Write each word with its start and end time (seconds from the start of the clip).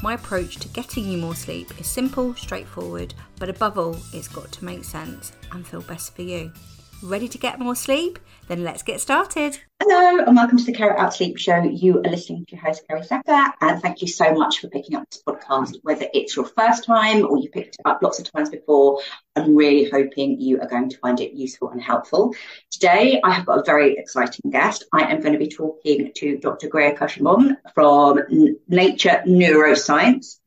My 0.00 0.14
approach 0.14 0.56
to 0.56 0.68
getting 0.68 1.06
you 1.10 1.18
more 1.18 1.34
sleep 1.34 1.78
is 1.80 1.88
simple, 1.88 2.32
straightforward, 2.34 3.14
but 3.38 3.48
above 3.48 3.78
all, 3.78 3.96
it's 4.12 4.28
got 4.28 4.52
to 4.52 4.64
make 4.64 4.84
sense 4.84 5.32
and 5.50 5.66
feel 5.66 5.82
best 5.82 6.14
for 6.14 6.22
you. 6.22 6.52
Ready 7.02 7.28
to 7.28 7.38
get 7.38 7.60
more 7.60 7.76
sleep? 7.76 8.18
Then 8.48 8.64
let's 8.64 8.82
get 8.82 9.00
started. 9.00 9.60
Hello, 9.80 10.24
and 10.24 10.34
welcome 10.34 10.58
to 10.58 10.64
the 10.64 10.72
Care 10.72 10.90
It 10.90 10.98
Out 10.98 11.14
Sleep 11.14 11.38
Show. 11.38 11.62
You 11.62 11.98
are 11.98 12.10
listening 12.10 12.44
to 12.46 12.56
your 12.56 12.64
host, 12.64 12.82
Kerry 12.88 13.04
Secker, 13.04 13.52
and 13.60 13.80
thank 13.80 14.02
you 14.02 14.08
so 14.08 14.34
much 14.34 14.58
for 14.58 14.66
picking 14.66 14.96
up 14.96 15.08
this 15.08 15.22
podcast. 15.22 15.76
Whether 15.82 16.08
it's 16.12 16.34
your 16.34 16.46
first 16.46 16.84
time 16.84 17.24
or 17.24 17.38
you 17.38 17.50
picked 17.50 17.76
it 17.76 17.82
up 17.84 18.02
lots 18.02 18.18
of 18.18 18.28
times 18.32 18.50
before, 18.50 19.00
I'm 19.36 19.54
really 19.54 19.88
hoping 19.88 20.40
you 20.40 20.60
are 20.60 20.66
going 20.66 20.88
to 20.88 20.98
find 20.98 21.20
it 21.20 21.34
useful 21.34 21.70
and 21.70 21.80
helpful. 21.80 22.34
Today, 22.72 23.20
I 23.22 23.30
have 23.30 23.46
got 23.46 23.60
a 23.60 23.64
very 23.64 23.96
exciting 23.96 24.50
guest. 24.50 24.84
I 24.92 25.12
am 25.12 25.20
going 25.20 25.34
to 25.34 25.38
be 25.38 25.48
talking 25.48 26.10
to 26.16 26.38
Dr. 26.38 26.68
Greer 26.68 26.96
Kirshenbaum 26.96 27.58
from 27.74 28.22
Nurture 28.66 29.22
Neuroscience. 29.24 30.40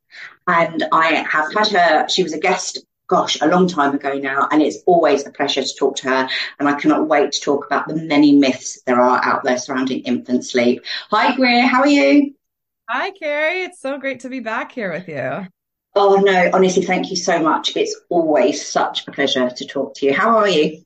And 0.48 0.84
I 0.92 1.26
have 1.30 1.54
had 1.54 1.68
her, 1.70 2.10
she 2.10 2.24
was 2.24 2.34
a 2.34 2.40
guest 2.40 2.84
gosh, 3.12 3.38
a 3.42 3.48
long 3.48 3.68
time 3.68 3.94
ago 3.94 4.14
now. 4.14 4.48
And 4.52 4.62
it's 4.62 4.78
always 4.86 5.28
a 5.28 5.32
pleasure 5.32 5.62
to 5.62 5.76
talk 5.76 5.98
to 5.98 6.10
her. 6.10 6.30
And 6.60 6.70
I 6.70 6.80
cannot 6.80 7.10
wait 7.10 7.34
to 7.34 7.42
talk 7.42 7.66
about 7.66 7.90
the 7.90 7.96
many 7.96 8.38
myths 8.38 8.82
there 8.86 9.02
are 9.02 9.22
out 9.24 9.44
there 9.44 9.58
surrounding 9.58 10.00
infant 10.04 10.46
sleep. 10.46 10.82
Hi, 11.12 11.36
Greer. 11.36 11.68
How 11.68 11.82
are 11.82 11.88
you? 11.88 12.34
Hi, 12.90 13.12
Kerry. 13.12 13.64
It's 13.64 13.82
so 13.82 13.98
great 13.98 14.22
to 14.22 14.30
be 14.30 14.40
back 14.40 14.72
here 14.72 14.94
with 14.94 15.10
you. 15.10 15.46
Oh, 15.94 16.22
no, 16.24 16.52
honestly, 16.54 16.86
thank 16.86 17.10
you 17.10 17.18
so 17.18 17.40
much. 17.40 17.76
It's 17.76 18.00
always 18.08 18.66
such 18.66 19.06
a 19.06 19.12
pleasure 19.12 19.50
to 19.50 19.66
talk 19.66 19.94
to 19.96 20.06
you. 20.06 20.14
How 20.14 20.38
are 20.38 20.48
you? 20.48 20.82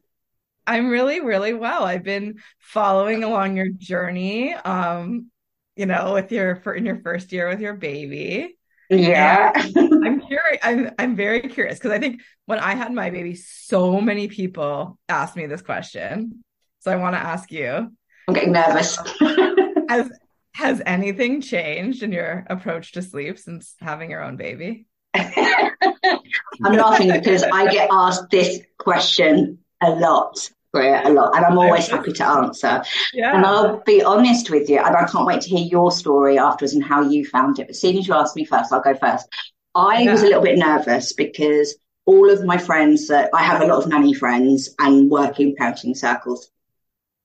I'm 0.65 0.89
really, 0.89 1.21
really 1.21 1.53
well. 1.53 1.83
I've 1.83 2.03
been 2.03 2.39
following 2.57 3.23
along 3.23 3.55
your 3.55 3.69
journey, 3.69 4.55
um, 4.55 5.29
you 5.75 5.85
know, 5.85 6.13
with 6.13 6.31
your 6.31 6.55
for 6.55 6.73
in 6.73 6.87
your 6.87 7.01
first 7.01 7.31
year 7.31 7.47
with 7.47 7.59
your 7.59 7.75
baby. 7.75 8.54
Yeah. 8.89 9.51
I'm 9.75 10.21
curious. 10.21 10.59
I'm 10.63 10.91
I'm 10.99 11.15
very 11.15 11.41
curious 11.41 11.77
because 11.77 11.91
I 11.91 11.99
think 11.99 12.21
when 12.45 12.59
I 12.59 12.75
had 12.75 12.91
my 12.93 13.09
baby, 13.09 13.35
so 13.35 13.99
many 13.99 14.27
people 14.27 14.97
asked 15.09 15.35
me 15.35 15.45
this 15.47 15.61
question. 15.61 16.43
So 16.79 16.91
I 16.91 16.97
want 16.97 17.15
to 17.15 17.19
ask 17.19 17.51
you. 17.51 17.91
I'm 18.27 18.33
getting 18.33 18.51
nervous. 18.51 18.97
Uh, 18.97 19.55
has 19.89 20.11
has 20.53 20.81
anything 20.85 21.41
changed 21.41 22.03
in 22.03 22.11
your 22.11 22.45
approach 22.49 22.93
to 22.93 23.01
sleep 23.01 23.37
since 23.37 23.75
having 23.81 24.09
your 24.09 24.23
own 24.23 24.37
baby? 24.37 24.85
I'm 25.15 26.73
laughing 26.73 27.11
because 27.11 27.43
I 27.43 27.71
get 27.71 27.89
asked 27.91 28.29
this 28.29 28.61
question 28.77 29.59
a 29.81 29.89
lot 29.91 30.49
a 30.81 31.09
lot, 31.09 31.35
and 31.35 31.45
I'm 31.45 31.57
always 31.57 31.87
happy 31.87 32.11
to 32.13 32.25
answer. 32.25 32.83
Yeah. 33.13 33.35
And 33.35 33.45
I'll 33.45 33.79
be 33.81 34.03
honest 34.03 34.49
with 34.49 34.69
you, 34.69 34.79
and 34.79 34.95
I 34.95 35.05
can't 35.05 35.25
wait 35.25 35.41
to 35.41 35.49
hear 35.49 35.65
your 35.65 35.91
story 35.91 36.37
afterwards 36.37 36.73
and 36.73 36.83
how 36.83 37.01
you 37.01 37.25
found 37.25 37.59
it. 37.59 37.67
But 37.67 37.75
seeing 37.75 37.97
as 37.97 38.07
you 38.07 38.13
asked 38.13 38.35
me 38.35 38.45
first, 38.45 38.71
I'll 38.71 38.81
go 38.81 38.95
first. 38.95 39.27
I 39.73 40.03
yeah. 40.03 40.11
was 40.11 40.23
a 40.23 40.25
little 40.25 40.41
bit 40.41 40.57
nervous 40.57 41.13
because 41.13 41.75
all 42.05 42.29
of 42.29 42.45
my 42.45 42.57
friends 42.57 43.07
that 43.07 43.29
I 43.33 43.43
have 43.43 43.61
a 43.61 43.65
lot 43.65 43.83
of 43.83 43.89
nanny 43.89 44.13
friends 44.13 44.73
and 44.79 45.09
work 45.09 45.39
in 45.39 45.55
parenting 45.55 45.97
circles, 45.97 46.49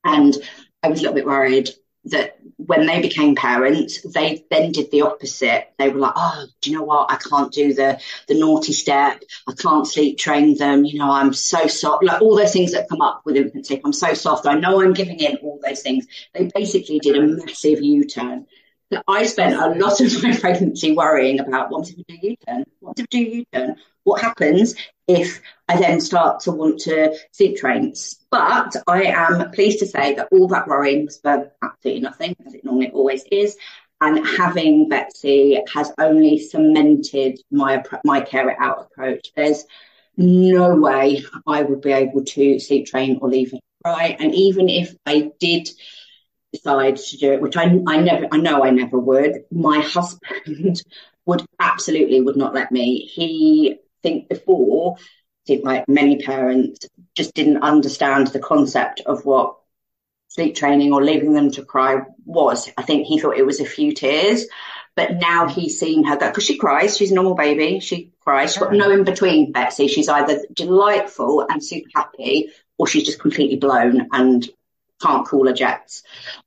and 0.04 0.36
I 0.82 0.88
was 0.88 1.00
a 1.00 1.02
little 1.02 1.14
bit 1.14 1.26
worried 1.26 1.70
that 2.04 2.38
when 2.70 2.86
they 2.86 3.02
became 3.02 3.34
parents, 3.34 4.00
they 4.02 4.44
then 4.48 4.70
did 4.70 4.92
the 4.92 5.02
opposite. 5.02 5.72
They 5.76 5.88
were 5.88 5.98
like, 5.98 6.12
"Oh, 6.14 6.46
do 6.60 6.70
you 6.70 6.78
know 6.78 6.84
what? 6.84 7.10
I 7.10 7.16
can't 7.16 7.52
do 7.52 7.74
the 7.74 8.00
the 8.28 8.38
naughty 8.38 8.72
step. 8.72 9.24
I 9.48 9.54
can't 9.54 9.84
sleep 9.84 10.18
train 10.18 10.56
them. 10.56 10.84
You 10.84 11.00
know, 11.00 11.10
I'm 11.10 11.32
so 11.32 11.66
soft. 11.66 12.04
Like 12.04 12.22
all 12.22 12.36
those 12.36 12.52
things 12.52 12.70
that 12.70 12.88
come 12.88 13.00
up 13.00 13.22
with 13.24 13.36
infant. 13.36 13.80
I'm 13.84 13.92
so 13.92 14.14
soft. 14.14 14.46
I 14.46 14.54
know 14.54 14.80
I'm 14.80 14.92
giving 14.92 15.18
in. 15.18 15.38
All 15.42 15.58
those 15.60 15.82
things. 15.82 16.06
They 16.32 16.48
basically 16.54 17.00
did 17.00 17.16
a 17.16 17.26
massive 17.26 17.82
U-turn. 17.82 18.46
I 19.08 19.26
spent 19.26 19.54
a 19.54 19.80
lot 19.80 20.00
of 20.00 20.22
my 20.22 20.36
pregnancy 20.40 20.92
worrying 20.92 21.40
about 21.40 21.72
what 21.72 21.88
if 21.88 21.96
I 21.98 22.02
do 22.08 22.18
U-turn? 22.22 22.64
What 22.78 23.00
if 23.00 23.04
I 23.04 23.06
do 23.10 23.18
U-turn? 23.18 23.76
What 24.04 24.22
happens 24.22 24.74
if 25.06 25.40
I 25.68 25.76
then 25.76 26.00
start 26.00 26.40
to 26.40 26.52
want 26.52 26.80
to 26.80 27.16
sleep 27.32 27.58
train? 27.58 27.94
But 28.30 28.76
I 28.86 29.04
am 29.04 29.50
pleased 29.50 29.80
to 29.80 29.86
say 29.86 30.14
that 30.14 30.28
all 30.32 30.48
that 30.48 30.68
worrying 30.68 31.04
was 31.06 31.18
for 31.18 31.52
absolutely 31.62 32.02
nothing, 32.02 32.36
as 32.46 32.54
it 32.54 32.64
normally 32.64 32.90
always 32.90 33.24
is. 33.30 33.56
And 34.00 34.26
having 34.26 34.88
Betsy 34.88 35.60
has 35.74 35.92
only 35.98 36.38
cemented 36.38 37.38
my 37.50 37.82
my 38.04 38.22
care 38.22 38.48
it 38.48 38.56
out 38.58 38.88
approach. 38.90 39.32
There's 39.36 39.64
no 40.16 40.76
way 40.76 41.22
I 41.46 41.62
would 41.62 41.82
be 41.82 41.92
able 41.92 42.24
to 42.24 42.58
sleep 42.58 42.86
train 42.86 43.18
or 43.20 43.28
leave 43.28 43.52
it 43.52 43.60
right. 43.84 44.16
And 44.18 44.34
even 44.34 44.68
if 44.68 44.94
I 45.06 45.30
did 45.38 45.68
decide 46.52 46.96
to 46.96 47.16
do 47.16 47.32
it, 47.32 47.40
which 47.40 47.56
I, 47.56 47.80
I 47.86 47.98
never, 47.98 48.26
I 48.30 48.38
know 48.38 48.64
I 48.64 48.70
never 48.70 48.98
would. 48.98 49.44
My 49.50 49.80
husband 49.80 50.82
would 51.26 51.44
absolutely 51.58 52.20
would 52.20 52.36
not 52.36 52.54
let 52.54 52.72
me. 52.72 53.06
He 53.06 53.78
think 54.02 54.28
before, 54.28 54.96
I 54.98 55.46
think 55.46 55.64
like 55.64 55.88
many 55.88 56.22
parents 56.22 56.86
just 57.14 57.34
didn't 57.34 57.62
understand 57.62 58.28
the 58.28 58.38
concept 58.38 59.02
of 59.06 59.24
what 59.24 59.56
sleep 60.28 60.54
training 60.54 60.92
or 60.92 61.02
leaving 61.02 61.32
them 61.32 61.50
to 61.52 61.64
cry 61.64 62.02
was. 62.24 62.70
I 62.76 62.82
think 62.82 63.06
he 63.06 63.18
thought 63.18 63.36
it 63.36 63.46
was 63.46 63.60
a 63.60 63.64
few 63.64 63.92
tears, 63.92 64.46
but 64.94 65.16
now 65.16 65.48
he's 65.48 65.78
seen 65.78 66.04
her 66.04 66.16
go 66.16 66.28
because 66.28 66.44
she 66.44 66.56
cries. 66.56 66.96
She's 66.96 67.10
a 67.10 67.14
normal 67.14 67.34
baby. 67.34 67.80
She 67.80 68.12
cries. 68.20 68.52
She's 68.52 68.62
got 68.62 68.72
no 68.72 68.90
in 68.90 69.04
between, 69.04 69.52
Betsy. 69.52 69.88
She's 69.88 70.08
either 70.08 70.42
delightful 70.52 71.46
and 71.48 71.62
super 71.64 71.90
happy, 71.94 72.50
or 72.78 72.86
she's 72.86 73.04
just 73.04 73.20
completely 73.20 73.56
blown 73.56 74.08
and 74.12 74.48
can't 75.00 75.26
call 75.26 75.46
her 75.46 75.52
jets. 75.52 76.02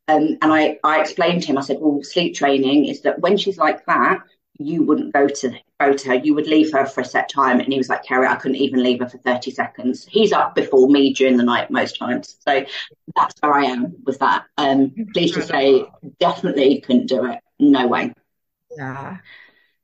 Um, 0.08 0.38
and 0.42 0.54
I, 0.54 0.78
I 0.84 1.02
explained 1.02 1.42
to 1.44 1.48
him, 1.48 1.58
I 1.58 1.62
said, 1.62 1.78
well, 1.80 2.04
sleep 2.04 2.36
training 2.36 2.86
is 2.86 3.02
that 3.02 3.20
when 3.20 3.38
she's 3.38 3.58
like 3.58 3.86
that, 3.86 4.20
you 4.60 4.84
wouldn't 4.84 5.14
go 5.14 5.28
to 5.28 5.54
go 5.80 5.94
to 5.94 6.08
her. 6.10 6.16
You 6.16 6.36
would 6.36 6.48
leave 6.48 6.72
her 6.74 6.86
for 6.86 7.02
a 7.02 7.06
set 7.06 7.30
time. 7.30 7.60
And 7.60 7.72
he 7.72 7.78
was 7.78 7.90
like, 7.90 8.04
Kerry, 8.04 8.28
I 8.28 8.36
couldn't 8.36 8.58
even 8.58 8.84
leave 8.84 9.00
her 9.00 9.10
for 9.10 9.18
30 9.18 9.52
seconds. 9.52 10.06
He's 10.10 10.32
up 10.32 10.56
before 10.56 10.88
me 10.90 11.14
during 11.14 11.38
the 11.38 11.44
night 11.44 11.72
most 11.72 11.98
times. 11.98 12.38
So 12.48 12.66
that's 13.16 13.36
where 13.42 13.54
I 13.54 13.66
am 13.66 13.96
with 14.06 14.20
that. 14.20 14.46
Um, 14.58 14.94
pleased 15.14 15.36
to 15.36 15.44
say, 15.44 15.86
definitely 16.20 16.82
couldn't 16.82 17.08
do 17.08 17.26
it. 17.26 17.40
No 17.60 17.88
way. 17.88 18.14
Yeah. 18.78 19.18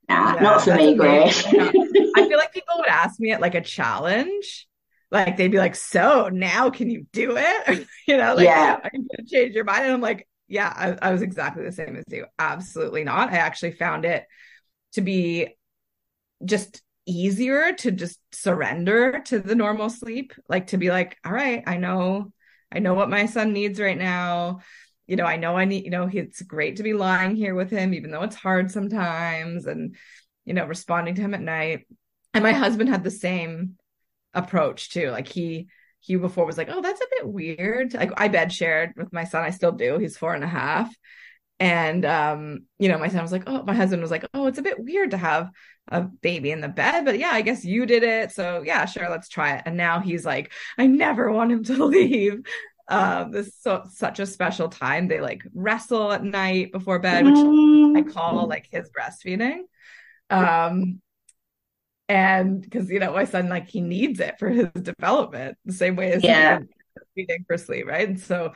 Nah, 0.08 0.34
yeah, 0.34 0.42
not 0.42 0.62
for 0.64 0.76
me, 0.76 0.96
Grace. 0.96 1.46
I 1.46 1.52
feel 1.52 2.38
like 2.38 2.52
people 2.52 2.76
would 2.78 2.88
ask 2.88 3.20
me 3.20 3.32
at 3.32 3.42
like 3.42 3.54
a 3.54 3.62
challenge 3.62 4.68
like 5.12 5.38
they'd 5.38 5.52
be 5.52 5.58
like, 5.58 5.76
"So 5.76 6.30
now 6.32 6.70
can 6.70 6.90
you 6.90 7.06
do 7.12 7.36
it?" 7.38 7.88
you 8.08 8.18
know, 8.18 8.36
like, 8.36 8.46
yeah, 8.46 8.80
I'm 8.84 9.08
gonna 9.08 9.28
change 9.28 9.56
your 9.56 9.64
mind. 9.64 9.86
And 9.86 9.94
I'm 9.94 10.02
like, 10.02 10.28
"Yeah, 10.48 10.72
I, 10.76 11.10
I 11.10 11.12
was 11.12 11.22
exactly 11.22 11.64
the 11.64 11.72
same 11.72 11.96
as 11.96 12.04
you. 12.10 12.26
Absolutely 12.38 13.04
not. 13.04 13.32
I 13.32 13.38
actually 13.38 13.72
found 13.72 14.06
it 14.06 14.26
to 14.94 15.02
be 15.02 15.56
just 16.44 16.82
easier 17.06 17.74
to 17.74 17.92
just 17.92 18.20
surrender 18.32 19.22
to 19.26 19.40
the 19.40 19.56
normal 19.56 19.90
sleep, 19.90 20.34
like 20.48 20.68
to 20.68 20.78
be 20.78 20.90
like, 20.90 21.18
all 21.26 21.32
right, 21.32 21.64
I 21.66 21.78
know, 21.78 22.32
I 22.72 22.80
know 22.80 22.94
what 22.94 23.10
my 23.10 23.26
son 23.26 23.54
needs 23.54 23.80
right 23.80 23.98
now." 23.98 24.60
You 25.08 25.16
know, 25.16 25.26
I 25.26 25.38
know 25.38 25.58
I 25.58 25.66
need, 25.66 25.86
you 25.86 25.90
know, 25.90 26.08
it's 26.14 26.40
great 26.44 26.76
to 26.76 26.84
be 26.84 26.94
lying 26.94 27.36
here 27.36 27.56
with 27.56 27.72
him, 27.72 27.96
even 27.96 28.12
though 28.12 28.22
it's 28.22 28.36
hard 28.36 28.70
sometimes, 28.70 29.66
and, 29.66 29.96
you 30.46 30.54
know, 30.54 30.66
responding 30.68 31.16
to 31.16 31.22
him 31.22 31.34
at 31.34 31.42
night. 31.42 31.88
And 32.36 32.44
my 32.44 32.52
husband 32.52 32.90
had 32.90 33.04
the 33.04 33.10
same 33.10 33.78
approach 34.36 34.92
too. 34.92 35.10
Like 35.10 35.28
he 35.28 35.68
he 36.00 36.16
before 36.16 36.46
was 36.46 36.58
like, 36.58 36.70
oh, 36.70 36.82
that's 36.82 37.02
a 37.02 37.08
bit 37.10 37.28
weird. 37.28 37.94
Like 37.94 38.12
I 38.18 38.28
bed 38.28 38.54
shared 38.54 38.94
with 38.96 39.12
my 39.12 39.24
son. 39.24 39.44
I 39.44 39.50
still 39.50 39.72
do. 39.72 39.98
He's 39.98 40.18
four 40.18 40.34
and 40.36 40.44
a 40.44 40.48
half. 40.48 40.94
And 41.60 42.06
um, 42.06 42.66
you 42.78 42.88
know, 42.88 42.98
my 42.98 43.10
son 43.10 43.22
was 43.22 43.32
like, 43.32 43.44
oh, 43.48 43.64
my 43.64 43.74
husband 43.74 44.02
was 44.02 44.12
like, 44.12 44.26
oh, 44.34 44.48
it's 44.48 44.60
a 44.60 44.64
bit 44.64 44.80
weird 44.80 45.12
to 45.12 45.18
have 45.18 45.50
a 45.90 46.02
baby 46.02 46.52
in 46.52 46.62
the 46.62 46.68
bed, 46.68 47.04
but 47.04 47.20
yeah, 47.20 47.32
I 47.32 47.42
guess 47.42 47.66
you 47.66 47.86
did 47.86 48.04
it. 48.04 48.32
So 48.32 48.62
yeah, 48.66 48.86
sure, 48.86 49.10
let's 49.10 49.28
try 49.28 49.56
it. 49.56 49.64
And 49.66 49.76
now 49.76 50.00
he's 50.00 50.26
like, 50.26 50.52
I 50.78 50.88
never 50.88 51.32
want 51.32 51.52
him 51.52 51.64
to 51.66 51.86
leave. 51.86 52.42
Um, 52.88 53.32
this 53.32 53.48
is 53.48 53.56
so 53.60 53.84
such 53.92 54.20
a 54.20 54.26
special 54.26 54.70
time. 54.70 55.08
They 55.08 55.20
like 55.20 55.44
wrestle 55.54 56.12
at 56.12 56.24
night 56.24 56.72
before 56.72 57.00
bed, 57.00 57.26
which 57.26 57.36
I 57.98 58.02
call 58.10 58.48
like 58.48 58.68
his 58.72 58.90
breastfeeding. 58.90 59.62
Um, 60.30 61.02
and 62.08 62.62
because 62.62 62.90
you 62.90 63.00
know 63.00 63.14
my 63.14 63.26
son 63.26 63.48
like 63.50 63.70
he 63.70 63.82
needs 63.82 64.20
it 64.20 64.40
for 64.40 64.50
his 64.50 64.68
development 64.82 65.58
the 65.64 65.74
same 65.74 65.96
way 65.96 66.12
as 66.12 66.24
yeah 66.24 66.58
feeding 67.16 67.46
for 67.48 67.56
sleep 67.58 67.86
right 67.86 68.10
and 68.10 68.20
so 68.20 68.52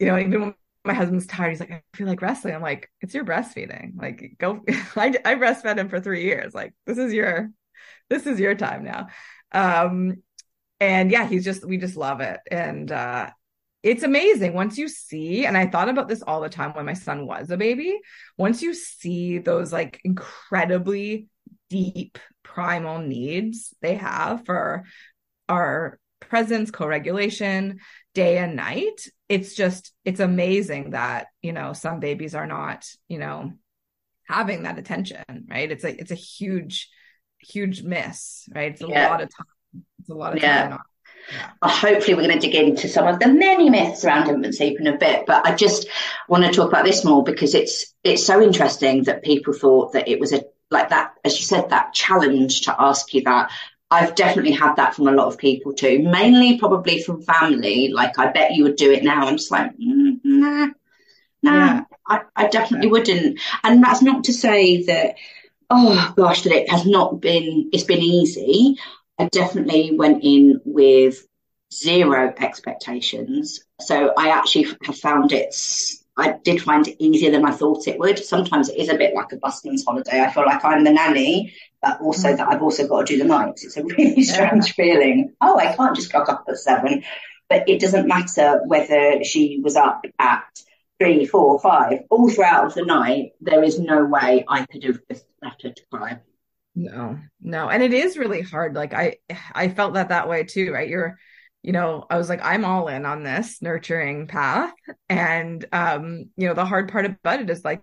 you 0.00 0.06
know 0.06 0.18
even 0.18 0.40
when 0.40 0.54
my 0.84 0.94
husband's 0.94 1.26
tired 1.26 1.50
he's 1.50 1.60
like 1.60 1.70
i 1.70 1.82
feel 1.94 2.06
like 2.06 2.20
wrestling 2.22 2.54
i'm 2.54 2.62
like 2.62 2.90
it's 3.00 3.14
your 3.14 3.24
breastfeeding 3.24 3.92
like 3.96 4.34
go 4.38 4.60
I, 4.96 5.14
I 5.24 5.34
breastfed 5.36 5.78
him 5.78 5.88
for 5.88 6.00
three 6.00 6.24
years 6.24 6.54
like 6.54 6.74
this 6.86 6.98
is 6.98 7.12
your 7.12 7.50
this 8.12 8.26
is 8.26 8.38
your 8.38 8.54
time 8.54 8.84
now. 8.84 9.08
Um, 9.52 10.22
and 10.80 11.10
yeah, 11.10 11.26
he's 11.26 11.44
just, 11.44 11.64
we 11.64 11.78
just 11.78 11.96
love 11.96 12.20
it. 12.20 12.40
And, 12.50 12.90
uh, 12.90 13.30
it's 13.82 14.04
amazing 14.04 14.54
once 14.54 14.78
you 14.78 14.86
see, 14.86 15.44
and 15.44 15.58
I 15.58 15.66
thought 15.66 15.88
about 15.88 16.06
this 16.06 16.22
all 16.22 16.40
the 16.40 16.48
time 16.48 16.72
when 16.74 16.86
my 16.86 16.92
son 16.92 17.26
was 17.26 17.50
a 17.50 17.56
baby. 17.56 17.98
Once 18.38 18.62
you 18.62 18.74
see 18.74 19.38
those 19.38 19.72
like 19.72 20.00
incredibly 20.04 21.26
deep 21.68 22.16
primal 22.44 22.98
needs 22.98 23.74
they 23.82 23.96
have 23.96 24.44
for 24.46 24.84
our 25.48 25.98
presence, 26.20 26.70
co 26.70 26.86
regulation, 26.86 27.80
day 28.14 28.38
and 28.38 28.56
night, 28.56 29.08
it's 29.28 29.54
just, 29.54 29.92
it's 30.04 30.20
amazing 30.20 30.90
that, 30.90 31.28
you 31.40 31.52
know, 31.52 31.72
some 31.72 32.00
babies 32.00 32.34
are 32.34 32.46
not, 32.46 32.86
you 33.08 33.18
know, 33.18 33.52
having 34.28 34.64
that 34.64 34.78
attention, 34.78 35.24
right? 35.48 35.70
It's 35.70 35.84
a, 35.84 35.98
it's 35.98 36.10
a 36.10 36.16
huge, 36.16 36.90
huge 37.38 37.82
miss, 37.82 38.48
right? 38.54 38.72
It's 38.72 38.82
a 38.82 38.88
yeah. 38.88 39.10
lot 39.10 39.22
of 39.22 39.28
time. 39.34 39.46
It's 40.00 40.10
a 40.10 40.14
lot 40.14 40.36
of 40.36 40.42
yeah. 40.42 40.68
time. 40.68 40.78
Yeah. 41.30 41.50
Hopefully, 41.62 42.14
we're 42.14 42.26
going 42.26 42.38
to 42.38 42.50
dig 42.50 42.54
into 42.54 42.88
some 42.88 43.06
of 43.06 43.20
the 43.20 43.28
many 43.28 43.70
myths 43.70 44.04
around 44.04 44.28
infant 44.28 44.54
sleep 44.56 44.80
in 44.80 44.88
a 44.88 44.98
bit. 44.98 45.24
But 45.24 45.46
I 45.46 45.54
just 45.54 45.86
want 46.28 46.44
to 46.44 46.52
talk 46.52 46.68
about 46.68 46.84
this 46.84 47.04
more 47.04 47.22
because 47.22 47.54
it's 47.54 47.94
it's 48.02 48.26
so 48.26 48.42
interesting 48.42 49.04
that 49.04 49.22
people 49.22 49.52
thought 49.52 49.92
that 49.92 50.08
it 50.08 50.18
was 50.18 50.32
a 50.32 50.42
like 50.70 50.88
that, 50.88 51.12
as 51.24 51.38
you 51.38 51.44
said, 51.44 51.70
that 51.70 51.94
challenge 51.94 52.62
to 52.62 52.74
ask 52.76 53.14
you 53.14 53.22
that. 53.22 53.52
I've 53.92 54.14
definitely 54.14 54.52
had 54.52 54.76
that 54.76 54.94
from 54.94 55.06
a 55.06 55.12
lot 55.12 55.26
of 55.26 55.36
people 55.36 55.74
too, 55.74 56.02
mainly 56.02 56.58
probably 56.58 57.02
from 57.02 57.20
family. 57.20 57.88
Like, 57.88 58.18
I 58.18 58.32
bet 58.32 58.54
you 58.54 58.64
would 58.64 58.76
do 58.76 58.90
it 58.90 59.04
now. 59.04 59.26
I'm 59.26 59.36
just 59.36 59.50
like, 59.50 59.76
mm, 59.76 60.18
nah, 60.24 60.68
nah, 61.42 61.52
yeah. 61.52 61.84
I, 62.08 62.20
I 62.34 62.48
definitely 62.48 62.86
yeah. 62.86 62.92
wouldn't. 62.92 63.40
And 63.62 63.84
that's 63.84 64.00
not 64.00 64.24
to 64.24 64.32
say 64.32 64.84
that, 64.84 65.16
oh 65.68 66.14
gosh, 66.16 66.42
that 66.42 66.52
it 66.54 66.70
has 66.70 66.86
not 66.86 67.20
been, 67.20 67.68
it's 67.72 67.84
been 67.84 68.00
easy. 68.00 68.76
I 69.18 69.26
definitely 69.26 69.94
went 69.94 70.24
in 70.24 70.62
with 70.64 71.26
zero 71.70 72.32
expectations. 72.38 73.60
So 73.80 74.14
I 74.16 74.30
actually 74.30 74.68
have 74.84 74.96
found 74.96 75.32
it 75.32 75.54
I 76.16 76.38
did 76.44 76.60
find 76.60 76.86
it 76.86 77.02
easier 77.02 77.30
than 77.30 77.44
I 77.44 77.52
thought 77.52 77.88
it 77.88 77.98
would. 77.98 78.18
Sometimes 78.18 78.68
it 78.68 78.76
is 78.76 78.90
a 78.90 78.98
bit 78.98 79.14
like 79.14 79.32
a 79.32 79.36
busman's 79.36 79.84
holiday. 79.84 80.20
I 80.20 80.30
feel 80.30 80.44
like 80.44 80.64
I'm 80.64 80.84
the 80.84 80.92
nanny, 80.92 81.54
but 81.82 82.00
also 82.00 82.28
mm. 82.28 82.36
that 82.36 82.48
I've 82.48 82.62
also 82.62 82.86
got 82.86 83.06
to 83.06 83.14
do 83.14 83.22
the 83.22 83.28
nights. 83.28 83.64
It's 83.64 83.76
a 83.76 83.84
really 83.98 84.22
strange 84.22 84.68
yeah. 84.68 84.72
feeling. 84.72 85.34
Oh, 85.40 85.58
I 85.58 85.74
can't 85.74 85.96
just 85.96 86.10
clock 86.10 86.28
up 86.28 86.44
at 86.48 86.56
seven. 86.58 87.02
But 87.48 87.68
it 87.68 87.80
doesn't 87.80 88.08
matter 88.08 88.62
whether 88.66 89.22
she 89.24 89.60
was 89.62 89.76
up 89.76 90.04
at 90.18 90.44
three, 90.98 91.26
four, 91.26 91.60
five, 91.60 91.98
all 92.08 92.30
throughout 92.30 92.74
the 92.74 92.84
night. 92.84 93.32
There 93.40 93.62
is 93.62 93.78
no 93.78 94.06
way 94.06 94.44
I 94.48 94.64
could 94.64 94.84
have 94.84 95.00
just 95.10 95.26
left 95.42 95.62
her 95.62 95.70
to 95.70 95.82
cry. 95.92 96.20
No, 96.74 97.18
no, 97.42 97.68
and 97.68 97.82
it 97.82 97.92
is 97.92 98.16
really 98.16 98.40
hard. 98.40 98.74
Like 98.74 98.94
I, 98.94 99.16
I 99.54 99.68
felt 99.68 99.94
that 99.94 100.08
that 100.08 100.28
way 100.30 100.44
too. 100.44 100.72
Right, 100.72 100.88
you're 100.88 101.18
you 101.62 101.72
know, 101.72 102.04
I 102.10 102.18
was 102.18 102.28
like, 102.28 102.40
I'm 102.42 102.64
all 102.64 102.88
in 102.88 103.06
on 103.06 103.22
this 103.22 103.62
nurturing 103.62 104.26
path. 104.26 104.72
And, 105.08 105.64
um, 105.72 106.30
you 106.36 106.48
know, 106.48 106.54
the 106.54 106.64
hard 106.64 106.90
part 106.90 107.06
about 107.06 107.40
it 107.40 107.50
is 107.50 107.64
like, 107.64 107.82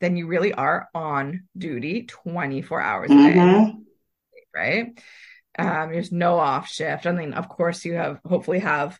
then 0.00 0.16
you 0.16 0.26
really 0.26 0.52
are 0.52 0.88
on 0.94 1.44
duty 1.56 2.04
24 2.04 2.80
hours 2.80 3.10
mm-hmm. 3.10 3.26
a 3.26 3.66
day. 3.66 3.74
Right. 4.54 5.02
Um, 5.58 5.92
there's 5.92 6.12
no 6.12 6.38
off 6.38 6.68
shift. 6.68 7.06
I 7.06 7.12
mean, 7.12 7.32
of 7.32 7.48
course, 7.48 7.84
you 7.84 7.94
have 7.94 8.20
hopefully 8.24 8.60
have 8.60 8.98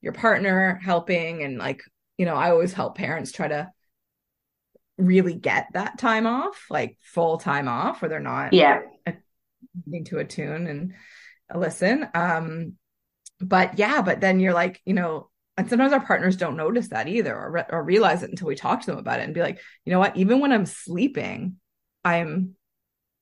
your 0.00 0.12
partner 0.12 0.80
helping. 0.82 1.42
And 1.42 1.58
like, 1.58 1.82
you 2.18 2.26
know, 2.26 2.34
I 2.34 2.50
always 2.50 2.72
help 2.72 2.96
parents 2.96 3.32
try 3.32 3.48
to 3.48 3.70
really 4.98 5.34
get 5.34 5.68
that 5.72 5.98
time 5.98 6.26
off, 6.26 6.66
like 6.68 6.98
full 7.00 7.38
time 7.38 7.68
off, 7.68 8.02
where 8.02 8.08
they're 8.08 8.20
not 8.20 8.52
yeah 8.52 8.80
needing 9.86 10.04
to 10.06 10.18
attune 10.18 10.66
and 10.66 10.94
listen. 11.54 12.08
Um, 12.14 12.74
but 13.40 13.78
yeah, 13.78 14.02
but 14.02 14.20
then 14.20 14.40
you're 14.40 14.54
like, 14.54 14.80
you 14.84 14.94
know, 14.94 15.30
and 15.60 15.68
sometimes 15.68 15.92
our 15.92 16.00
partners 16.00 16.38
don't 16.38 16.56
notice 16.56 16.88
that 16.88 17.06
either 17.06 17.36
or, 17.36 17.50
re- 17.50 17.64
or 17.68 17.82
realize 17.82 18.22
it 18.22 18.30
until 18.30 18.48
we 18.48 18.54
talk 18.54 18.80
to 18.80 18.86
them 18.86 18.98
about 18.98 19.20
it 19.20 19.24
and 19.24 19.34
be 19.34 19.42
like, 19.42 19.60
you 19.84 19.92
know 19.92 19.98
what, 19.98 20.16
even 20.16 20.40
when 20.40 20.52
I'm 20.52 20.64
sleeping, 20.64 21.56
I'm 22.02 22.54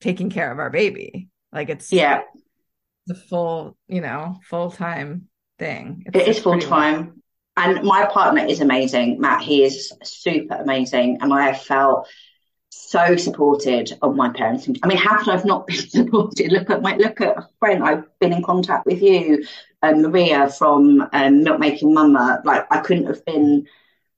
taking 0.01 0.31
care 0.31 0.53
of 0.53 0.61
our 0.61 0.71
baby. 0.71 1.31
Like 1.53 1.69
it's 1.69 1.93
yeah, 1.93 2.21
the 3.09 3.17
full, 3.17 3.77
you 3.89 4.01
know, 4.01 4.39
full 4.49 4.71
time 4.71 5.27
thing. 5.59 6.05
It's, 6.07 6.17
it 6.17 6.29
is 6.29 6.39
full 6.39 6.61
time. 6.61 7.25
And 7.57 7.83
my 7.83 8.07
partner 8.07 8.45
is 8.45 8.61
amazing, 8.61 9.21
Matt. 9.21 9.43
He 9.43 9.65
is 9.65 9.93
super 10.05 10.55
amazing. 10.55 11.19
And 11.21 11.35
I 11.35 11.47
have 11.47 11.61
felt 11.61 12.07
so 12.71 13.17
supported 13.17 13.99
of 14.01 14.15
my 14.15 14.29
parents. 14.29 14.69
I 14.81 14.87
mean, 14.87 14.97
how 14.99 15.19
could 15.19 15.31
I 15.31 15.33
have 15.33 15.45
not 15.45 15.67
been 15.67 15.77
supported? 15.89 16.53
Look 16.53 16.71
at 16.71 16.83
my 16.83 16.95
look 16.95 17.21
at 17.21 17.37
a 17.37 17.49
friend. 17.59 17.83
I've 17.83 18.05
been 18.21 18.33
in 18.33 18.45
contact 18.45 18.87
with 18.87 19.03
you, 19.03 19.45
um, 19.83 20.03
Maria 20.03 20.49
from 20.49 21.09
um, 21.13 21.43
Milk 21.43 21.61
Making 21.61 21.95
Mama. 21.95 22.41
Like 22.45 22.67
I 22.71 22.81
couldn't 22.81 23.07
have 23.07 23.25
been 23.25 23.67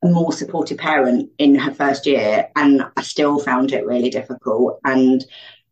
a 0.03 0.09
more 0.09 0.33
supportive 0.33 0.79
parent 0.79 1.31
in 1.39 1.55
her 1.57 1.73
first 1.75 2.07
year, 2.07 2.49
and 2.57 2.83
I 2.97 3.03
still 3.03 3.39
found 3.39 3.73
it 3.73 3.87
really 3.87 4.11
difficult. 4.11 4.81
And 4.85 5.25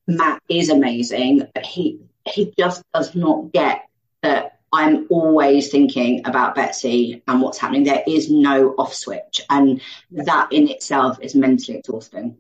Matt 0.07 0.43
is 0.49 0.69
amazing, 0.69 1.47
but 1.55 1.65
he 1.65 2.01
he 2.27 2.53
just 2.59 2.83
does 2.93 3.15
not 3.15 3.53
get 3.53 3.87
that 4.23 4.59
I'm 4.73 5.07
always 5.09 5.71
thinking 5.71 6.27
about 6.27 6.55
Betsy 6.55 7.23
and 7.27 7.41
what's 7.41 7.59
happening. 7.59 7.85
There 7.85 8.03
is 8.07 8.31
no 8.31 8.75
off 8.79 8.93
switch, 8.93 9.41
and 9.49 9.81
that 10.11 10.53
in 10.53 10.69
itself 10.69 11.19
is 11.23 11.35
mentally 11.35 11.79
exhausting. 11.79 12.37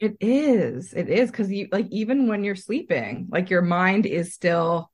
It 0.00 0.16
is. 0.20 0.92
It 0.92 1.08
is 1.08 1.30
because 1.30 1.50
you 1.50 1.68
like 1.72 1.86
even 1.90 2.28
when 2.28 2.44
you're 2.44 2.56
sleeping, 2.56 3.28
like 3.30 3.48
your 3.48 3.62
mind 3.62 4.04
is 4.04 4.34
still, 4.34 4.90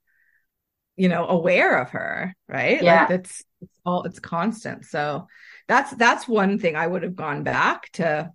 you 1.00 1.08
know, 1.08 1.26
aware 1.26 1.80
of 1.80 1.88
her, 1.90 2.34
right? 2.46 2.82
Yeah. 2.82 3.02
Like 3.02 3.10
it's 3.20 3.42
it's 3.62 3.80
all 3.86 4.02
it's 4.02 4.20
constant. 4.20 4.84
So 4.84 5.28
that's 5.66 5.90
that's 5.92 6.28
one 6.28 6.58
thing 6.58 6.76
I 6.76 6.86
would 6.86 7.04
have 7.04 7.16
gone 7.16 7.42
back 7.42 7.90
to 7.92 8.30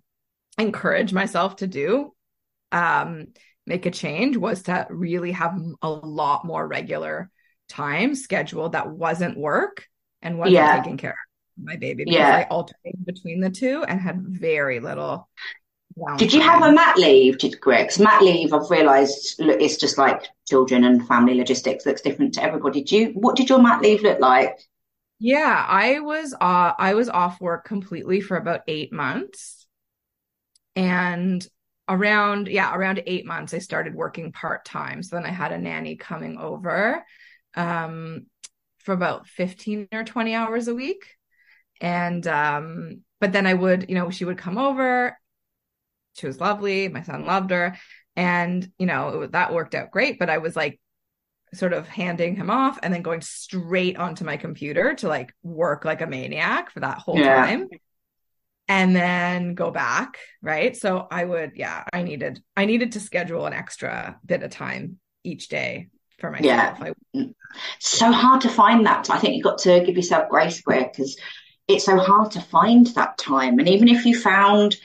encourage 0.58 1.12
myself 1.12 1.54
to 1.56 1.68
do. 1.68 2.12
Um, 2.72 3.28
make 3.68 3.86
a 3.86 3.92
change 3.92 4.36
was 4.36 4.64
to 4.64 4.84
really 4.90 5.30
have 5.30 5.56
a 5.80 5.88
lot 5.88 6.44
more 6.44 6.66
regular 6.66 7.30
time 7.68 8.16
scheduled 8.16 8.72
that 8.72 8.90
wasn't 8.90 9.38
work 9.38 9.86
and 10.20 10.36
wasn't 10.36 10.54
yeah. 10.54 10.76
taking 10.78 10.96
care 10.96 11.10
of 11.10 11.64
my 11.64 11.76
baby 11.76 12.02
because 12.02 12.18
yeah. 12.18 12.36
I 12.36 12.42
alternated 12.48 13.06
between 13.06 13.38
the 13.38 13.50
two 13.50 13.84
and 13.86 14.00
had 14.00 14.20
very 14.26 14.80
little 14.80 15.28
did 16.18 16.32
you 16.32 16.40
have 16.40 16.62
a 16.62 16.72
mat 16.72 16.98
leave, 16.98 17.38
did 17.38 17.60
Greg? 17.60 17.90
mat 17.98 18.22
leave, 18.22 18.52
I've 18.52 18.70
realised, 18.70 19.36
look, 19.38 19.60
it's 19.60 19.76
just 19.76 19.96
like 19.96 20.28
children 20.46 20.84
and 20.84 21.06
family 21.08 21.34
logistics. 21.34 21.86
Looks 21.86 22.02
different 22.02 22.34
to 22.34 22.42
everybody. 22.42 22.82
Did 22.82 22.92
you? 22.92 23.06
What 23.14 23.36
did 23.36 23.48
your 23.48 23.62
mat 23.62 23.80
leave 23.80 24.02
look 24.02 24.20
like? 24.20 24.58
Yeah, 25.18 25.64
I 25.66 26.00
was 26.00 26.34
uh, 26.34 26.72
I 26.78 26.94
was 26.94 27.08
off 27.08 27.40
work 27.40 27.64
completely 27.64 28.20
for 28.20 28.36
about 28.36 28.60
eight 28.68 28.92
months, 28.92 29.66
and 30.74 31.46
around 31.88 32.48
yeah 32.48 32.74
around 32.74 33.02
eight 33.06 33.24
months 33.24 33.54
I 33.54 33.58
started 33.58 33.94
working 33.94 34.32
part 34.32 34.66
time. 34.66 35.02
So 35.02 35.16
then 35.16 35.24
I 35.24 35.30
had 35.30 35.52
a 35.52 35.58
nanny 35.58 35.96
coming 35.96 36.36
over, 36.36 37.02
um, 37.54 38.26
for 38.80 38.92
about 38.92 39.26
fifteen 39.26 39.88
or 39.92 40.04
twenty 40.04 40.34
hours 40.34 40.68
a 40.68 40.74
week, 40.74 41.06
and 41.80 42.26
um, 42.26 43.00
but 43.18 43.32
then 43.32 43.46
I 43.46 43.54
would 43.54 43.88
you 43.88 43.94
know 43.94 44.10
she 44.10 44.26
would 44.26 44.36
come 44.36 44.58
over 44.58 45.16
she 46.16 46.26
was 46.26 46.40
lovely. 46.40 46.88
My 46.88 47.02
son 47.02 47.24
loved 47.24 47.50
her. 47.50 47.76
And, 48.16 48.70
you 48.78 48.86
know, 48.86 49.22
it, 49.22 49.32
that 49.32 49.52
worked 49.52 49.74
out 49.74 49.90
great. 49.90 50.18
But 50.18 50.30
I 50.30 50.38
was 50.38 50.56
like, 50.56 50.80
sort 51.54 51.72
of 51.72 51.88
handing 51.88 52.36
him 52.36 52.50
off 52.50 52.78
and 52.82 52.92
then 52.92 53.02
going 53.02 53.20
straight 53.20 53.96
onto 53.96 54.24
my 54.24 54.36
computer 54.36 54.94
to 54.94 55.08
like 55.08 55.32
work 55.42 55.84
like 55.84 56.00
a 56.00 56.06
maniac 56.06 56.70
for 56.70 56.80
that 56.80 56.98
whole 56.98 57.18
yeah. 57.18 57.46
time 57.46 57.68
and 58.68 58.94
then 58.94 59.54
go 59.54 59.70
back 59.70 60.18
right 60.42 60.76
so 60.76 61.06
i 61.10 61.24
would 61.24 61.52
yeah 61.54 61.84
i 61.92 62.02
needed 62.02 62.42
i 62.56 62.64
needed 62.64 62.92
to 62.92 63.00
schedule 63.00 63.46
an 63.46 63.52
extra 63.52 64.18
bit 64.24 64.42
of 64.42 64.50
time 64.50 64.98
each 65.24 65.48
day 65.48 65.88
for 66.18 66.30
myself 66.30 66.78
mm. 66.78 66.94
yeah 67.14 67.22
I, 67.22 67.28
so 67.78 68.10
hard 68.10 68.42
to 68.42 68.48
find 68.48 68.86
that 68.86 69.08
i 69.10 69.18
think 69.18 69.36
you've 69.36 69.44
got 69.44 69.58
to 69.58 69.82
give 69.84 69.96
yourself 69.96 70.28
grace 70.28 70.60
where 70.64 70.84
because 70.84 71.16
it's 71.68 71.84
so 71.84 71.96
hard 71.96 72.32
to 72.32 72.40
find 72.40 72.86
that 72.88 73.18
time 73.18 73.58
and 73.58 73.68
even 73.68 73.88
if 73.88 74.04
you 74.04 74.18
found 74.18 74.76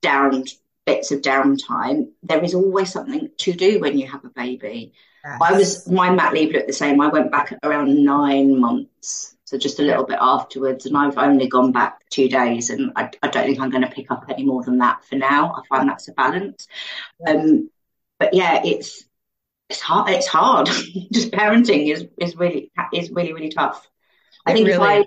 down 0.00 0.44
bits 0.86 1.12
of 1.12 1.20
downtime, 1.20 2.10
there 2.22 2.42
is 2.42 2.54
always 2.54 2.92
something 2.92 3.30
to 3.38 3.52
do 3.52 3.80
when 3.80 3.98
you 3.98 4.06
have 4.06 4.24
a 4.24 4.30
baby. 4.30 4.92
Yes. 5.24 5.38
I 5.42 5.52
was 5.52 5.88
my 5.88 6.10
mat 6.10 6.32
leave 6.32 6.52
looked 6.52 6.66
the 6.66 6.72
same. 6.72 7.00
I 7.00 7.08
went 7.08 7.30
back 7.30 7.54
around 7.62 8.02
nine 8.02 8.58
months, 8.58 9.36
so 9.44 9.58
just 9.58 9.78
a 9.78 9.82
little 9.82 10.04
bit 10.04 10.18
afterwards, 10.20 10.86
and 10.86 10.96
I've 10.96 11.18
only 11.18 11.48
gone 11.48 11.72
back 11.72 12.08
two 12.08 12.28
days, 12.28 12.70
and 12.70 12.92
I, 12.96 13.10
I 13.22 13.28
don't 13.28 13.46
think 13.46 13.60
I'm 13.60 13.70
going 13.70 13.84
to 13.84 13.90
pick 13.90 14.10
up 14.10 14.24
any 14.28 14.44
more 14.44 14.62
than 14.62 14.78
that 14.78 15.04
for 15.04 15.16
now. 15.16 15.54
I 15.54 15.62
find 15.68 15.88
that's 15.88 16.08
a 16.08 16.12
balance. 16.12 16.66
Um, 17.26 17.70
but 18.18 18.32
yeah, 18.32 18.62
it's 18.64 19.04
it's 19.68 19.80
hard. 19.80 20.10
It's 20.10 20.26
hard. 20.26 20.66
just 21.12 21.32
parenting 21.32 21.92
is 21.92 22.06
is 22.18 22.36
really 22.36 22.72
is 22.92 23.10
really 23.10 23.32
really 23.32 23.50
tough. 23.50 23.86
I 24.46 24.52
it 24.52 24.54
think 24.54 24.68
really... 24.68 25.00
if 25.00 25.06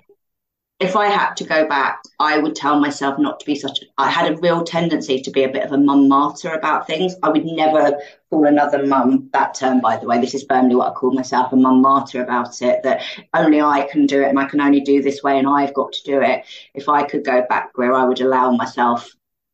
if 0.80 0.96
I 0.96 1.06
had 1.06 1.34
to 1.34 1.44
go 1.44 1.68
back, 1.68 2.02
I 2.18 2.38
would 2.38 2.56
tell 2.56 2.80
myself 2.80 3.18
not 3.18 3.38
to 3.40 3.46
be 3.46 3.54
such. 3.54 3.78
I 3.96 4.10
had 4.10 4.32
a 4.32 4.36
real 4.38 4.64
tendency 4.64 5.20
to 5.20 5.30
be 5.30 5.44
a 5.44 5.48
bit 5.48 5.62
of 5.62 5.72
a 5.72 5.78
mum 5.78 6.08
martyr 6.08 6.52
about 6.52 6.86
things. 6.86 7.14
I 7.22 7.28
would 7.28 7.44
never 7.44 7.96
call 8.28 8.46
another 8.46 8.84
mum 8.84 9.30
that 9.32 9.54
term, 9.54 9.80
by 9.80 9.96
the 9.96 10.06
way. 10.06 10.20
This 10.20 10.34
is 10.34 10.44
firmly 10.48 10.74
what 10.74 10.90
I 10.90 10.94
call 10.94 11.12
myself 11.12 11.52
a 11.52 11.56
mum 11.56 11.80
martyr 11.80 12.22
about 12.22 12.60
it, 12.60 12.82
that 12.82 13.02
only 13.32 13.60
I 13.60 13.86
can 13.90 14.06
do 14.06 14.22
it 14.22 14.28
and 14.28 14.38
I 14.38 14.46
can 14.46 14.60
only 14.60 14.80
do 14.80 15.00
this 15.00 15.22
way 15.22 15.38
and 15.38 15.48
I've 15.48 15.74
got 15.74 15.92
to 15.92 16.02
do 16.04 16.20
it. 16.20 16.44
If 16.74 16.88
I 16.88 17.04
could 17.04 17.24
go 17.24 17.46
back 17.48 17.70
where 17.78 17.94
I 17.94 18.04
would 18.04 18.20
allow 18.20 18.50
myself 18.50 19.08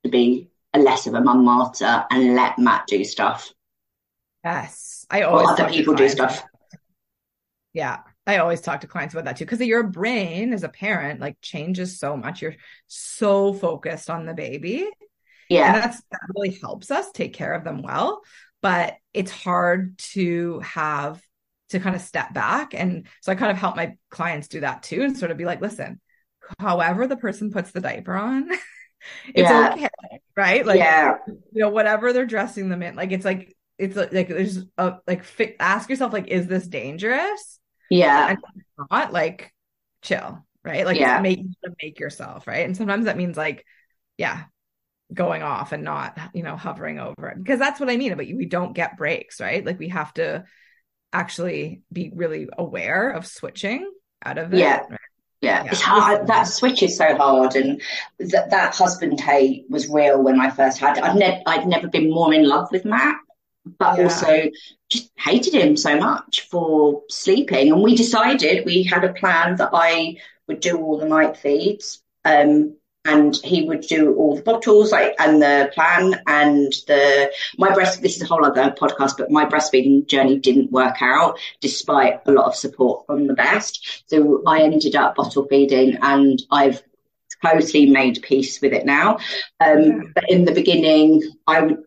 to 0.05 0.11
be 0.11 0.49
a 0.73 0.79
less 0.79 1.07
of 1.07 1.15
a 1.15 1.21
mum 1.21 1.45
martyr 1.45 2.07
and 2.11 2.35
let 2.35 2.59
Matt 2.59 2.87
do 2.87 3.05
stuff. 3.05 3.53
Yes. 4.43 5.07
I 5.11 5.23
always 5.23 5.49
or 5.49 5.53
other 5.53 5.69
people 5.69 5.95
do 5.95 6.09
stuff. 6.09 6.43
Yeah. 7.75 7.99
I 8.27 8.39
always 8.39 8.61
talk 8.61 8.83
to 8.83 8.87
clients 8.87 9.15
about 9.15 9.25
that 9.25 9.37
too, 9.37 9.45
because 9.45 9.61
your 9.61 9.83
brain 9.83 10.53
as 10.53 10.63
a 10.63 10.69
parent 10.69 11.21
like 11.21 11.41
changes 11.41 11.99
so 11.99 12.17
much. 12.17 12.43
You're 12.43 12.57
so 12.87 13.53
focused 13.53 14.11
on 14.11 14.27
the 14.27 14.35
baby. 14.35 14.89
Yeah. 15.49 15.75
And 15.75 15.83
that's 15.83 16.03
that 16.11 16.21
really 16.35 16.59
helps 16.61 16.91
us 16.91 17.11
take 17.11 17.35
care 17.35 17.53
of 17.53 17.65
them 17.65 17.83
well. 17.83 18.21
But 18.63 18.97
it's 19.15 19.31
hard 19.31 19.99
to 19.99 20.61
have 20.61 21.21
to 21.71 21.81
kind 21.81 21.97
of 21.97 22.03
step 22.03 22.35
back. 22.35 22.75
And 22.75 23.07
so 23.23 23.33
I 23.33 23.37
kind 23.37 23.51
of 23.51 23.57
help 23.57 23.77
my 23.77 23.97
clients 24.11 24.49
do 24.49 24.61
that 24.61 24.83
too 24.83 25.03
and 25.03 25.17
sort 25.17 25.31
of 25.31 25.39
be 25.39 25.45
like, 25.45 25.61
listen, 25.61 26.01
however 26.59 27.07
the 27.07 27.17
person 27.17 27.51
puts 27.51 27.71
the 27.71 27.81
diaper 27.81 28.15
on, 28.15 28.51
it's 29.35 29.51
yeah. 29.51 29.73
okay. 29.75 29.89
Right. 30.37 30.67
Like, 30.67 30.79
yeah. 30.79 31.17
you 31.27 31.63
know, 31.63 31.71
whatever 31.71 32.13
they're 32.13 32.27
dressing 32.27 32.69
them 32.69 32.83
in, 32.83 32.97
like, 32.97 33.13
it's 33.13 33.25
like, 33.25 33.57
it's 33.79 33.97
like, 33.97 34.11
there's 34.29 34.65
a, 34.77 34.97
like, 35.07 35.25
ask 35.59 35.89
yourself, 35.89 36.13
like, 36.13 36.29
is 36.29 36.47
this 36.47 36.67
dangerous? 36.67 37.60
Yeah. 37.91 38.37
Not 38.91 39.13
like 39.13 39.53
chill, 40.03 40.47
right? 40.65 40.87
Like 40.87 40.99
yeah. 40.99 41.21
make 41.21 41.41
make 41.83 42.01
yourself, 42.01 42.47
right? 42.47 42.65
And 42.65 42.77
sometimes 42.77 43.05
that 43.05 43.17
means 43.17 43.37
like, 43.37 43.67
yeah, 44.17 44.45
going 45.13 45.43
off 45.43 45.73
and 45.73 45.83
not, 45.83 46.19
you 46.33 46.43
know, 46.43 46.57
hovering 46.57 46.99
over 46.99 47.29
it. 47.29 47.39
Because 47.39 47.59
that's 47.59 47.81
what 47.81 47.91
I 47.91 47.97
mean. 47.97 48.17
But 48.17 48.27
we 48.27 48.47
don't 48.47 48.73
get 48.73 48.97
breaks, 48.97 49.41
right? 49.41 49.65
Like 49.65 49.79
we 49.79 49.89
have 49.89 50.15
to 50.15 50.45
actually 51.13 51.83
be 51.93 52.13
really 52.15 52.49
aware 52.57 53.11
of 53.11 53.27
switching 53.27 53.91
out 54.25 54.39
of 54.39 54.55
it. 54.55 54.61
Yeah. 54.61 54.81
Right? 54.89 54.99
Yeah, 55.43 55.65
yeah, 55.65 55.71
it's 55.71 55.81
hard. 55.81 56.27
That 56.27 56.43
switch 56.43 56.83
is 56.83 56.99
so 56.99 57.17
hard, 57.17 57.57
and 57.57 57.81
that 58.19 58.51
that 58.51 58.75
husband 58.75 59.19
hate 59.19 59.65
was 59.71 59.89
real 59.89 60.23
when 60.23 60.39
I 60.39 60.51
first 60.51 60.77
had 60.77 60.99
it. 60.99 61.03
I've 61.03 61.17
never, 61.17 61.41
I'd 61.47 61.67
never 61.67 61.89
been 61.89 62.11
more 62.11 62.35
in 62.35 62.47
love 62.47 62.69
with 62.71 62.85
Matt 62.85 63.17
but 63.65 63.99
yeah. 63.99 64.05
also 64.05 64.51
just 64.89 65.11
hated 65.17 65.55
him 65.55 65.77
so 65.77 65.97
much 65.99 66.49
for 66.51 67.03
sleeping. 67.09 67.73
And 67.73 67.83
we 67.83 67.95
decided 67.95 68.65
we 68.65 68.83
had 68.83 69.05
a 69.05 69.13
plan 69.13 69.57
that 69.57 69.71
I 69.73 70.17
would 70.49 70.61
do 70.61 70.79
all 70.79 70.99
the 70.99 71.07
night 71.07 71.37
feeds. 71.37 72.03
Um, 72.25 72.77
and 73.05 73.37
he 73.37 73.65
would 73.65 73.81
do 73.83 74.15
all 74.15 74.37
the 74.37 74.43
bottles 74.43 74.93
like 74.93 75.15
and 75.19 75.41
the 75.41 75.71
plan 75.75 76.21
and 76.27 76.73
the 76.87 77.33
my 77.57 77.73
breast 77.73 78.03
this 78.03 78.17
is 78.17 78.23
a 78.23 78.27
whole 78.27 78.45
other 78.45 78.75
podcast 78.79 79.17
but 79.17 79.31
my 79.31 79.45
breastfeeding 79.47 80.07
journey 80.07 80.39
didn't 80.39 80.71
work 80.71 81.01
out 81.01 81.39
despite 81.61 82.21
a 82.27 82.33
lot 82.33 82.45
of 82.45 82.55
support 82.55 83.07
from 83.07 83.27
the 83.27 83.35
best 83.35 84.05
so 84.07 84.43
i 84.47 84.61
ended 84.63 84.95
up 84.95 85.15
bottle 85.15 85.47
feeding 85.49 85.97
and 86.03 86.43
i've 86.51 86.83
totally 87.43 87.87
made 87.87 88.21
peace 88.21 88.61
with 88.61 88.75
it 88.75 88.85
now 88.85 89.17
um, 89.61 90.13
but 90.15 90.31
in 90.31 90.45
the 90.45 90.53
beginning 90.53 91.23
i 91.47 91.63
would 91.63 91.83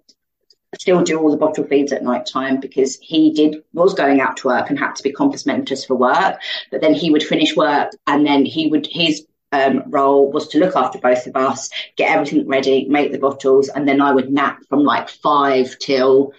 still 0.79 1.03
do 1.03 1.19
all 1.19 1.31
the 1.31 1.37
bottle 1.37 1.65
feeds 1.65 1.91
at 1.91 2.03
night 2.03 2.25
time 2.25 2.59
because 2.59 2.97
he 3.01 3.31
did 3.31 3.63
was 3.73 3.93
going 3.93 4.21
out 4.21 4.37
to 4.37 4.47
work 4.47 4.69
and 4.69 4.79
had 4.79 4.95
to 4.95 5.03
be 5.03 5.11
compos 5.11 5.45
mentis 5.45 5.85
for 5.85 5.95
work 5.95 6.39
but 6.71 6.81
then 6.81 6.93
he 6.93 7.09
would 7.09 7.23
finish 7.23 7.55
work 7.55 7.91
and 8.07 8.25
then 8.25 8.45
he 8.45 8.67
would 8.67 8.87
his 8.87 9.25
um, 9.51 9.83
role 9.87 10.31
was 10.31 10.47
to 10.47 10.57
look 10.57 10.75
after 10.75 10.97
both 10.97 11.27
of 11.27 11.35
us 11.35 11.69
get 11.95 12.09
everything 12.09 12.47
ready 12.47 12.85
make 12.85 13.11
the 13.11 13.19
bottles 13.19 13.69
and 13.69 13.87
then 13.87 14.01
i 14.01 14.11
would 14.11 14.31
nap 14.31 14.59
from 14.67 14.79
like 14.83 15.09
five 15.09 15.77
till 15.79 16.33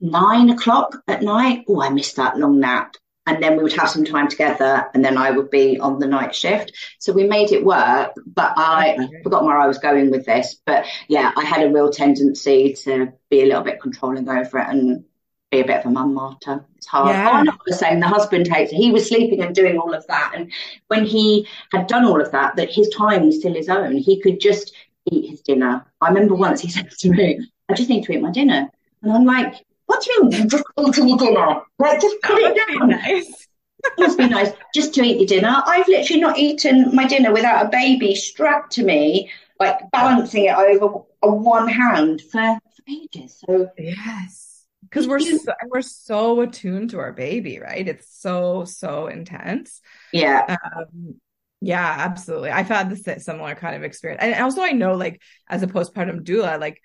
nine 0.00 0.50
o'clock 0.50 0.96
at 1.08 1.22
night. 1.22 1.64
Oh 1.68 1.80
i 1.80 1.88
missed 1.90 2.16
that 2.16 2.38
long 2.38 2.60
nap 2.60 2.96
and 3.26 3.42
then 3.42 3.56
we 3.56 3.62
would 3.62 3.72
have 3.72 3.90
some 3.90 4.04
time 4.04 4.28
together 4.28 4.88
and 4.94 5.04
then 5.04 5.18
I 5.18 5.30
would 5.30 5.50
be 5.50 5.78
on 5.80 5.98
the 5.98 6.06
night 6.06 6.34
shift. 6.34 6.72
So 7.00 7.12
we 7.12 7.24
made 7.24 7.50
it 7.52 7.64
work, 7.64 8.12
but 8.24 8.54
I 8.56 9.08
forgot 9.22 9.44
where 9.44 9.58
I 9.58 9.66
was 9.66 9.78
going 9.78 10.10
with 10.10 10.24
this. 10.26 10.56
But 10.64 10.86
yeah, 11.08 11.32
I 11.36 11.44
had 11.44 11.66
a 11.66 11.72
real 11.72 11.90
tendency 11.90 12.74
to 12.84 13.12
be 13.28 13.42
a 13.42 13.46
little 13.46 13.62
bit 13.62 13.80
controlling 13.80 14.28
over 14.28 14.58
it 14.58 14.68
and 14.68 15.04
be 15.50 15.60
a 15.60 15.66
bit 15.66 15.80
of 15.80 15.86
a 15.86 15.90
mum 15.90 16.14
martyr. 16.14 16.64
It's 16.76 16.86
hard. 16.86 17.08
Yeah. 17.08 17.44
Oh, 17.46 17.50
I 17.50 17.56
was 17.66 17.78
saying 17.78 18.00
the 18.00 18.08
husband 18.08 18.46
hates 18.46 18.70
He 18.70 18.92
was 18.92 19.08
sleeping 19.08 19.42
and 19.42 19.54
doing 19.54 19.78
all 19.78 19.92
of 19.92 20.06
that. 20.06 20.32
And 20.34 20.52
when 20.86 21.04
he 21.04 21.48
had 21.72 21.88
done 21.88 22.04
all 22.04 22.20
of 22.20 22.30
that, 22.32 22.56
that 22.56 22.70
his 22.70 22.88
time 22.90 23.26
was 23.26 23.40
still 23.40 23.54
his 23.54 23.68
own. 23.68 23.96
He 23.96 24.20
could 24.20 24.40
just 24.40 24.72
eat 25.10 25.30
his 25.30 25.40
dinner. 25.40 25.84
I 26.00 26.08
remember 26.08 26.34
once 26.34 26.60
he 26.60 26.70
said 26.70 26.90
to 26.90 27.10
me, 27.10 27.40
I 27.68 27.74
just 27.74 27.88
need 27.88 28.04
to 28.04 28.12
eat 28.12 28.22
my 28.22 28.30
dinner. 28.30 28.68
And 29.02 29.12
I'm 29.12 29.24
like, 29.24 29.64
what 29.86 30.02
do 30.02 30.12
you 30.12 30.24
mean 30.24 30.48
just 30.48 30.64
to 30.76 31.06
your 31.06 31.18
dinner? 31.18 31.62
Like, 31.78 32.00
just 32.00 32.16
put 32.22 32.38
it 32.38 32.56
down. 32.68 32.88
Nice. 32.90 33.46
it 33.84 33.92
must 33.98 34.18
be 34.18 34.28
nice 34.28 34.50
just 34.74 34.94
to 34.94 35.02
eat 35.02 35.18
your 35.18 35.26
dinner. 35.26 35.62
I've 35.64 35.88
literally 35.88 36.20
not 36.20 36.38
eaten 36.38 36.94
my 36.94 37.06
dinner 37.06 37.32
without 37.32 37.66
a 37.66 37.68
baby 37.68 38.14
strapped 38.14 38.72
to 38.72 38.84
me, 38.84 39.30
like 39.60 39.78
balancing 39.92 40.46
it 40.46 40.56
over 40.56 41.04
on 41.22 41.44
one 41.44 41.68
hand 41.68 42.20
for, 42.20 42.58
for 42.76 42.82
ages. 42.88 43.42
So 43.46 43.70
yes, 43.78 44.66
because 44.82 45.06
we're 45.06 45.20
so, 45.20 45.52
we're 45.68 45.82
so 45.82 46.40
attuned 46.40 46.90
to 46.90 46.98
our 46.98 47.12
baby, 47.12 47.58
right? 47.58 47.86
It's 47.86 48.08
so 48.10 48.64
so 48.64 49.06
intense. 49.06 49.80
Yeah. 50.12 50.56
Um, 50.76 51.20
yeah, 51.60 51.94
absolutely. 51.98 52.50
I've 52.50 52.68
had 52.68 52.90
this 52.90 53.24
similar 53.24 53.54
kind 53.54 53.76
of 53.76 53.82
experience, 53.82 54.22
and 54.22 54.42
also 54.42 54.62
I 54.62 54.72
know, 54.72 54.94
like 54.94 55.22
as 55.48 55.62
a 55.62 55.66
postpartum 55.66 56.22
doula, 56.22 56.60
like 56.60 56.82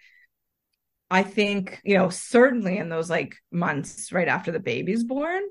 I 1.11 1.23
think, 1.23 1.81
you 1.83 1.97
know, 1.97 2.09
certainly 2.09 2.77
in 2.77 2.87
those 2.87 3.09
like 3.09 3.35
months 3.51 4.13
right 4.13 4.29
after 4.29 4.53
the 4.53 4.61
baby's 4.61 5.03
born, 5.03 5.43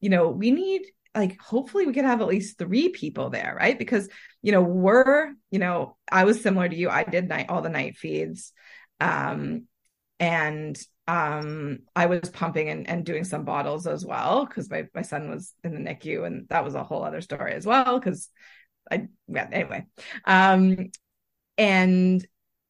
you 0.00 0.10
know, 0.10 0.28
we 0.28 0.50
need 0.50 0.82
like 1.14 1.40
hopefully 1.40 1.86
we 1.86 1.92
could 1.92 2.04
have 2.04 2.20
at 2.20 2.26
least 2.26 2.58
three 2.58 2.88
people 2.88 3.30
there, 3.30 3.56
right? 3.56 3.78
Because, 3.78 4.08
you 4.42 4.50
know, 4.50 4.60
we're, 4.62 5.32
you 5.52 5.60
know, 5.60 5.96
I 6.10 6.24
was 6.24 6.42
similar 6.42 6.68
to 6.68 6.74
you. 6.74 6.90
I 6.90 7.04
did 7.04 7.28
night 7.28 7.46
all 7.48 7.62
the 7.62 7.68
night 7.68 7.96
feeds. 7.96 8.52
Um 9.00 9.68
and 10.18 10.76
um 11.06 11.80
I 11.94 12.06
was 12.06 12.28
pumping 12.30 12.68
and, 12.68 12.88
and 12.88 13.06
doing 13.06 13.22
some 13.22 13.44
bottles 13.44 13.86
as 13.86 14.04
well 14.04 14.44
because 14.46 14.68
my, 14.68 14.88
my 14.94 15.02
son 15.02 15.30
was 15.30 15.54
in 15.62 15.74
the 15.74 15.90
NICU 15.90 16.26
and 16.26 16.48
that 16.48 16.64
was 16.64 16.74
a 16.74 16.82
whole 16.82 17.04
other 17.04 17.20
story 17.20 17.52
as 17.52 17.64
well 17.64 18.00
because 18.00 18.30
I 18.90 19.06
yeah, 19.28 19.48
anyway. 19.52 19.86
Um 20.24 20.90
and 21.56 22.26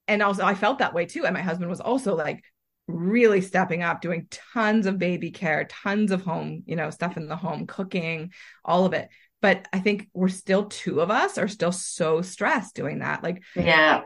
and 0.08 0.22
also 0.22 0.44
I 0.44 0.54
felt 0.54 0.78
that 0.78 0.94
way 0.94 1.06
too. 1.06 1.24
And 1.24 1.34
my 1.34 1.42
husband 1.42 1.70
was 1.70 1.80
also 1.80 2.14
like 2.14 2.42
really 2.86 3.40
stepping 3.40 3.82
up, 3.82 4.00
doing 4.00 4.26
tons 4.52 4.86
of 4.86 4.98
baby 4.98 5.30
care, 5.30 5.66
tons 5.70 6.10
of 6.10 6.22
home, 6.22 6.62
you 6.66 6.76
know, 6.76 6.90
stuff 6.90 7.16
in 7.16 7.28
the 7.28 7.36
home, 7.36 7.66
cooking, 7.66 8.32
all 8.64 8.84
of 8.84 8.92
it. 8.92 9.08
But 9.40 9.66
I 9.72 9.80
think 9.80 10.08
we're 10.14 10.28
still 10.28 10.66
two 10.66 11.00
of 11.00 11.10
us 11.10 11.38
are 11.38 11.48
still 11.48 11.72
so 11.72 12.22
stressed 12.22 12.74
doing 12.74 13.00
that. 13.00 13.22
Like, 13.22 13.42
yeah, 13.54 14.02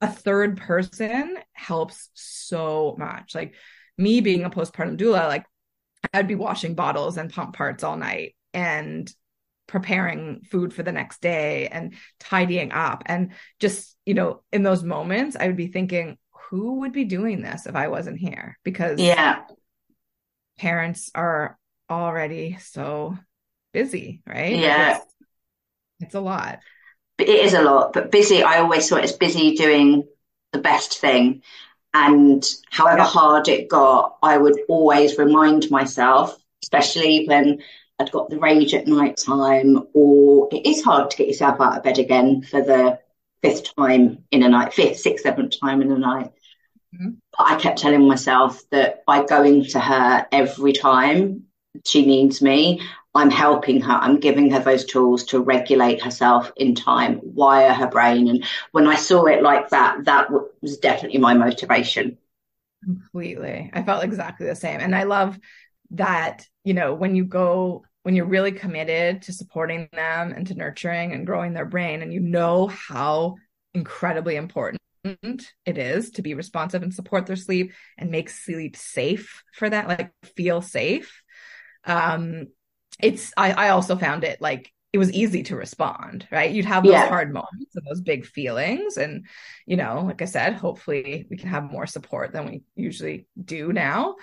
a 0.00 0.08
third 0.08 0.58
person 0.58 1.38
helps 1.52 2.10
so 2.14 2.94
much. 2.98 3.34
Like 3.34 3.54
me 3.96 4.20
being 4.20 4.44
a 4.44 4.50
postpartum 4.50 4.98
doula, 4.98 5.28
like 5.28 5.44
I'd 6.12 6.28
be 6.28 6.34
washing 6.34 6.74
bottles 6.74 7.16
and 7.16 7.32
pump 7.32 7.56
parts 7.56 7.84
all 7.84 7.96
night 7.96 8.34
and 8.52 9.10
preparing 9.66 10.42
food 10.50 10.72
for 10.74 10.82
the 10.82 10.92
next 10.92 11.20
day 11.20 11.68
and 11.68 11.94
tidying 12.20 12.72
up. 12.72 13.02
And 13.06 13.32
just 13.60 13.96
you 14.06 14.14
know 14.14 14.42
in 14.52 14.62
those 14.62 14.82
moments 14.82 15.36
i 15.36 15.46
would 15.46 15.56
be 15.56 15.68
thinking 15.68 16.18
who 16.50 16.80
would 16.80 16.92
be 16.92 17.04
doing 17.04 17.42
this 17.42 17.66
if 17.66 17.74
i 17.74 17.88
wasn't 17.88 18.18
here? 18.18 18.58
Because 18.64 19.00
yeah. 19.00 19.42
parents 20.58 21.10
are 21.14 21.58
already 21.90 22.58
so 22.60 23.16
busy 23.72 24.22
right? 24.26 24.56
Yeah. 24.56 24.96
it's, 24.96 25.06
it's 26.00 26.14
a 26.14 26.20
lot. 26.20 26.60
It 27.18 27.28
is 27.28 27.54
a 27.54 27.62
lot 27.62 27.92
but 27.92 28.10
busy 28.10 28.42
i 28.42 28.58
always 28.58 28.88
thought 28.88 29.04
it's 29.04 29.12
busy 29.12 29.54
doing 29.54 30.04
the 30.52 30.58
best 30.60 30.98
thing. 30.98 31.42
And 31.92 32.44
however 32.70 32.98
yeah. 32.98 33.04
hard 33.04 33.48
it 33.48 33.68
got 33.68 34.16
i 34.22 34.36
would 34.36 34.58
always 34.68 35.16
remind 35.16 35.70
myself 35.70 36.36
especially 36.62 37.26
when 37.26 37.62
I'd 37.98 38.10
got 38.10 38.28
the 38.28 38.38
rage 38.38 38.74
at 38.74 38.86
night 38.86 39.16
time, 39.16 39.86
or 39.92 40.48
it 40.50 40.66
is 40.66 40.82
hard 40.82 41.10
to 41.10 41.16
get 41.16 41.28
yourself 41.28 41.60
out 41.60 41.76
of 41.76 41.84
bed 41.84 41.98
again 41.98 42.42
for 42.42 42.60
the 42.60 42.98
fifth 43.42 43.74
time 43.76 44.24
in 44.30 44.42
a 44.42 44.48
night, 44.48 44.74
fifth, 44.74 44.98
sixth, 44.98 45.22
seventh 45.22 45.60
time 45.60 45.80
in 45.80 45.92
a 45.92 45.98
night. 45.98 46.32
Mm-hmm. 46.94 47.10
But 47.36 47.46
I 47.46 47.56
kept 47.56 47.78
telling 47.78 48.06
myself 48.06 48.62
that 48.70 49.04
by 49.06 49.24
going 49.24 49.64
to 49.66 49.80
her 49.80 50.26
every 50.32 50.72
time 50.72 51.44
she 51.84 52.04
needs 52.04 52.42
me, 52.42 52.80
I'm 53.14 53.30
helping 53.30 53.80
her. 53.82 53.92
I'm 53.92 54.18
giving 54.18 54.50
her 54.50 54.58
those 54.58 54.84
tools 54.84 55.24
to 55.26 55.40
regulate 55.40 56.02
herself 56.02 56.52
in 56.56 56.74
time, 56.74 57.20
wire 57.22 57.72
her 57.72 57.86
brain. 57.86 58.28
And 58.28 58.44
when 58.72 58.88
I 58.88 58.96
saw 58.96 59.26
it 59.26 59.42
like 59.42 59.68
that, 59.68 60.04
that 60.04 60.30
was 60.60 60.78
definitely 60.78 61.18
my 61.18 61.34
motivation. 61.34 62.18
Completely. 62.82 63.70
I 63.72 63.82
felt 63.82 64.04
exactly 64.04 64.46
the 64.46 64.56
same. 64.56 64.80
And 64.80 64.96
I 64.96 65.04
love 65.04 65.38
that, 65.90 66.46
you 66.64 66.74
know, 66.74 66.94
when 66.94 67.14
you 67.14 67.24
go 67.24 67.84
when 68.04 68.14
you're 68.14 68.26
really 68.26 68.52
committed 68.52 69.22
to 69.22 69.32
supporting 69.32 69.88
them 69.92 70.32
and 70.32 70.46
to 70.46 70.54
nurturing 70.54 71.12
and 71.12 71.26
growing 71.26 71.54
their 71.54 71.64
brain 71.64 72.02
and 72.02 72.12
you 72.12 72.20
know 72.20 72.66
how 72.66 73.34
incredibly 73.72 74.36
important 74.36 74.78
it 75.04 75.78
is 75.78 76.10
to 76.10 76.22
be 76.22 76.34
responsive 76.34 76.82
and 76.82 76.94
support 76.94 77.26
their 77.26 77.36
sleep 77.36 77.72
and 77.98 78.10
make 78.10 78.30
sleep 78.30 78.76
safe 78.76 79.42
for 79.52 79.68
that 79.68 79.88
like 79.88 80.12
feel 80.36 80.62
safe 80.62 81.22
um 81.84 82.46
it's 83.00 83.32
i 83.36 83.52
i 83.52 83.68
also 83.70 83.96
found 83.96 84.24
it 84.24 84.40
like 84.40 84.72
it 84.94 84.98
was 84.98 85.12
easy 85.12 85.42
to 85.42 85.56
respond 85.56 86.26
right 86.30 86.52
you'd 86.52 86.64
have 86.64 86.84
those 86.84 86.92
yeah. 86.92 87.08
hard 87.08 87.32
moments 87.32 87.74
and 87.74 87.84
those 87.86 88.00
big 88.00 88.24
feelings 88.24 88.96
and 88.96 89.26
you 89.66 89.76
know 89.76 90.02
like 90.06 90.22
i 90.22 90.26
said 90.26 90.54
hopefully 90.54 91.26
we 91.28 91.36
can 91.36 91.48
have 91.48 91.64
more 91.70 91.86
support 91.86 92.32
than 92.32 92.46
we 92.46 92.62
usually 92.74 93.26
do 93.44 93.72
now 93.72 94.14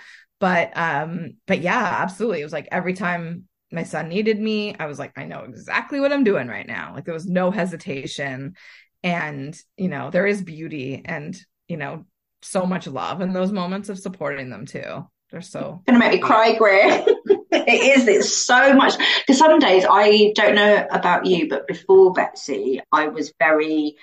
but 0.42 0.76
um 0.76 1.34
but 1.46 1.60
yeah 1.60 1.98
absolutely. 2.00 2.40
It 2.40 2.44
was 2.44 2.52
like 2.52 2.66
every 2.72 2.94
time 2.94 3.44
my 3.70 3.84
son 3.84 4.08
needed 4.08 4.38
me 4.38 4.74
i 4.78 4.84
was 4.84 4.98
like 4.98 5.12
i 5.16 5.24
know 5.24 5.44
exactly 5.48 5.98
what 6.00 6.12
i'm 6.12 6.24
doing 6.24 6.48
right 6.48 6.66
now. 6.66 6.92
Like 6.94 7.04
there 7.04 7.14
was 7.14 7.26
no 7.26 7.52
hesitation. 7.52 8.56
And 9.04 9.56
you 9.76 9.88
know 9.88 10.10
there 10.10 10.26
is 10.26 10.42
beauty 10.42 11.02
and 11.04 11.36
you 11.68 11.76
know 11.76 12.04
so 12.42 12.66
much 12.66 12.88
love 12.88 13.20
in 13.20 13.32
those 13.32 13.52
moments 13.52 13.88
of 13.88 14.00
supporting 14.00 14.50
them 14.50 14.66
too. 14.66 15.06
They're 15.30 15.42
so 15.42 15.80
gonna 15.86 16.00
make 16.00 16.12
me 16.14 16.18
cry 16.18 16.56
Greer 16.56 17.04
it 17.52 17.98
is. 17.98 18.08
It's 18.08 18.34
so 18.34 18.74
much. 18.74 18.94
Because 19.20 19.38
some 19.38 19.60
days 19.60 19.84
i 19.88 20.32
don't 20.34 20.56
know 20.56 20.88
about 20.90 21.24
you 21.24 21.48
but 21.48 21.68
before 21.68 22.12
betsy 22.12 22.80
i 22.90 23.06
was 23.06 23.32
very 23.38 23.94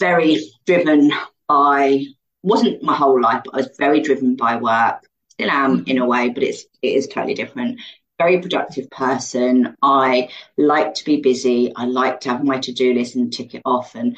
very 0.00 0.38
driven 0.66 1.12
by 1.46 2.04
wasn't 2.42 2.82
my 2.82 2.96
whole 2.96 3.20
life 3.20 3.42
but 3.44 3.54
i 3.54 3.58
was 3.58 3.76
very 3.78 4.00
driven 4.00 4.34
by 4.34 4.56
work 4.56 5.04
still 5.40 5.50
am 5.50 5.84
in 5.86 5.98
a 5.98 6.06
way 6.06 6.28
but 6.28 6.42
it's 6.42 6.64
it 6.82 6.88
is 6.88 7.06
totally 7.06 7.34
different 7.34 7.80
very 8.20 8.38
productive 8.38 8.90
person. 8.90 9.74
I 9.82 10.28
like 10.58 10.92
to 10.94 11.04
be 11.06 11.22
busy. 11.22 11.72
I 11.74 11.86
like 11.86 12.20
to 12.20 12.28
have 12.28 12.44
my 12.44 12.58
to 12.58 12.72
do 12.72 12.92
list 12.92 13.16
and 13.16 13.32
tick 13.32 13.54
it 13.54 13.62
off. 13.64 13.94
And 13.94 14.14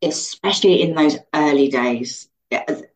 especially 0.00 0.80
in 0.80 0.94
those 0.94 1.18
early 1.34 1.68
days, 1.68 2.30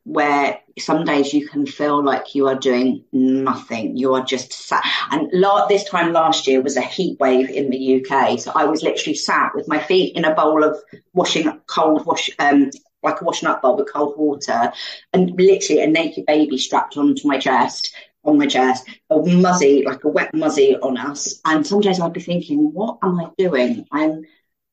where 0.04 0.60
some 0.78 1.04
days 1.04 1.34
you 1.34 1.46
can 1.46 1.66
feel 1.66 2.02
like 2.02 2.34
you 2.34 2.46
are 2.48 2.54
doing 2.54 3.04
nothing. 3.12 3.96
You 3.98 4.14
are 4.14 4.24
just 4.24 4.52
sat. 4.52 4.84
And 5.10 5.28
la- 5.32 5.66
this 5.66 5.84
time 5.84 6.12
last 6.12 6.46
year 6.46 6.62
was 6.62 6.76
a 6.76 6.80
heat 6.80 7.18
wave 7.20 7.50
in 7.50 7.68
the 7.68 7.78
UK. 7.96 8.38
So 8.38 8.52
I 8.54 8.64
was 8.64 8.82
literally 8.82 9.16
sat 9.16 9.50
with 9.54 9.68
my 9.68 9.78
feet 9.78 10.16
in 10.16 10.24
a 10.24 10.34
bowl 10.34 10.64
of 10.64 10.78
washing 11.12 11.60
cold 11.66 12.06
wash, 12.06 12.30
um, 12.38 12.70
like 13.02 13.20
a 13.20 13.24
washing 13.24 13.48
up 13.48 13.62
bowl 13.62 13.76
with 13.76 13.92
cold 13.92 14.14
water, 14.16 14.72
and 15.12 15.30
literally 15.30 15.82
a 15.82 15.86
naked 15.86 16.26
baby 16.26 16.58
strapped 16.58 16.96
onto 16.96 17.26
my 17.26 17.38
chest 17.38 17.94
on 18.24 18.38
my 18.38 18.46
chest, 18.46 18.88
a 19.08 19.16
muzzy, 19.16 19.82
like 19.84 20.04
a 20.04 20.08
wet 20.08 20.34
muzzy 20.34 20.76
on 20.76 20.98
us. 20.98 21.40
And 21.44 21.66
some 21.66 21.80
days 21.80 22.00
I'd 22.00 22.12
be 22.12 22.20
thinking, 22.20 22.72
what 22.72 22.98
am 23.02 23.18
I 23.18 23.30
doing? 23.38 23.86
I'm 23.90 24.24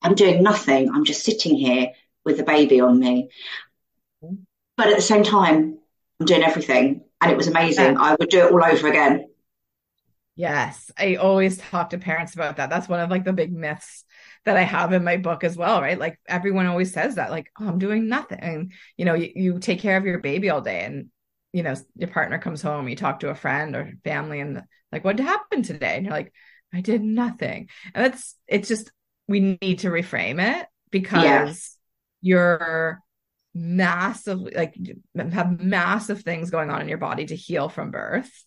I'm 0.02 0.14
doing 0.14 0.42
nothing. 0.42 0.90
I'm 0.90 1.04
just 1.04 1.24
sitting 1.24 1.56
here 1.56 1.92
with 2.24 2.36
the 2.36 2.44
baby 2.44 2.80
on 2.80 2.98
me. 2.98 3.30
But 4.76 4.88
at 4.88 4.96
the 4.96 5.02
same 5.02 5.24
time, 5.24 5.78
I'm 6.20 6.26
doing 6.26 6.42
everything. 6.42 7.02
And 7.20 7.32
it 7.32 7.36
was 7.36 7.48
amazing. 7.48 7.94
Yeah. 7.94 8.00
I 8.00 8.16
would 8.18 8.28
do 8.28 8.46
it 8.46 8.52
all 8.52 8.64
over 8.64 8.86
again. 8.86 9.28
Yes. 10.36 10.92
I 10.96 11.16
always 11.16 11.58
talk 11.58 11.90
to 11.90 11.98
parents 11.98 12.34
about 12.34 12.58
that. 12.58 12.70
That's 12.70 12.88
one 12.88 13.00
of 13.00 13.10
like 13.10 13.24
the 13.24 13.32
big 13.32 13.52
myths 13.52 14.04
that 14.44 14.56
I 14.56 14.62
have 14.62 14.92
in 14.92 15.04
my 15.04 15.16
book 15.16 15.44
as 15.44 15.56
well, 15.56 15.80
right? 15.80 15.98
Like 15.98 16.18
everyone 16.28 16.66
always 16.66 16.92
says 16.92 17.16
that, 17.16 17.30
like, 17.30 17.50
oh, 17.60 17.68
I'm 17.68 17.78
doing 17.78 18.08
nothing. 18.08 18.40
And, 18.40 18.72
you 18.96 19.04
know, 19.04 19.14
you, 19.14 19.30
you 19.34 19.58
take 19.58 19.80
care 19.80 19.96
of 19.96 20.04
your 20.04 20.18
baby 20.18 20.50
all 20.50 20.60
day. 20.60 20.84
And 20.84 21.10
you 21.52 21.62
know 21.62 21.74
your 21.96 22.08
partner 22.08 22.38
comes 22.38 22.62
home 22.62 22.88
you 22.88 22.96
talk 22.96 23.20
to 23.20 23.30
a 23.30 23.34
friend 23.34 23.74
or 23.74 23.92
family 24.04 24.40
and 24.40 24.62
like 24.92 25.04
what 25.04 25.18
happened 25.18 25.64
today 25.64 25.96
and 25.96 26.04
you're 26.04 26.14
like 26.14 26.32
i 26.74 26.80
did 26.80 27.02
nothing 27.02 27.68
and 27.94 28.04
that's 28.04 28.36
it's 28.46 28.68
just 28.68 28.92
we 29.26 29.58
need 29.60 29.80
to 29.80 29.88
reframe 29.88 30.40
it 30.40 30.66
because 30.90 31.24
yeah. 31.24 31.54
you're 32.20 33.00
massively 33.54 34.52
like 34.54 34.76
have 35.32 35.60
massive 35.60 36.22
things 36.22 36.50
going 36.50 36.70
on 36.70 36.80
in 36.80 36.88
your 36.88 36.98
body 36.98 37.26
to 37.26 37.36
heal 37.36 37.68
from 37.68 37.90
birth 37.90 38.44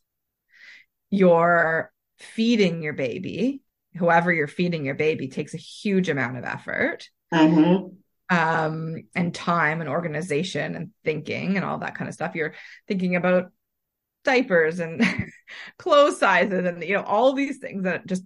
you're 1.10 1.92
feeding 2.20 2.84
your 2.84 2.94
baby 2.94 3.62
whoever 3.96 4.32
you're 4.32 4.48
feeding 4.48 4.86
your 4.86 4.96
baby 4.96 5.28
takes 5.28 5.54
a 5.54 5.58
huge 5.58 6.10
amount 6.10 6.38
of 6.38 6.44
effort 6.44 7.10
mm-hmm 7.34 7.88
um, 8.32 9.04
and 9.14 9.36
time 9.36 9.82
and 9.82 9.90
organization 9.90 10.76
and 10.76 10.92
thinking 11.04 11.58
and 11.58 11.66
all 11.66 11.80
that 11.80 11.96
kind 11.96 12.08
of 12.08 12.14
stuff. 12.14 12.34
You're 12.34 12.54
thinking 12.88 13.18
about 13.18 13.52
diapers 14.24 14.80
and 14.80 15.04
clothes 15.78 16.18
sizes 16.18 16.66
and 16.66 16.82
you 16.82 16.94
know 16.94 17.04
all 17.04 17.34
these 17.34 17.58
things 17.58 17.84
that 17.84 18.08
just 18.08 18.24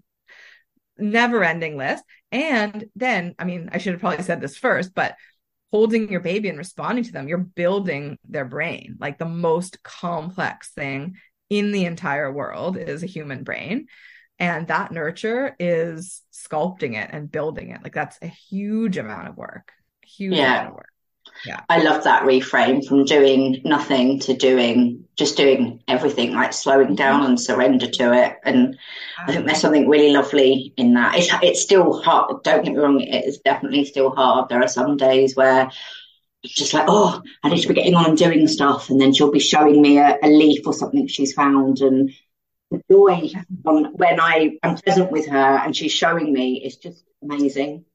never 0.97 1.43
ending 1.43 1.75
list. 1.75 2.03
And 2.31 2.85
then, 2.95 3.33
I 3.39 3.45
mean, 3.45 3.69
I 3.73 3.79
should 3.79 3.93
have 3.93 3.99
probably 3.99 4.23
said 4.23 4.41
this 4.41 4.55
first, 4.55 4.93
but 4.93 5.15
holding 5.71 6.11
your 6.11 6.21
baby 6.21 6.49
and 6.49 6.57
responding 6.57 7.03
to 7.05 7.11
them, 7.11 7.27
you're 7.27 7.39
building 7.39 8.19
their 8.29 8.45
brain. 8.45 8.97
Like 8.99 9.17
the 9.17 9.25
most 9.25 9.81
complex 9.81 10.69
thing 10.71 11.15
in 11.49 11.71
the 11.71 11.85
entire 11.85 12.31
world 12.31 12.77
is 12.77 13.01
a 13.01 13.07
human 13.07 13.43
brain. 13.43 13.87
And 14.37 14.67
that 14.67 14.91
nurture 14.91 15.55
is 15.59 16.21
sculpting 16.33 16.95
it 17.01 17.09
and 17.11 17.31
building 17.31 17.69
it. 17.69 17.81
Like 17.83 17.93
that's 17.93 18.17
a 18.21 18.27
huge 18.27 18.97
amount 18.97 19.29
of 19.29 19.37
work 19.37 19.71
huge 20.05 20.35
yeah. 20.35 20.53
Amount 20.53 20.69
of 20.69 20.75
work. 20.75 20.89
Yeah. 21.45 21.61
I 21.67 21.81
love 21.81 22.03
that 22.05 22.23
reframe 22.23 22.85
from 22.85 23.03
doing 23.03 23.61
nothing 23.65 24.19
to 24.21 24.35
doing 24.35 25.05
just 25.17 25.37
doing 25.37 25.83
everything, 25.87 26.33
like 26.33 26.53
slowing 26.53 26.87
mm-hmm. 26.87 26.95
down 26.95 27.25
and 27.25 27.39
surrender 27.39 27.87
to 27.87 28.13
it. 28.13 28.37
And 28.43 28.77
I 29.19 29.33
think 29.33 29.45
there's 29.45 29.59
something 29.59 29.89
really 29.89 30.11
lovely 30.11 30.73
in 30.77 30.93
that. 30.93 31.17
It's 31.17 31.29
it's 31.41 31.61
still 31.61 32.01
hard. 32.01 32.43
Don't 32.43 32.63
get 32.63 32.73
me 32.73 32.79
wrong, 32.79 33.01
it 33.01 33.25
is 33.25 33.39
definitely 33.39 33.85
still 33.85 34.11
hard. 34.11 34.49
There 34.49 34.61
are 34.61 34.67
some 34.67 34.97
days 34.97 35.35
where 35.35 35.71
it's 36.43 36.53
just 36.53 36.73
like, 36.73 36.85
oh, 36.87 37.21
I 37.43 37.49
need 37.49 37.61
to 37.61 37.67
be 37.67 37.73
getting 37.73 37.95
on 37.95 38.05
and 38.05 38.17
doing 38.17 38.47
stuff, 38.47 38.89
and 38.89 39.01
then 39.01 39.13
she'll 39.13 39.31
be 39.31 39.39
showing 39.39 39.81
me 39.81 39.97
a, 39.97 40.17
a 40.21 40.27
leaf 40.27 40.65
or 40.65 40.73
something 40.73 41.07
she's 41.07 41.33
found, 41.33 41.79
and 41.81 42.11
joy 42.89 43.29
on 43.65 43.93
when 43.93 44.19
I 44.19 44.57
am 44.63 44.77
present 44.77 45.11
with 45.11 45.27
her 45.27 45.57
and 45.57 45.75
she's 45.75 45.91
showing 45.91 46.33
me 46.33 46.63
is 46.63 46.77
just 46.77 47.03
amazing. 47.23 47.85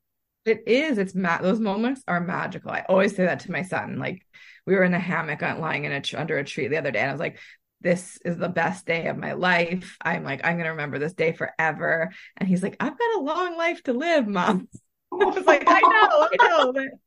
It 0.44 0.62
is. 0.66 0.98
It's 0.98 1.14
ma- 1.14 1.42
those 1.42 1.60
moments 1.60 2.02
are 2.08 2.20
magical. 2.20 2.70
I 2.70 2.84
always 2.88 3.14
say 3.14 3.24
that 3.26 3.40
to 3.40 3.52
my 3.52 3.62
son. 3.62 3.98
Like 3.98 4.26
we 4.66 4.74
were 4.74 4.84
in 4.84 4.94
a 4.94 4.98
hammock 4.98 5.42
lying 5.42 5.84
in 5.84 5.92
a 5.92 6.02
under 6.18 6.38
a 6.38 6.44
tree 6.44 6.68
the 6.68 6.78
other 6.78 6.90
day, 6.90 7.00
and 7.00 7.10
I 7.10 7.12
was 7.12 7.20
like, 7.20 7.38
"This 7.80 8.18
is 8.24 8.38
the 8.38 8.48
best 8.48 8.86
day 8.86 9.06
of 9.06 9.18
my 9.18 9.34
life." 9.34 9.98
I'm 10.00 10.24
like, 10.24 10.40
"I'm 10.44 10.56
gonna 10.56 10.70
remember 10.70 10.98
this 10.98 11.12
day 11.12 11.32
forever." 11.32 12.10
And 12.36 12.48
he's 12.48 12.62
like, 12.62 12.76
"I've 12.80 12.98
got 12.98 13.16
a 13.16 13.20
long 13.20 13.56
life 13.56 13.82
to 13.84 13.92
live, 13.92 14.26
mom." 14.26 14.68
I 15.12 15.24
was 15.24 15.44
like, 15.44 15.64
"I 15.66 15.80
know, 15.80 16.28
I 16.32 16.48
know." 16.48 16.72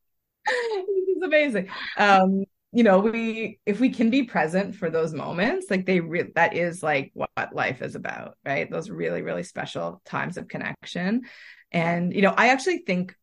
This 0.46 1.16
is 1.16 1.22
amazing. 1.22 1.68
Um, 1.96 2.44
you 2.74 2.82
know, 2.82 2.98
we 2.98 3.60
if 3.64 3.78
we 3.78 3.90
can 3.90 4.10
be 4.10 4.24
present 4.24 4.74
for 4.74 4.90
those 4.90 5.14
moments, 5.14 5.70
like 5.70 5.86
they 5.86 6.00
re- 6.00 6.32
that 6.34 6.56
is 6.56 6.82
like 6.82 7.12
what 7.14 7.54
life 7.54 7.82
is 7.82 7.94
about, 7.94 8.36
right? 8.44 8.68
Those 8.68 8.90
really 8.90 9.22
really 9.22 9.44
special 9.44 10.02
times 10.04 10.36
of 10.36 10.48
connection. 10.48 11.22
And 11.70 12.12
you 12.12 12.20
know, 12.20 12.34
I 12.36 12.48
actually 12.48 12.78
think 12.78 13.14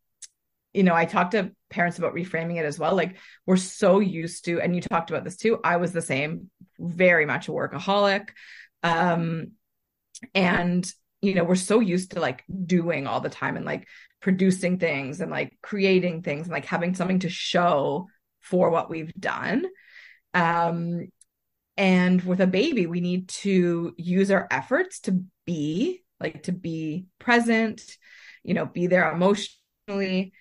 you 0.73 0.83
know, 0.83 0.95
I 0.95 1.03
talked 1.03 1.31
to 1.31 1.51
parents 1.69 1.97
about 1.97 2.15
reframing 2.15 2.59
it 2.59 2.65
as 2.65 2.79
well. 2.79 2.95
Like 2.95 3.17
we're 3.45 3.57
so 3.57 3.99
used 3.99 4.45
to, 4.45 4.61
and 4.61 4.73
you 4.73 4.81
talked 4.81 5.09
about 5.09 5.25
this 5.25 5.35
too. 5.35 5.59
I 5.61 5.75
was 5.75 5.91
the 5.91 6.01
same, 6.01 6.49
very 6.79 7.25
much 7.25 7.49
a 7.49 7.51
workaholic. 7.51 8.29
Um, 8.83 9.51
and 10.33 10.89
you 11.21 11.35
know, 11.35 11.43
we're 11.43 11.55
so 11.55 11.81
used 11.81 12.11
to 12.11 12.21
like 12.21 12.45
doing 12.65 13.05
all 13.05 13.19
the 13.19 13.29
time 13.29 13.57
and 13.57 13.65
like 13.65 13.85
producing 14.21 14.79
things 14.79 15.19
and 15.19 15.29
like 15.29 15.57
creating 15.61 16.21
things 16.21 16.43
and 16.43 16.53
like 16.53 16.65
having 16.65 16.95
something 16.95 17.19
to 17.19 17.29
show 17.29 18.07
for 18.51 18.69
what 18.69 18.89
we've 18.89 19.13
done. 19.13 19.65
Um, 20.35 21.07
and 21.77 22.21
with 22.21 22.41
a 22.41 22.47
baby, 22.47 22.85
we 22.85 23.01
need 23.01 23.29
to 23.29 23.95
use 23.97 24.29
our 24.29 24.47
efforts 24.51 24.99
to 25.01 25.23
be 25.45 26.03
like 26.19 26.43
to 26.43 26.51
be 26.51 27.07
present, 27.17 27.81
you 28.43 28.53
know, 28.53 28.65
be 28.67 28.85
there 28.85 29.11
emotionally 29.11 30.33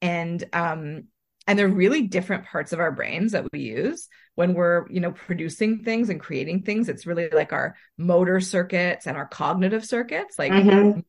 and 0.00 0.44
um 0.52 1.04
and 1.46 1.58
they're 1.58 1.68
really 1.68 2.02
different 2.02 2.44
parts 2.44 2.72
of 2.72 2.80
our 2.80 2.92
brains 2.92 3.32
that 3.32 3.46
we 3.52 3.60
use 3.60 4.08
when 4.34 4.54
we're 4.54 4.88
you 4.90 5.00
know 5.00 5.12
producing 5.12 5.82
things 5.82 6.08
and 6.10 6.20
creating 6.20 6.62
things 6.62 6.88
it's 6.88 7.06
really 7.06 7.28
like 7.30 7.52
our 7.52 7.74
motor 7.96 8.40
circuits 8.40 9.06
and 9.06 9.16
our 9.16 9.26
cognitive 9.26 9.84
circuits 9.84 10.38
like 10.38 10.52
mm-hmm. 10.52 11.00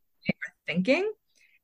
thinking 0.65 1.11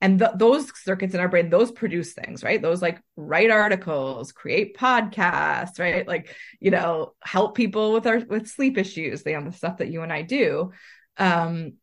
and 0.02 0.20
th- 0.20 0.32
those 0.36 0.72
circuits 0.82 1.14
in 1.14 1.20
our 1.20 1.28
brain 1.28 1.50
those 1.50 1.72
produce 1.72 2.14
things 2.14 2.44
right? 2.44 2.62
Those 2.62 2.82
like 2.82 3.02
write 3.16 3.52
articles 3.52 4.32
create 4.32 4.78
podcasts 4.78 5.80
right? 5.80 6.08
Like 6.08 6.36
you 6.60 6.72
know 6.72 7.14
help 7.24 7.56
people 7.56 7.94
with 7.94 8.08
our 8.08 8.20
with 8.20 8.48
sleep 8.48 8.78
issues 8.78 9.24
the, 9.24 9.36
um, 9.36 9.46
the 9.46 9.52
stuff 9.52 9.78
that 9.78 9.90
you 9.90 10.02
and 10.02 10.12
i 10.14 10.22
do. 10.22 10.72
Um 11.18 11.74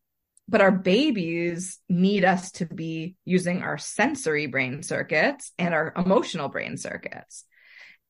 but 0.49 0.61
our 0.61 0.73
babies 0.73 1.79
need 1.89 2.25
us 2.25 2.51
to 2.53 2.67
be 2.67 3.17
using 3.25 3.63
our 3.63 3.79
sensory 3.79 4.47
brain 4.47 4.83
circuits 4.83 5.53
and 5.59 5.73
our 5.73 5.93
emotional 5.97 6.49
brain 6.49 6.77
circuits. 6.77 7.45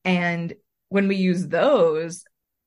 And 0.03 0.53
when 0.89 1.07
we 1.07 1.15
use 1.15 1.47
those, 1.47 2.25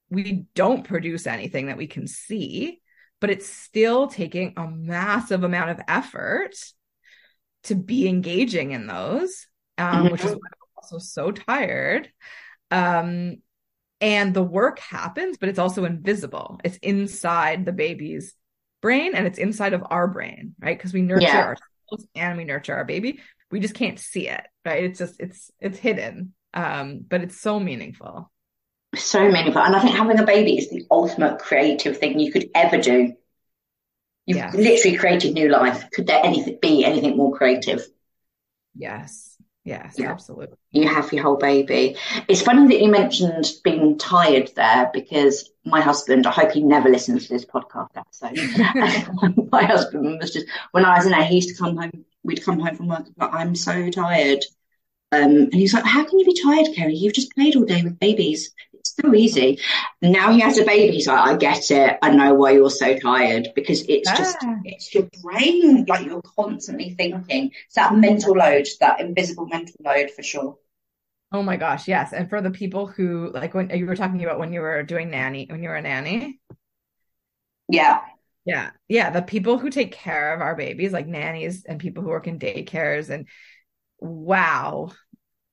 we 0.08 0.46
don't 0.54 0.84
produce 0.84 1.26
anything 1.26 1.66
that 1.66 1.76
we 1.76 1.88
can 1.88 2.06
see, 2.06 2.80
but 3.20 3.30
it's 3.30 3.48
still 3.48 4.06
taking 4.06 4.54
a 4.56 4.66
massive 4.66 5.42
amount 5.42 5.70
of 5.70 5.80
effort 5.88 6.54
to 7.66 7.74
be 7.74 8.08
engaging 8.08 8.72
in 8.72 8.86
those, 8.86 9.46
um, 9.78 10.04
mm-hmm. 10.04 10.12
which 10.12 10.24
is 10.24 10.32
why 10.32 10.36
I'm 10.36 10.76
also 10.76 10.98
so 10.98 11.30
tired. 11.30 12.10
Um, 12.70 13.36
and 14.00 14.34
the 14.34 14.42
work 14.42 14.78
happens, 14.78 15.38
but 15.38 15.48
it's 15.48 15.58
also 15.58 15.84
invisible. 15.84 16.60
It's 16.64 16.76
inside 16.78 17.64
the 17.64 17.72
baby's 17.72 18.34
brain 18.82 19.14
and 19.14 19.26
it's 19.26 19.38
inside 19.38 19.72
of 19.72 19.82
our 19.88 20.06
brain, 20.06 20.54
right? 20.60 20.76
Because 20.76 20.92
we 20.92 21.02
nurture 21.02 21.22
yeah. 21.22 21.46
ourselves 21.46 22.06
and 22.14 22.36
we 22.36 22.44
nurture 22.44 22.74
our 22.74 22.84
baby. 22.84 23.20
We 23.50 23.60
just 23.60 23.74
can't 23.74 23.98
see 23.98 24.28
it, 24.28 24.42
right? 24.64 24.84
It's 24.84 24.98
just 24.98 25.16
it's 25.20 25.50
it's 25.60 25.78
hidden. 25.78 26.34
Um, 26.52 27.04
but 27.06 27.22
it's 27.22 27.40
so 27.40 27.60
meaningful. 27.60 28.30
So 28.94 29.28
meaningful. 29.30 29.62
And 29.62 29.76
I 29.76 29.80
think 29.80 29.94
having 29.94 30.18
a 30.18 30.24
baby 30.24 30.58
is 30.58 30.70
the 30.70 30.84
ultimate 30.90 31.38
creative 31.38 31.98
thing 31.98 32.18
you 32.18 32.32
could 32.32 32.48
ever 32.54 32.78
do. 32.78 33.12
You've 34.26 34.54
literally 34.54 34.96
created 34.96 35.34
new 35.34 35.48
life. 35.48 35.88
Could 35.92 36.06
there 36.06 36.20
anything 36.24 36.58
be 36.60 36.84
anything 36.84 37.16
more 37.16 37.36
creative? 37.36 37.86
Yes. 38.74 39.36
Yes, 39.64 39.96
yeah. 39.98 40.12
absolutely. 40.12 40.56
You 40.70 40.86
have 40.86 41.12
your 41.12 41.24
whole 41.24 41.36
baby. 41.36 41.96
It's 42.28 42.42
funny 42.42 42.68
that 42.68 42.80
you 42.80 42.88
mentioned 42.88 43.50
being 43.64 43.98
tired 43.98 44.50
there 44.54 44.90
because 44.92 45.50
my 45.64 45.80
husband, 45.80 46.24
I 46.24 46.30
hope 46.30 46.52
he 46.52 46.62
never 46.62 46.88
listens 46.88 47.26
to 47.26 47.32
this 47.32 47.44
podcast 47.44 47.88
episode. 47.96 49.48
my 49.52 49.64
husband 49.64 50.20
was 50.20 50.32
just, 50.32 50.46
when 50.70 50.84
I 50.84 50.96
was 50.96 51.06
in 51.06 51.10
there, 51.10 51.24
he 51.24 51.36
used 51.36 51.48
to 51.48 51.56
come 51.56 51.76
home, 51.76 52.04
we'd 52.22 52.44
come 52.44 52.60
home 52.60 52.76
from 52.76 52.86
work, 52.86 53.06
but 53.16 53.32
I'm 53.32 53.56
so 53.56 53.90
tired. 53.90 54.44
Um, 55.10 55.32
and 55.32 55.54
he's 55.54 55.74
like, 55.74 55.84
How 55.84 56.04
can 56.04 56.18
you 56.20 56.26
be 56.26 56.40
tired, 56.40 56.68
Kerry? 56.76 56.94
You've 56.94 57.14
just 57.14 57.34
played 57.34 57.56
all 57.56 57.64
day 57.64 57.82
with 57.82 57.98
babies 57.98 58.52
so 59.00 59.14
easy. 59.14 59.58
Now 60.02 60.32
he 60.32 60.40
has 60.40 60.58
a 60.58 60.64
baby. 60.64 60.94
He's 60.94 61.06
like, 61.06 61.26
I 61.26 61.36
get 61.36 61.70
it. 61.70 61.98
I 62.02 62.10
know 62.10 62.34
why 62.34 62.52
you're 62.52 62.70
so 62.70 62.98
tired 62.98 63.48
because 63.54 63.82
it's 63.88 64.10
just, 64.10 64.36
ah. 64.42 64.56
it's 64.64 64.94
your 64.94 65.08
brain. 65.22 65.84
Like 65.86 66.06
you're 66.06 66.22
constantly 66.22 66.90
thinking. 66.90 67.50
It's 67.66 67.74
that 67.74 67.94
mental 67.94 68.34
load, 68.34 68.66
that 68.80 69.00
invisible 69.00 69.46
mental 69.46 69.76
load 69.80 70.10
for 70.10 70.22
sure. 70.22 70.58
Oh 71.32 71.42
my 71.42 71.56
gosh. 71.56 71.88
Yes. 71.88 72.12
And 72.12 72.28
for 72.30 72.40
the 72.40 72.50
people 72.50 72.86
who, 72.86 73.30
like 73.32 73.54
when 73.54 73.70
you 73.70 73.86
were 73.86 73.96
talking 73.96 74.22
about 74.22 74.38
when 74.38 74.52
you 74.52 74.60
were 74.60 74.82
doing 74.82 75.10
nanny, 75.10 75.46
when 75.50 75.62
you 75.62 75.68
were 75.68 75.76
a 75.76 75.82
nanny. 75.82 76.40
Yeah. 77.68 78.00
Yeah. 78.44 78.70
Yeah. 78.88 79.10
The 79.10 79.22
people 79.22 79.58
who 79.58 79.70
take 79.70 79.92
care 79.92 80.34
of 80.34 80.40
our 80.40 80.54
babies, 80.54 80.92
like 80.92 81.06
nannies 81.06 81.64
and 81.64 81.80
people 81.80 82.02
who 82.02 82.10
work 82.10 82.28
in 82.28 82.38
daycares 82.38 83.10
and 83.10 83.26
wow 83.98 84.90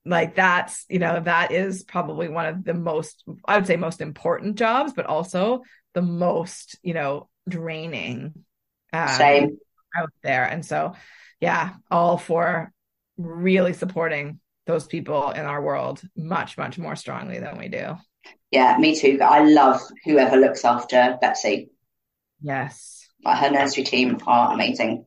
like 0.05 0.35
that's 0.35 0.85
you 0.89 0.99
know 0.99 1.19
that 1.19 1.51
is 1.51 1.83
probably 1.83 2.27
one 2.27 2.45
of 2.45 2.63
the 2.63 2.73
most 2.73 3.23
i 3.45 3.55
would 3.55 3.65
say 3.65 3.77
most 3.77 4.01
important 4.01 4.57
jobs 4.57 4.91
but 4.93 5.05
also 5.05 5.61
the 5.93 6.01
most 6.01 6.77
you 6.83 6.93
know 6.93 7.29
draining 7.47 8.33
um, 8.93 9.07
Same. 9.09 9.57
out 9.97 10.11
there. 10.21 10.45
And 10.45 10.65
so 10.65 10.93
yeah 11.39 11.73
all 11.91 12.17
for 12.17 12.71
really 13.17 13.73
supporting 13.73 14.39
those 14.65 14.87
people 14.87 15.31
in 15.31 15.45
our 15.45 15.61
world 15.61 16.01
much 16.15 16.57
much 16.57 16.77
more 16.77 16.95
strongly 16.95 17.39
than 17.39 17.57
we 17.57 17.67
do. 17.67 17.95
Yeah 18.51 18.77
me 18.79 18.95
too. 18.95 19.19
I 19.21 19.43
love 19.43 19.81
whoever 20.05 20.37
looks 20.37 20.63
after 20.63 21.17
betsy. 21.19 21.69
Yes. 22.41 23.07
Like 23.23 23.39
her 23.39 23.49
nursery 23.49 23.83
team 23.83 24.19
are 24.27 24.53
amazing. 24.53 25.05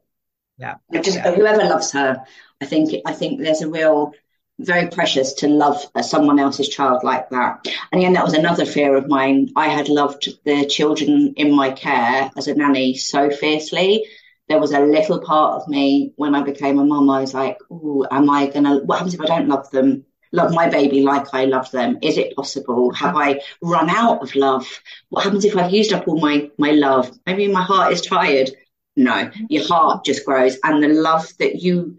Yeah. 0.59 0.77
Just 0.93 1.17
yeah. 1.17 1.35
whoever 1.35 1.65
loves 1.65 1.93
her 1.93 2.25
i 2.61 2.65
think 2.65 3.03
i 3.05 3.13
think 3.13 3.41
there's 3.41 3.61
a 3.61 3.69
real 3.69 4.13
very 4.59 4.89
precious 4.89 5.35
to 5.35 5.49
love 5.49 5.85
someone 6.03 6.39
else's 6.39 6.69
child 6.69 7.05
like 7.05 7.29
that. 7.31 7.67
And 7.93 8.01
again, 8.01 8.15
that 8.15 8.25
was 8.25 8.35
another 8.35 8.65
fear 8.65 8.97
of 8.97 9.09
mine. 9.09 9.51
I 9.55 9.69
had 9.69 9.89
loved 9.89 10.29
the 10.45 10.67
children 10.67 11.35
in 11.37 11.55
my 11.55 11.71
care 11.71 12.31
as 12.37 12.49
a 12.49 12.55
nanny 12.55 12.95
so 12.97 13.31
fiercely. 13.31 14.07
There 14.49 14.61
was 14.61 14.73
a 14.73 14.81
little 14.81 15.21
part 15.21 15.61
of 15.61 15.69
me 15.69 16.13
when 16.17 16.35
I 16.35 16.43
became 16.43 16.79
a 16.79 16.85
mum, 16.85 17.11
I 17.11 17.21
was 17.21 17.35
like, 17.35 17.59
oh, 17.71 18.07
am 18.11 18.31
I 18.31 18.47
going 18.47 18.65
to, 18.65 18.79
what 18.85 18.99
happens 18.99 19.15
if 19.15 19.21
I 19.21 19.27
don't 19.27 19.49
love 19.49 19.71
them? 19.71 20.07
Love 20.33 20.53
my 20.53 20.69
baby 20.69 21.03
like 21.03 21.33
I 21.35 21.45
love 21.45 21.71
them. 21.71 21.99
Is 22.03 22.19
it 22.19 22.35
possible? 22.37 22.93
Have 22.93 23.17
I 23.17 23.41
run 23.63 23.89
out 23.91 24.23
of 24.23 24.35
love? 24.35 24.67
What 25.09 25.25
happens 25.25 25.45
if 25.45 25.57
I've 25.57 25.73
used 25.73 25.93
up 25.93 26.09
all 26.09 26.21
my, 26.21 26.51
my 26.59 26.73
love? 26.73 27.11
Maybe 27.27 27.49
my 27.49 27.63
heart 27.63 27.93
is 27.93 28.01
tired. 28.01 28.51
No, 28.97 29.31
your 29.51 29.67
heart 29.67 30.05
just 30.07 30.25
grows. 30.25 30.57
And 30.65 30.83
the 30.83 30.89
love 30.89 31.29
that 31.39 31.57
you 31.57 31.99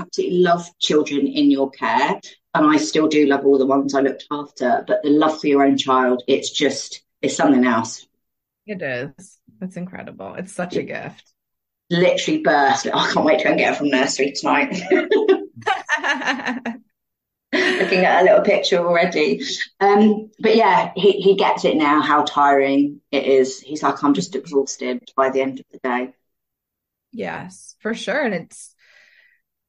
absolutely 0.00 0.38
love 0.38 0.66
children 0.78 1.26
in 1.26 1.50
your 1.50 1.70
care. 1.70 2.20
And 2.54 2.66
I 2.66 2.78
still 2.78 3.06
do 3.06 3.26
love 3.26 3.44
all 3.44 3.58
the 3.58 3.66
ones 3.66 3.94
I 3.94 4.00
looked 4.00 4.26
after, 4.30 4.82
but 4.86 5.02
the 5.02 5.10
love 5.10 5.38
for 5.40 5.46
your 5.46 5.62
own 5.62 5.76
child, 5.76 6.22
it's 6.26 6.50
just, 6.50 7.02
it's 7.20 7.36
something 7.36 7.66
else. 7.66 8.06
It 8.66 8.80
is. 8.80 9.38
It's 9.60 9.76
incredible. 9.76 10.34
It's 10.34 10.52
such 10.52 10.76
a 10.76 10.82
gift. 10.82 11.32
Literally 11.90 12.42
burst. 12.42 12.86
I 12.86 13.12
can't 13.12 13.26
wait 13.26 13.38
to 13.38 13.44
go 13.44 13.50
and 13.50 13.58
get 13.58 13.74
her 13.74 13.74
from 13.74 13.90
nursery 13.90 14.32
tonight. 14.32 14.80
Looking 17.52 18.04
at 18.04 18.20
a 18.20 18.24
little 18.24 18.42
picture 18.42 18.78
already. 18.78 19.42
Um, 19.80 20.30
but 20.38 20.54
yeah, 20.56 20.92
he, 20.96 21.12
he 21.12 21.34
gets 21.36 21.64
it 21.64 21.76
now 21.76 22.02
how 22.02 22.24
tiring 22.24 23.00
it 23.10 23.24
is. 23.24 23.60
He's 23.60 23.82
like, 23.82 24.04
I'm 24.04 24.14
just 24.14 24.34
exhausted 24.34 25.02
by 25.16 25.30
the 25.30 25.40
end 25.40 25.60
of 25.60 25.66
the 25.72 25.78
day. 25.78 26.14
Yes, 27.12 27.76
for 27.80 27.94
sure. 27.94 28.20
And 28.20 28.34
it's, 28.34 28.74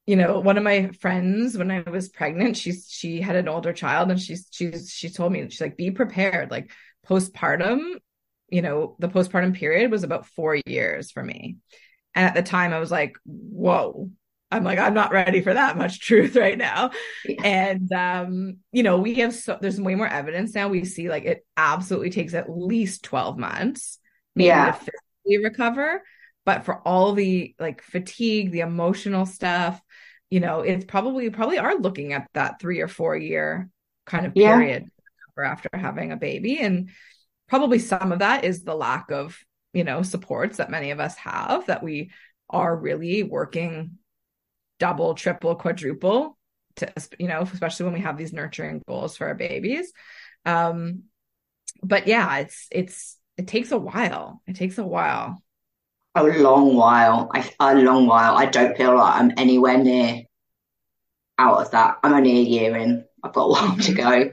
you 0.05 0.15
know, 0.15 0.39
one 0.39 0.57
of 0.57 0.63
my 0.63 0.89
friends 0.99 1.57
when 1.57 1.71
I 1.71 1.81
was 1.81 2.09
pregnant, 2.09 2.57
she's 2.57 2.87
she 2.89 3.21
had 3.21 3.35
an 3.35 3.47
older 3.47 3.73
child 3.73 4.09
and 4.09 4.19
she's 4.19 4.47
she's 4.51 4.91
she 4.91 5.09
told 5.09 5.31
me 5.31 5.47
she's 5.49 5.61
like, 5.61 5.77
be 5.77 5.91
prepared. 5.91 6.51
Like 6.51 6.71
postpartum, 7.07 7.95
you 8.49 8.61
know, 8.61 8.95
the 8.99 9.09
postpartum 9.09 9.55
period 9.55 9.91
was 9.91 10.03
about 10.03 10.25
four 10.25 10.57
years 10.65 11.11
for 11.11 11.23
me. 11.23 11.57
And 12.15 12.25
at 12.25 12.33
the 12.33 12.43
time 12.43 12.73
I 12.73 12.79
was 12.79 12.91
like, 12.91 13.17
whoa. 13.25 14.09
I'm 14.51 14.63
like, 14.63 14.79
I'm 14.79 14.95
not 14.95 15.11
ready 15.11 15.41
for 15.41 15.53
that 15.53 15.77
much 15.77 15.99
truth 16.07 16.35
right 16.35 16.57
now. 16.57 16.89
Yeah. 17.23 17.41
And 17.43 17.91
um, 17.93 18.57
you 18.71 18.81
know, 18.81 18.97
we 18.97 19.13
have 19.15 19.35
so 19.35 19.59
there's 19.61 19.79
way 19.79 19.93
more 19.93 20.07
evidence 20.07 20.55
now. 20.55 20.69
We 20.69 20.85
see 20.85 21.07
like 21.07 21.25
it 21.25 21.45
absolutely 21.55 22.09
takes 22.09 22.33
at 22.33 22.49
least 22.49 23.03
12 23.03 23.37
months 23.37 23.99
maybe 24.35 24.47
yeah. 24.47 24.71
to 24.71 24.73
physically 24.73 25.43
recover 25.43 26.01
but 26.49 26.65
for 26.65 26.75
all 26.87 27.13
the 27.13 27.53
like 27.59 27.83
fatigue 27.83 28.51
the 28.51 28.61
emotional 28.61 29.27
stuff 29.27 29.79
you 30.31 30.39
know 30.39 30.61
it's 30.61 30.83
probably 30.85 31.25
you 31.25 31.31
probably 31.31 31.59
are 31.59 31.75
looking 31.75 32.11
at 32.11 32.27
that 32.33 32.59
three 32.59 32.79
or 32.81 32.87
four 32.87 33.15
year 33.15 33.69
kind 34.09 34.25
of 34.25 34.33
period 34.33 34.89
yeah. 35.37 35.51
after 35.51 35.69
having 35.73 36.11
a 36.11 36.17
baby. 36.17 36.57
And 36.59 36.89
probably 37.47 37.79
some 37.79 38.11
of 38.11 38.19
that 38.19 38.43
is 38.43 38.63
the 38.63 38.75
lack 38.75 39.11
of 39.11 39.37
you 39.73 39.83
know 39.83 40.01
supports 40.01 40.57
that 40.57 40.71
many 40.71 40.91
of 40.91 40.99
us 40.99 41.15
have 41.17 41.67
that 41.67 41.83
we 41.83 42.11
are 42.49 42.75
really 42.75 43.21
working 43.21 43.99
double 44.79 45.13
triple 45.13 45.55
quadruple 45.55 46.37
to 46.77 46.91
you 47.19 47.27
know 47.27 47.41
especially 47.41 47.83
when 47.83 47.93
we 47.93 47.99
have 47.99 48.17
these 48.17 48.33
nurturing 48.33 48.81
goals 48.87 49.15
for 49.15 49.27
our 49.27 49.35
babies. 49.35 49.93
Um 50.45 51.03
but 51.83 52.07
yeah 52.07 52.37
it's 52.37 52.67
it's 52.71 53.17
it 53.37 53.47
takes 53.47 53.71
a 53.71 53.77
while. 53.77 54.41
It 54.47 54.55
takes 54.55 54.77
a 54.79 54.83
while 54.83 55.41
a 56.27 56.39
long 56.39 56.75
while. 56.75 57.29
I, 57.33 57.49
a 57.59 57.75
long 57.75 58.07
while. 58.07 58.35
I 58.35 58.45
don't 58.45 58.75
feel 58.77 58.95
like 58.95 59.15
I'm 59.15 59.31
anywhere 59.37 59.77
near 59.77 60.23
out 61.37 61.61
of 61.61 61.71
that. 61.71 61.99
I'm 62.03 62.13
only 62.13 62.37
a 62.37 62.43
year 62.43 62.75
in. 62.77 63.05
I've 63.23 63.33
got 63.33 63.43
a 63.43 63.49
while 63.49 63.77
to 63.77 63.93
go. 63.93 64.31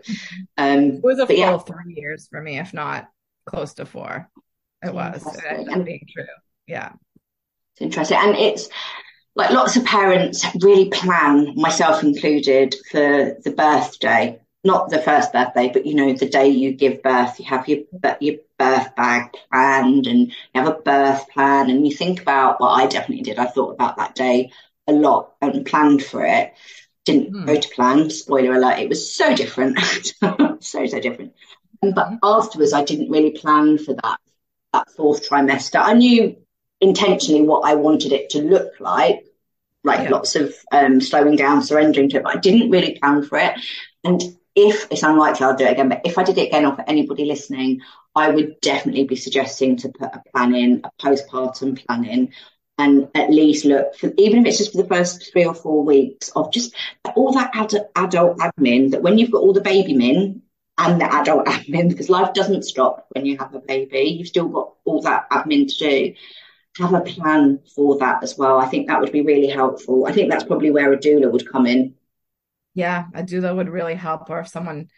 Um, 0.58 0.84
it 0.84 1.02
was 1.02 1.18
a 1.18 1.26
full 1.26 1.36
yeah. 1.36 1.58
three 1.58 1.94
years 1.94 2.28
for 2.28 2.40
me, 2.40 2.58
if 2.58 2.72
not 2.72 3.08
close 3.46 3.74
to 3.74 3.86
four. 3.86 4.28
It 4.84 4.92
was. 4.92 5.26
It 5.26 5.68
ended 5.68 5.84
being 5.86 6.06
true. 6.12 6.24
Yeah. 6.66 6.92
It's 7.72 7.82
interesting. 7.82 8.18
And 8.20 8.36
it's 8.36 8.68
like 9.34 9.50
lots 9.50 9.76
of 9.76 9.84
parents 9.84 10.44
really 10.62 10.88
plan, 10.90 11.54
myself 11.56 12.02
included, 12.02 12.74
for 12.90 13.36
the 13.44 13.54
birthday 13.56 14.40
not 14.66 14.90
the 14.90 15.00
first 15.00 15.32
birthday, 15.32 15.70
but 15.72 15.86
you 15.86 15.94
know, 15.94 16.12
the 16.12 16.28
day 16.28 16.48
you 16.48 16.72
give 16.72 17.02
birth, 17.02 17.38
you 17.38 17.46
have 17.46 17.68
your 17.68 17.84
your 18.20 18.36
birth 18.58 18.94
bag 18.96 19.30
planned 19.50 20.06
and 20.06 20.28
you 20.28 20.32
have 20.54 20.66
a 20.66 20.80
birth 20.80 21.28
plan 21.30 21.70
and 21.70 21.86
you 21.86 21.94
think 21.94 22.20
about 22.20 22.60
what 22.60 22.70
I 22.70 22.86
definitely 22.86 23.22
did. 23.22 23.38
I 23.38 23.46
thought 23.46 23.74
about 23.74 23.96
that 23.96 24.14
day 24.14 24.50
a 24.86 24.92
lot 24.92 25.34
and 25.40 25.64
planned 25.64 26.02
for 26.04 26.26
it. 26.26 26.52
Didn't 27.04 27.32
mm. 27.32 27.46
go 27.46 27.58
to 27.58 27.68
plan, 27.68 28.10
spoiler 28.10 28.56
alert, 28.56 28.80
it 28.80 28.88
was 28.88 29.14
so 29.14 29.34
different. 29.34 29.78
so, 30.60 30.86
so 30.86 31.00
different. 31.00 31.34
But 31.80 32.08
hmm. 32.08 32.16
afterwards 32.22 32.72
I 32.72 32.82
didn't 32.82 33.10
really 33.10 33.30
plan 33.30 33.78
for 33.78 33.94
that 33.94 34.18
that 34.72 34.90
fourth 34.90 35.28
trimester. 35.28 35.80
I 35.80 35.92
knew 35.92 36.36
intentionally 36.80 37.42
what 37.42 37.68
I 37.68 37.74
wanted 37.74 38.12
it 38.12 38.30
to 38.30 38.42
look 38.42 38.80
like, 38.80 39.24
like 39.84 40.00
yeah. 40.00 40.10
lots 40.10 40.34
of 40.34 40.54
um, 40.72 41.00
slowing 41.00 41.36
down, 41.36 41.62
surrendering 41.62 42.08
to 42.10 42.16
it, 42.16 42.24
but 42.24 42.36
I 42.36 42.40
didn't 42.40 42.70
really 42.70 42.98
plan 42.98 43.22
for 43.22 43.38
it. 43.38 43.54
And 44.02 44.22
if 44.56 44.88
it's 44.90 45.02
unlikely 45.02 45.46
I'll 45.46 45.56
do 45.56 45.66
it 45.66 45.72
again, 45.72 45.90
but 45.90 46.00
if 46.04 46.18
I 46.18 46.24
did 46.24 46.38
it 46.38 46.48
again, 46.48 46.66
or 46.66 46.74
for 46.74 46.84
anybody 46.88 47.26
listening, 47.26 47.82
I 48.14 48.30
would 48.30 48.60
definitely 48.60 49.04
be 49.04 49.16
suggesting 49.16 49.76
to 49.78 49.90
put 49.90 50.14
a 50.14 50.22
plan 50.32 50.54
in, 50.54 50.82
a 50.84 50.90
postpartum 51.02 51.84
plan 51.86 52.04
in, 52.04 52.32
and 52.78 53.08
at 53.14 53.30
least 53.30 53.64
look 53.64 53.94
for, 53.94 54.12
even 54.18 54.40
if 54.40 54.46
it's 54.46 54.58
just 54.58 54.72
for 54.72 54.82
the 54.82 54.88
first 54.88 55.30
three 55.32 55.44
or 55.44 55.54
four 55.54 55.84
weeks 55.84 56.30
of 56.30 56.52
just 56.52 56.74
all 57.14 57.32
that 57.32 57.50
ad- 57.54 57.88
adult 57.96 58.38
admin 58.38 58.90
that 58.90 59.02
when 59.02 59.18
you've 59.18 59.30
got 59.30 59.42
all 59.42 59.52
the 59.52 59.60
baby 59.60 59.94
min 59.94 60.42
and 60.78 61.00
the 61.00 61.14
adult 61.14 61.46
admin 61.46 61.88
because 61.88 62.10
life 62.10 62.34
doesn't 62.34 62.64
stop 62.64 63.06
when 63.12 63.26
you 63.26 63.36
have 63.38 63.54
a 63.54 63.60
baby. 63.60 64.16
You've 64.18 64.28
still 64.28 64.48
got 64.48 64.72
all 64.84 65.02
that 65.02 65.28
admin 65.30 65.68
to 65.68 65.78
do. 65.78 66.14
Have 66.78 66.94
a 66.94 67.00
plan 67.00 67.60
for 67.74 67.98
that 67.98 68.22
as 68.22 68.36
well. 68.38 68.58
I 68.58 68.66
think 68.66 68.88
that 68.88 69.00
would 69.00 69.12
be 69.12 69.22
really 69.22 69.48
helpful. 69.48 70.06
I 70.06 70.12
think 70.12 70.30
that's 70.30 70.44
probably 70.44 70.70
where 70.70 70.92
a 70.92 70.98
doula 70.98 71.30
would 71.32 71.50
come 71.50 71.66
in. 71.66 71.95
Yeah, 72.76 73.06
a 73.14 73.22
doula 73.24 73.56
would 73.56 73.70
really 73.70 73.94
help, 73.94 74.30
or 74.30 74.40
if 74.40 74.48
someone 74.48 74.88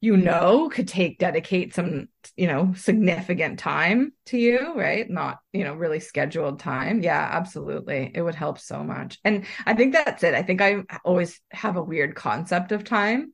you 0.00 0.16
know 0.16 0.68
could 0.68 0.88
take 0.88 1.18
dedicate 1.18 1.72
some 1.74 2.08
you 2.36 2.48
know 2.48 2.74
significant 2.76 3.58
time 3.58 4.12
to 4.26 4.36
you 4.36 4.74
right? 4.74 5.08
Not 5.08 5.38
you 5.52 5.64
know 5.64 5.74
really 5.74 6.00
scheduled 6.00 6.58
time. 6.58 7.02
Yeah 7.02 7.28
absolutely. 7.32 8.10
It 8.14 8.22
would 8.22 8.34
help 8.34 8.58
so 8.58 8.82
much. 8.82 9.18
And 9.24 9.44
i 9.64 9.74
think 9.74 9.92
that's 9.92 10.22
it. 10.24 10.34
I 10.34 10.42
think 10.42 10.60
i 10.60 10.82
always 11.04 11.40
have 11.50 11.76
a 11.76 11.82
weird 11.82 12.14
concept 12.14 12.72
of 12.72 12.84
time 12.84 13.32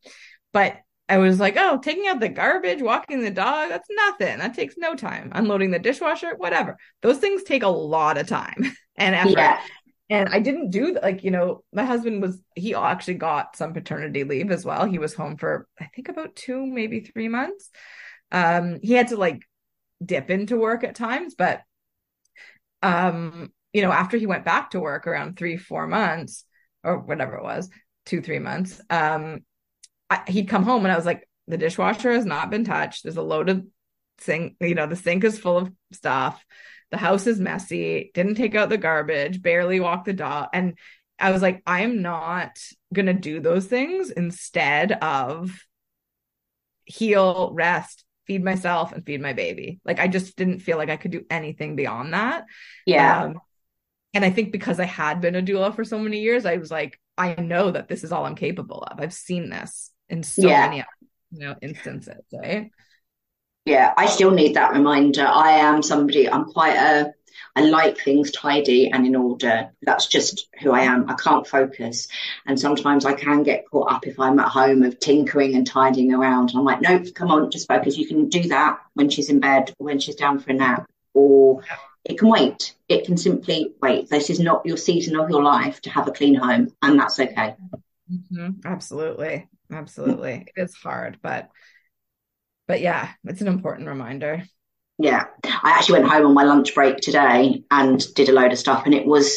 but 0.53 0.77
i 1.09 1.17
was 1.17 1.41
like 1.41 1.57
oh 1.57 1.79
taking 1.79 2.07
out 2.07 2.21
the 2.21 2.29
garbage 2.29 2.83
walking 2.83 3.23
the 3.23 3.31
dog 3.31 3.71
that's 3.71 3.89
nothing. 3.91 4.39
That 4.39 4.55
takes 4.55 4.75
no 4.77 4.95
time. 4.95 5.33
Unloading 5.35 5.71
the 5.71 5.79
dishwasher 5.79 6.35
whatever. 6.37 6.77
Those 7.01 7.19
things 7.19 7.43
take 7.45 7.63
a 7.63 7.69
lot 7.69 8.19
of 8.19 8.27
time 8.27 8.73
and 8.97 9.15
effort. 9.15 9.39
Yeah 9.39 9.61
and 10.11 10.29
I 10.31 10.41
didn't 10.41 10.71
do 10.71 10.99
like 11.03 11.25
you 11.25 11.31
know 11.31 11.65
my 11.73 11.85
husband 11.85 12.23
was 12.23 12.41
he 12.55 12.75
actually 12.75 13.15
got 13.15 13.57
some 13.57 13.75
paternity 13.75 14.25
leave 14.25 14.51
as 14.51 14.65
well. 14.65 14.85
He 14.87 14.99
was 14.99 15.15
home 15.15 15.37
for 15.37 15.67
I 15.81 15.87
think 15.95 16.09
about 16.09 16.37
2 16.37 16.65
maybe 16.67 17.01
3 17.01 17.29
months. 17.29 17.71
Um 18.33 18.79
he 18.83 18.95
had 18.95 19.09
to 19.09 19.17
like 19.17 19.43
dip 20.05 20.31
into 20.31 20.57
work 20.57 20.85
at 20.85 20.95
times 20.95 21.35
but 21.35 21.63
um 22.83 23.53
you 23.73 23.83
know 23.83 23.91
after 23.91 24.17
he 24.17 24.27
went 24.27 24.45
back 24.45 24.71
to 24.71 24.81
work 24.81 25.07
around 25.07 25.37
3 25.37 25.57
4 25.57 25.87
months 25.89 26.45
or 26.85 26.99
whatever 26.99 27.35
it 27.35 27.43
was 27.43 27.69
2 28.07 28.21
3 28.23 28.39
months 28.39 28.81
um 28.91 29.41
I, 30.09 30.23
he'd 30.29 30.49
come 30.49 30.63
home 30.63 30.85
and 30.85 30.93
I 30.93 30.97
was 30.97 31.05
like 31.05 31.29
the 31.49 31.59
dishwasher 31.59 32.13
has 32.13 32.27
not 32.27 32.51
been 32.51 32.65
touched. 32.65 33.03
There's 33.03 33.17
a 33.17 33.23
load 33.23 33.49
of 33.49 33.67
sink 34.21 34.57
you 34.61 34.75
know 34.75 34.87
the 34.87 34.97
sink 34.97 35.25
is 35.25 35.39
full 35.39 35.59
of 35.59 35.73
stuff 35.93 36.45
the 36.91 36.97
house 36.97 37.27
is 37.27 37.41
messy, 37.41 38.11
didn't 38.15 38.37
take 38.37 38.55
out 38.55 38.69
the 38.69 38.79
garbage, 38.79 39.43
barely 39.43 39.81
walk 39.81 40.05
the 40.05 40.13
dog. 40.13 40.49
And 40.53 40.79
I 41.19 41.31
was 41.33 41.43
like, 41.43 41.63
I 41.67 41.83
am 41.83 42.03
not 42.03 42.59
going 42.93 43.07
to 43.07 43.15
do 43.15 43.41
those 43.41 43.67
things 43.67 44.11
instead 44.11 44.93
of 44.93 45.51
heal, 46.85 47.51
rest, 47.53 48.05
feed 48.27 48.43
myself, 48.45 48.93
and 48.93 49.05
feed 49.05 49.21
my 49.21 49.33
baby. 49.33 49.81
Like, 49.85 49.99
I 49.99 50.09
just 50.09 50.37
didn't 50.37 50.61
feel 50.61 50.79
like 50.79 50.91
I 50.91 50.97
could 50.97 51.11
do 51.11 51.25
anything 51.29 51.77
beyond 51.77 52.15
that. 52.15 52.45
Yeah. 52.87 53.25
Um, 53.25 53.41
and 54.15 54.25
I 54.25 54.31
think 54.31 54.53
because 54.53 54.81
I 54.81 54.85
had 54.87 55.21
been 55.21 55.35
a 55.35 55.43
doula 55.43 55.75
for 55.75 55.85
so 55.85 55.99
many 55.99 56.21
years, 56.21 56.47
I 56.47 56.57
was 56.57 56.71
like, 56.71 56.99
I 57.19 57.35
know 57.35 57.71
that 57.71 57.89
this 57.89 58.05
is 58.05 58.13
all 58.13 58.25
I'm 58.25 58.37
capable 58.37 58.83
of. 58.83 59.01
I've 59.01 59.13
seen 59.13 59.51
this 59.51 59.91
in 60.09 60.23
so 60.23 60.49
yeah. 60.49 60.69
many 60.69 60.85
you 61.31 61.41
know 61.41 61.57
instances, 61.61 62.23
right? 62.33 62.71
Yeah, 63.69 63.93
I 63.97 64.07
still 64.07 64.31
need 64.31 64.55
that 64.55 64.73
reminder. 64.73 65.27
I 65.27 65.53
am 65.59 65.83
somebody, 65.83 66.29
I'm 66.29 66.47
quite 66.47 66.77
a, 66.77 67.13
I 67.55 67.61
like 67.63 67.99
things 67.99 68.31
tidy 68.31 68.91
and 68.91 69.07
in 69.07 69.15
order. 69.15 69.71
That's 69.83 70.07
just 70.07 70.49
who 70.61 70.73
I 70.73 70.83
am. 70.83 71.11
I 71.11 71.15
can't 71.15 71.47
focus. 71.47 72.09
And 72.47 72.59
sometimes 72.59 73.05
I 73.05 73.13
can 73.13 73.43
get 73.43 73.65
caught 73.71 73.93
up 73.93 74.07
if 74.07 74.19
I'm 74.19 74.39
at 74.39 74.49
home 74.49 74.85
of 74.85 74.99
tinkering 74.99 75.55
and 75.55 75.67
tidying 75.67 76.15
around. 76.15 76.53
I'm 76.55 76.65
like, 76.65 76.81
nope, 76.81 77.09
come 77.15 77.31
on, 77.31 77.51
just 77.51 77.69
focus. 77.69 77.99
You 77.99 78.07
can 78.07 78.31
do 78.31 78.49
that 78.49 78.79
when 78.95 79.11
she's 79.11 79.29
in 79.29 79.41
bed, 79.41 79.75
when 79.77 79.99
she's 79.99 80.17
down 80.17 80.39
for 80.39 80.51
a 80.51 80.55
nap, 80.55 80.89
or 81.13 81.63
it 82.05 82.19
can 82.19 82.29
wait. 82.29 82.75
It 82.89 83.05
can 83.05 83.19
simply 83.19 83.75
wait. 83.83 84.09
This 84.09 84.31
is 84.31 84.41
not 84.41 84.65
your 84.65 84.79
season 84.79 85.19
of 85.19 85.29
your 85.29 85.43
life 85.43 85.83
to 85.83 85.91
have 85.91 86.09
a 86.09 86.13
clean 86.13 86.37
home, 86.37 86.73
and 86.81 86.99
that's 86.99 87.21
okay. 87.21 87.55
Mm-hmm. 88.11 88.61
Absolutely. 88.65 89.47
Absolutely. 89.71 90.47
It 90.57 90.63
is 90.63 90.75
hard, 90.75 91.19
but 91.21 91.51
but 92.69 92.81
yeah, 92.81 93.09
it's 93.25 93.41
an 93.41 93.49
important 93.49 93.89
reminder. 93.89 94.45
Yeah. 94.99 95.25
I 95.45 95.71
actually 95.71 96.01
went 96.01 96.13
home 96.13 96.27
on 96.27 96.35
my 96.35 96.45
lunch 96.45 96.75
break 96.75 96.99
today 96.99 97.65
and 97.71 98.15
did 98.15 98.29
a 98.29 98.33
load 98.33 98.53
of 98.53 98.59
stuff 98.59 98.85
and 98.85 98.95
it 98.95 99.07
was 99.07 99.37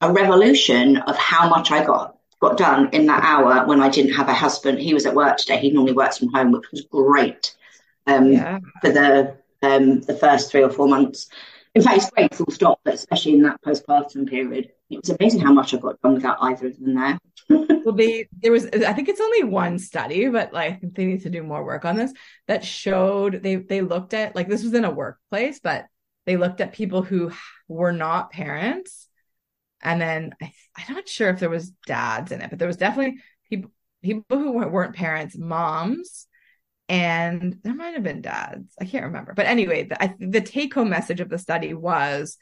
a 0.00 0.12
revolution 0.12 0.98
of 0.98 1.16
how 1.16 1.48
much 1.48 1.72
I 1.72 1.84
got 1.84 2.16
got 2.40 2.56
done 2.56 2.90
in 2.92 3.06
that 3.06 3.24
hour 3.24 3.66
when 3.66 3.80
I 3.80 3.88
didn't 3.88 4.12
have 4.12 4.28
a 4.28 4.34
husband. 4.34 4.78
He 4.78 4.94
was 4.94 5.06
at 5.06 5.14
work 5.14 5.38
today. 5.38 5.58
He 5.58 5.72
normally 5.72 5.94
works 5.94 6.18
from 6.18 6.32
home, 6.32 6.52
which 6.52 6.70
was 6.70 6.82
great 6.82 7.56
um, 8.06 8.32
yeah. 8.32 8.60
for 8.80 8.90
the 8.90 9.36
um, 9.60 10.02
the 10.02 10.14
first 10.14 10.50
three 10.50 10.62
or 10.62 10.70
four 10.70 10.86
months. 10.86 11.28
In 11.78 11.84
fact, 11.84 11.96
it's 11.98 12.10
great 12.10 12.34
full 12.34 12.50
stop, 12.50 12.80
but 12.84 12.94
especially 12.94 13.34
in 13.34 13.42
that 13.42 13.62
postpartum 13.62 14.28
period, 14.28 14.72
it 14.90 15.00
was 15.00 15.10
amazing 15.10 15.40
how 15.40 15.52
much 15.52 15.72
I 15.72 15.76
got 15.76 16.00
done 16.00 16.14
without 16.14 16.38
either 16.40 16.66
of 16.66 16.76
them 16.80 16.94
there. 16.96 17.18
well, 17.84 17.94
they 17.94 18.28
there 18.32 18.50
was 18.50 18.66
I 18.66 18.92
think 18.92 19.08
it's 19.08 19.20
only 19.20 19.44
one 19.44 19.78
study, 19.78 20.28
but 20.28 20.52
like 20.52 20.80
they 20.82 21.04
need 21.04 21.22
to 21.22 21.30
do 21.30 21.44
more 21.44 21.64
work 21.64 21.84
on 21.84 21.94
this 21.94 22.12
that 22.48 22.64
showed 22.64 23.44
they 23.44 23.54
they 23.56 23.80
looked 23.80 24.12
at 24.12 24.34
like 24.34 24.48
this 24.48 24.64
was 24.64 24.74
in 24.74 24.84
a 24.84 24.90
workplace, 24.90 25.60
but 25.60 25.86
they 26.26 26.36
looked 26.36 26.60
at 26.60 26.72
people 26.72 27.02
who 27.02 27.30
were 27.68 27.92
not 27.92 28.32
parents, 28.32 29.06
and 29.80 30.00
then 30.00 30.34
I, 30.42 30.52
I'm 30.76 30.96
not 30.96 31.08
sure 31.08 31.30
if 31.30 31.38
there 31.38 31.48
was 31.48 31.70
dads 31.86 32.32
in 32.32 32.42
it, 32.42 32.50
but 32.50 32.58
there 32.58 32.66
was 32.66 32.76
definitely 32.76 33.20
people 33.48 33.70
people 34.02 34.36
who 34.36 34.50
weren't 34.50 34.96
parents, 34.96 35.38
moms, 35.38 36.26
and 36.88 37.58
there 37.62 37.74
might 37.74 37.94
have 37.94 38.02
been 38.02 38.22
dads. 38.22 38.74
I 38.80 38.84
can't 38.84 39.06
remember, 39.06 39.34
but 39.34 39.46
anyway, 39.46 39.84
the, 39.84 40.14
the 40.18 40.40
take 40.40 40.74
home 40.74 40.90
message 40.90 41.20
of 41.20 41.28
the 41.28 41.38
study 41.38 41.74
was 41.74 42.38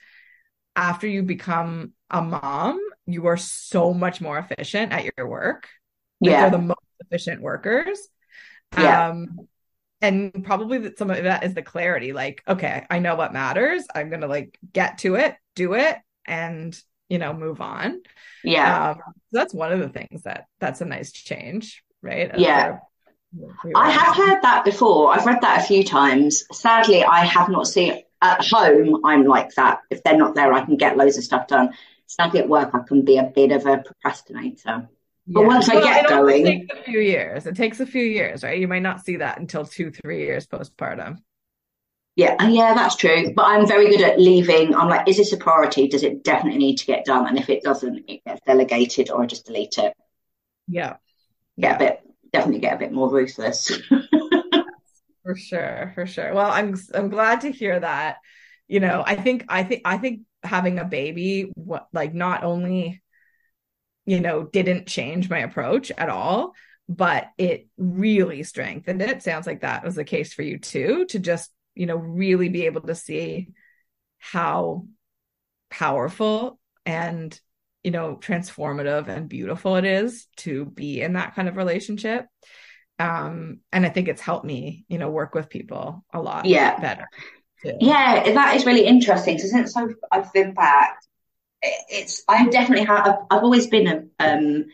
after 0.74 1.06
you 1.06 1.22
become 1.22 1.92
a 2.11 2.22
mom, 2.22 2.80
you 3.06 3.26
are 3.26 3.37
so 3.37 3.94
much 3.94 4.20
more 4.20 4.38
efficient 4.38 4.92
at 4.92 5.11
your 5.16 5.26
work. 5.28 5.68
Like 6.20 6.30
yeah. 6.30 6.40
They're 6.42 6.59
the 6.59 6.66
most 6.66 6.80
efficient 7.00 7.42
workers. 7.42 7.98
Yeah. 8.76 9.09
Um, 9.09 9.48
and 10.02 10.44
probably 10.44 10.78
that 10.78 10.98
some 10.98 11.11
of 11.11 11.24
that 11.24 11.44
is 11.44 11.54
the 11.54 11.62
clarity 11.62 12.12
like, 12.12 12.42
okay, 12.46 12.85
I 12.90 12.98
know 12.98 13.16
what 13.16 13.32
matters. 13.32 13.85
I'm 13.94 14.11
going 14.11 14.20
to 14.20 14.26
like 14.26 14.59
get 14.72 14.98
to 14.98 15.14
it, 15.14 15.37
do 15.54 15.74
it, 15.74 15.96
and, 16.26 16.78
you 17.09 17.18
know, 17.18 17.32
move 17.32 17.61
on. 17.61 18.02
Yeah. 18.44 18.90
Um, 18.90 18.98
so 18.98 19.38
that's 19.38 19.54
one 19.54 19.72
of 19.72 19.80
the 19.80 19.88
things 19.88 20.22
that 20.24 20.46
that's 20.61 20.82
a 20.82 20.85
nice 20.85 21.12
change, 21.12 21.82
right? 22.02 22.38
yeah. 22.38 22.78
I 23.75 23.90
have 23.90 24.16
heard 24.16 24.42
that 24.42 24.64
before. 24.64 25.12
I've 25.12 25.27
read 25.27 25.40
that 25.42 25.62
a 25.62 25.66
few 25.66 25.85
times. 25.85 26.44
Sadly, 26.53 27.05
I 27.05 27.25
have 27.25 27.49
not 27.49 27.66
seen 27.66 28.03
at 28.22 28.46
home, 28.46 29.01
I'm 29.05 29.25
like 29.25 29.55
that. 29.55 29.81
If 29.90 30.03
they're 30.03 30.16
not 30.16 30.35
there, 30.35 30.53
I 30.53 30.64
can 30.64 30.77
get 30.77 30.96
loads 30.96 31.18
of 31.18 31.25
stuff 31.25 31.49
done. 31.49 31.70
Sadly, 32.07 32.40
at 32.40 32.49
work, 32.49 32.70
I 32.72 32.81
can 32.87 33.05
be 33.05 33.18
a 33.18 33.25
bit 33.25 33.53
of 33.53 33.66
a 33.66 33.79
procrastinator. 33.79 34.88
But 35.27 35.40
yeah. 35.40 35.46
once 35.46 35.68
well, 35.68 35.79
I 35.79 35.81
get 35.83 36.09
going, 36.09 36.46
it 36.46 36.51
takes 36.61 36.79
a 36.79 36.83
few 36.85 37.01
years. 37.01 37.46
It 37.46 37.57
takes 37.57 37.81
a 37.81 37.87
few 37.87 38.05
years, 38.05 38.44
right? 38.44 38.59
You 38.59 38.68
might 38.68 38.83
not 38.83 39.05
see 39.05 39.16
that 39.16 39.38
until 39.38 39.64
two, 39.64 39.90
three 39.90 40.20
years 40.20 40.46
postpartum. 40.46 41.18
Yeah, 42.14 42.37
uh, 42.40 42.46
yeah, 42.46 42.72
that's 42.75 42.96
true. 42.96 43.35
But 43.35 43.44
I'm 43.44 43.66
very 43.66 43.90
good 43.90 44.01
at 44.01 44.20
leaving. 44.20 44.75
I'm 44.75 44.88
like, 44.88 45.09
is 45.09 45.18
this 45.18 45.33
a 45.33 45.37
priority? 45.37 45.88
Does 45.88 46.03
it 46.03 46.25
definitely 46.25 46.59
need 46.59 46.77
to 46.77 46.87
get 46.87 47.05
done? 47.05 47.27
And 47.27 47.38
if 47.38 47.51
it 47.51 47.62
doesn't, 47.62 48.05
it 48.09 48.25
gets 48.25 48.40
delegated 48.46 49.11
or 49.11 49.22
I 49.22 49.27
just 49.27 49.46
delete 49.46 49.77
it. 49.79 49.92
Yeah. 50.68 50.96
Get 51.61 51.70
yeah. 51.70 51.75
a 51.75 51.79
bit, 51.79 52.06
definitely 52.37 52.61
get 52.61 52.75
a 52.77 52.79
bit 52.79 52.92
more 52.92 53.11
ruthless. 53.11 53.70
For 55.22 55.35
sure, 55.35 55.90
for 55.96 56.07
sure. 56.07 56.33
Well, 56.33 56.53
I'm 56.53 56.77
I'm 56.94 57.09
glad 57.09 57.40
to 57.40 57.51
hear 57.51 57.81
that. 57.81 58.18
You 58.68 58.79
know, 58.79 59.03
I 59.05 59.16
think 59.16 59.44
I 59.49 59.64
think 59.64 59.83
I 59.85 59.99
think 59.99 60.20
having 60.44 60.79
a 60.79 60.85
baby 60.85 61.51
what 61.57 61.88
like 61.92 62.14
not 62.14 62.44
only 62.44 63.03
you 64.05 64.20
know 64.20 64.44
didn't 64.44 64.87
change 64.87 65.29
my 65.29 65.40
approach 65.40 65.90
at 65.99 66.09
all, 66.09 66.55
but 66.88 67.27
it 67.38 67.66
really 67.77 68.44
strengthened 68.44 69.03
it. 69.03 69.22
Sounds 69.22 69.49
like 69.49 69.62
that 69.62 69.85
was 69.85 69.96
the 69.96 70.05
case 70.05 70.33
for 70.33 70.42
you 70.42 70.59
too 70.59 71.07
to 71.07 71.18
just, 71.18 71.51
you 71.75 71.87
know, 71.87 71.96
really 71.96 72.49
be 72.49 72.66
able 72.66 72.83
to 72.83 72.94
see 72.94 73.49
how 74.18 74.87
powerful 75.70 76.61
and 76.85 77.38
you 77.87 77.92
know 77.92 78.18
transformative 78.20 79.07
and 79.07 79.29
beautiful 79.29 79.77
it 79.77 79.85
is 79.85 80.27
to 80.37 80.64
be 80.64 81.01
in 81.01 81.12
that 81.12 81.37
kind 81.37 81.49
of 81.49 81.57
relationship. 81.57 82.27
Um 82.99 83.61
and 83.72 83.87
i 83.87 83.90
think 83.90 84.09
it's 84.09 84.22
helped 84.22 84.44
me 84.44 84.85
you 84.88 84.99
know 84.99 85.11
work 85.11 85.35
with 85.35 85.49
people 85.49 86.05
a 86.12 86.20
lot 86.20 86.46
yeah. 86.46 86.81
better 86.81 87.09
too. 87.62 87.77
yeah 87.81 88.33
that 88.33 88.57
is 88.57 88.66
really 88.66 88.87
interesting. 88.87 89.38
So 89.38 89.46
since 89.46 89.77
I've, 89.77 89.94
I've 90.11 90.33
been 90.33 90.53
back 90.55 90.99
it's 91.62 92.22
i 92.29 92.49
definitely 92.49 92.87
have 92.87 93.07
I've, 93.07 93.18
I've 93.31 93.44
always 93.44 93.66
been 93.68 93.87
a 93.87 93.96
um 94.25 94.64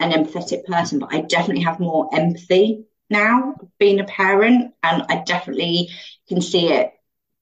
an 0.00 0.12
empathetic 0.12 0.64
person 0.64 0.98
but 0.98 1.14
i 1.14 1.20
definitely 1.20 1.64
have 1.64 1.80
more 1.80 2.08
empathy 2.12 2.84
now 3.10 3.54
being 3.78 4.00
a 4.00 4.04
parent 4.04 4.74
and 4.82 5.04
i 5.08 5.22
definitely 5.24 5.90
can 6.28 6.40
see 6.40 6.72
it 6.72 6.92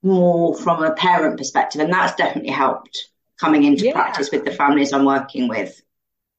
more 0.03 0.57
from 0.57 0.83
a 0.83 0.93
parent 0.93 1.39
perspective 1.39 1.81
and 1.81 1.93
that's 1.93 2.17
definitely 2.17 2.53
helped 2.53 3.09
coming 3.41 3.65
into 3.65 3.87
yeah. 3.87 3.93
practice 3.93 4.31
with 4.31 4.45
the 4.45 4.53
families 4.53 4.93
i'm 4.93 5.05
working 5.05 5.49
with 5.49 5.81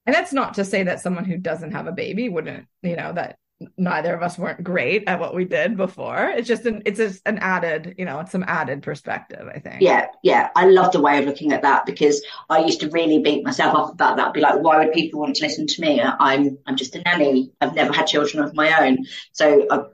and 0.06 0.16
that's 0.16 0.34
not 0.34 0.54
to 0.54 0.64
say 0.64 0.84
that 0.84 1.00
someone 1.00 1.26
who 1.26 1.38
doesn't 1.38 1.72
have 1.72 1.88
a 1.88 1.92
baby 1.92 2.30
wouldn't 2.30 2.66
you 2.82 2.96
know 2.96 3.14
that 3.14 3.38
neither 3.78 4.14
of 4.14 4.22
us 4.22 4.38
weren't 4.38 4.64
great 4.64 5.04
at 5.08 5.20
what 5.20 5.34
we 5.34 5.46
did 5.46 5.78
before. 5.78 6.30
It's 6.30 6.48
just 6.48 6.66
an 6.66 6.84
it's 6.86 6.98
just 6.98 7.22
an 7.26 7.40
added, 7.40 7.96
you 7.98 8.06
know, 8.06 8.20
it's 8.20 8.32
some 8.32 8.44
added 8.48 8.84
perspective, 8.84 9.48
I 9.54 9.60
think. 9.60 9.82
Yeah, 9.82 10.08
yeah. 10.24 10.50
I 10.56 10.68
love 10.68 10.92
the 10.92 11.02
way 11.02 11.18
of 11.18 11.26
looking 11.26 11.52
at 11.54 11.64
that 11.64 11.86
because 11.86 12.24
I 12.50 12.60
used 12.60 12.82
to 12.82 12.90
really 12.90 13.20
beat 13.20 13.44
myself 13.44 13.76
up 13.76 13.94
about 13.94 14.18
that. 14.18 14.34
Be 14.34 14.42
like, 14.42 14.60
why 14.62 14.78
would 14.84 14.94
people 14.94 15.22
want 15.22 15.36
to 15.38 15.44
listen 15.44 15.66
to 15.68 15.82
me? 15.82 16.02
I'm 16.02 16.58
I'm 16.66 16.76
just 16.76 16.96
a 16.96 17.02
nanny. 17.02 17.52
I've 17.60 17.76
never 17.76 17.94
had 17.94 18.08
children 18.08 18.44
of 18.44 18.54
my 18.54 18.86
own. 18.86 19.06
So 19.32 19.66
I 19.72 19.86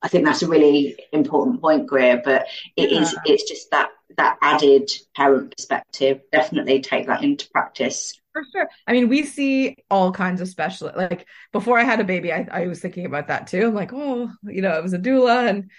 I 0.00 0.08
think 0.08 0.24
that's 0.24 0.42
a 0.42 0.48
really 0.48 0.96
important 1.12 1.60
point, 1.60 1.86
Greer. 1.86 2.22
But 2.24 2.46
it 2.76 2.92
yeah. 2.92 3.00
is, 3.00 3.16
it's 3.24 3.48
just 3.48 3.70
that 3.72 3.90
that 4.16 4.38
added 4.40 4.90
parent 5.14 5.56
perspective. 5.56 6.20
Definitely 6.32 6.80
take 6.80 7.06
that 7.06 7.22
into 7.22 7.48
practice. 7.50 8.20
For 8.32 8.42
sure. 8.52 8.68
I 8.86 8.92
mean, 8.92 9.08
we 9.08 9.24
see 9.24 9.76
all 9.90 10.12
kinds 10.12 10.40
of 10.40 10.48
special. 10.48 10.90
Like 10.94 11.26
before 11.52 11.78
I 11.78 11.84
had 11.84 12.00
a 12.00 12.04
baby, 12.04 12.32
I, 12.32 12.46
I 12.50 12.66
was 12.66 12.80
thinking 12.80 13.06
about 13.06 13.28
that 13.28 13.46
too. 13.46 13.66
I'm 13.66 13.74
like, 13.74 13.92
oh, 13.92 14.30
you 14.44 14.62
know, 14.62 14.70
I 14.70 14.80
was 14.80 14.92
a 14.92 14.98
doula 14.98 15.48
and 15.48 15.70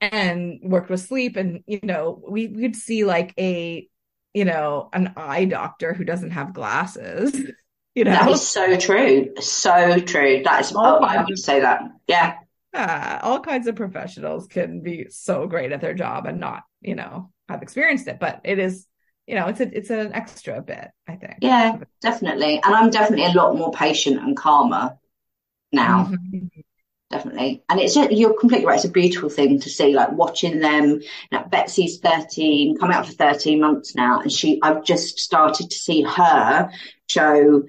and 0.00 0.60
worked 0.62 0.90
with 0.90 1.00
sleep, 1.00 1.36
and 1.36 1.62
you 1.66 1.80
know, 1.82 2.22
we 2.28 2.46
we'd 2.46 2.76
see 2.76 3.04
like 3.04 3.34
a, 3.38 3.88
you 4.32 4.44
know, 4.44 4.88
an 4.92 5.12
eye 5.16 5.44
doctor 5.44 5.92
who 5.92 6.04
doesn't 6.04 6.32
have 6.32 6.54
glasses. 6.54 7.36
You 7.94 8.04
know, 8.04 8.12
that 8.12 8.30
is 8.30 8.46
so 8.46 8.76
true. 8.76 9.34
So 9.40 9.98
true. 9.98 10.42
That 10.44 10.60
is. 10.60 10.72
Oh, 10.72 10.98
I 11.00 11.24
would 11.24 11.36
say 11.36 11.58
that. 11.58 11.82
Yeah 12.06 12.36
uh, 12.74 13.18
all 13.22 13.40
kinds 13.40 13.66
of 13.66 13.76
professionals 13.76 14.46
can 14.46 14.80
be 14.80 15.06
so 15.10 15.46
great 15.46 15.72
at 15.72 15.80
their 15.80 15.94
job 15.94 16.26
and 16.26 16.40
not, 16.40 16.62
you 16.80 16.94
know, 16.94 17.30
have 17.48 17.62
experienced 17.62 18.08
it. 18.08 18.18
But 18.20 18.40
it 18.44 18.58
is, 18.58 18.86
you 19.26 19.34
know, 19.34 19.46
it's 19.46 19.60
a 19.60 19.76
it's 19.76 19.90
an 19.90 20.12
extra 20.12 20.60
bit, 20.62 20.88
I 21.06 21.16
think. 21.16 21.36
Yeah, 21.40 21.78
definitely. 22.00 22.60
And 22.64 22.74
I'm 22.74 22.90
definitely 22.90 23.26
a 23.26 23.36
lot 23.36 23.56
more 23.56 23.72
patient 23.72 24.20
and 24.20 24.36
calmer 24.36 24.98
now. 25.72 26.06
Mm-hmm. 26.06 26.60
Definitely. 27.10 27.64
And 27.70 27.80
it's 27.80 27.96
you're 27.96 28.38
completely 28.38 28.66
right. 28.66 28.76
It's 28.76 28.84
a 28.84 28.90
beautiful 28.90 29.30
thing 29.30 29.60
to 29.60 29.70
see, 29.70 29.94
like 29.94 30.12
watching 30.12 30.58
them. 30.58 31.00
Now, 31.32 31.44
Betsy's 31.44 32.00
13, 32.00 32.76
come 32.76 32.90
out 32.90 33.06
for 33.06 33.12
13 33.12 33.60
months 33.60 33.94
now, 33.94 34.20
and 34.20 34.30
she 34.30 34.58
I've 34.62 34.84
just 34.84 35.18
started 35.18 35.70
to 35.70 35.76
see 35.76 36.02
her 36.02 36.70
show 37.06 37.64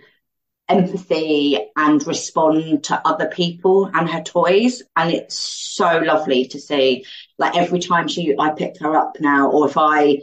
empathy 0.69 1.57
and 1.75 2.05
respond 2.05 2.83
to 2.85 3.01
other 3.05 3.27
people 3.27 3.89
and 3.93 4.09
her 4.09 4.21
toys. 4.21 4.83
And 4.95 5.11
it's 5.11 5.37
so 5.37 5.97
lovely 5.99 6.45
to 6.47 6.59
see. 6.59 7.05
Like 7.37 7.57
every 7.57 7.79
time 7.79 8.07
she, 8.07 8.35
I 8.37 8.51
pick 8.51 8.79
her 8.79 8.95
up 8.95 9.17
now, 9.19 9.49
or 9.49 9.67
if 9.67 9.77
I, 9.77 10.21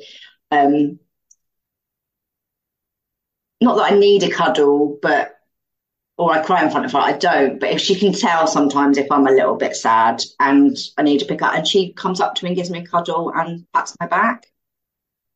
um, 0.50 0.98
not 3.60 3.76
that 3.76 3.92
I 3.92 3.98
need 3.98 4.22
a 4.22 4.30
cuddle, 4.30 4.98
but 5.02 5.32
or 6.18 6.32
I 6.32 6.42
cry 6.42 6.64
in 6.64 6.70
front 6.70 6.86
of 6.86 6.92
her. 6.92 6.98
I 6.98 7.12
don't, 7.12 7.60
but 7.60 7.70
if 7.70 7.80
she 7.80 7.94
can 7.94 8.12
tell 8.12 8.46
sometimes 8.46 8.96
if 8.96 9.10
I'm 9.12 9.26
a 9.26 9.32
little 9.32 9.56
bit 9.56 9.76
sad 9.76 10.22
and 10.40 10.76
I 10.96 11.02
need 11.02 11.18
to 11.18 11.26
pick 11.26 11.42
up, 11.42 11.54
and 11.54 11.66
she 11.66 11.92
comes 11.92 12.20
up 12.20 12.34
to 12.36 12.44
me 12.44 12.50
and 12.50 12.56
gives 12.56 12.70
me 12.70 12.78
a 12.78 12.86
cuddle 12.86 13.32
and 13.34 13.66
pats 13.74 13.94
my 14.00 14.06
back. 14.06 14.46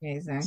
Amazing. 0.02 0.42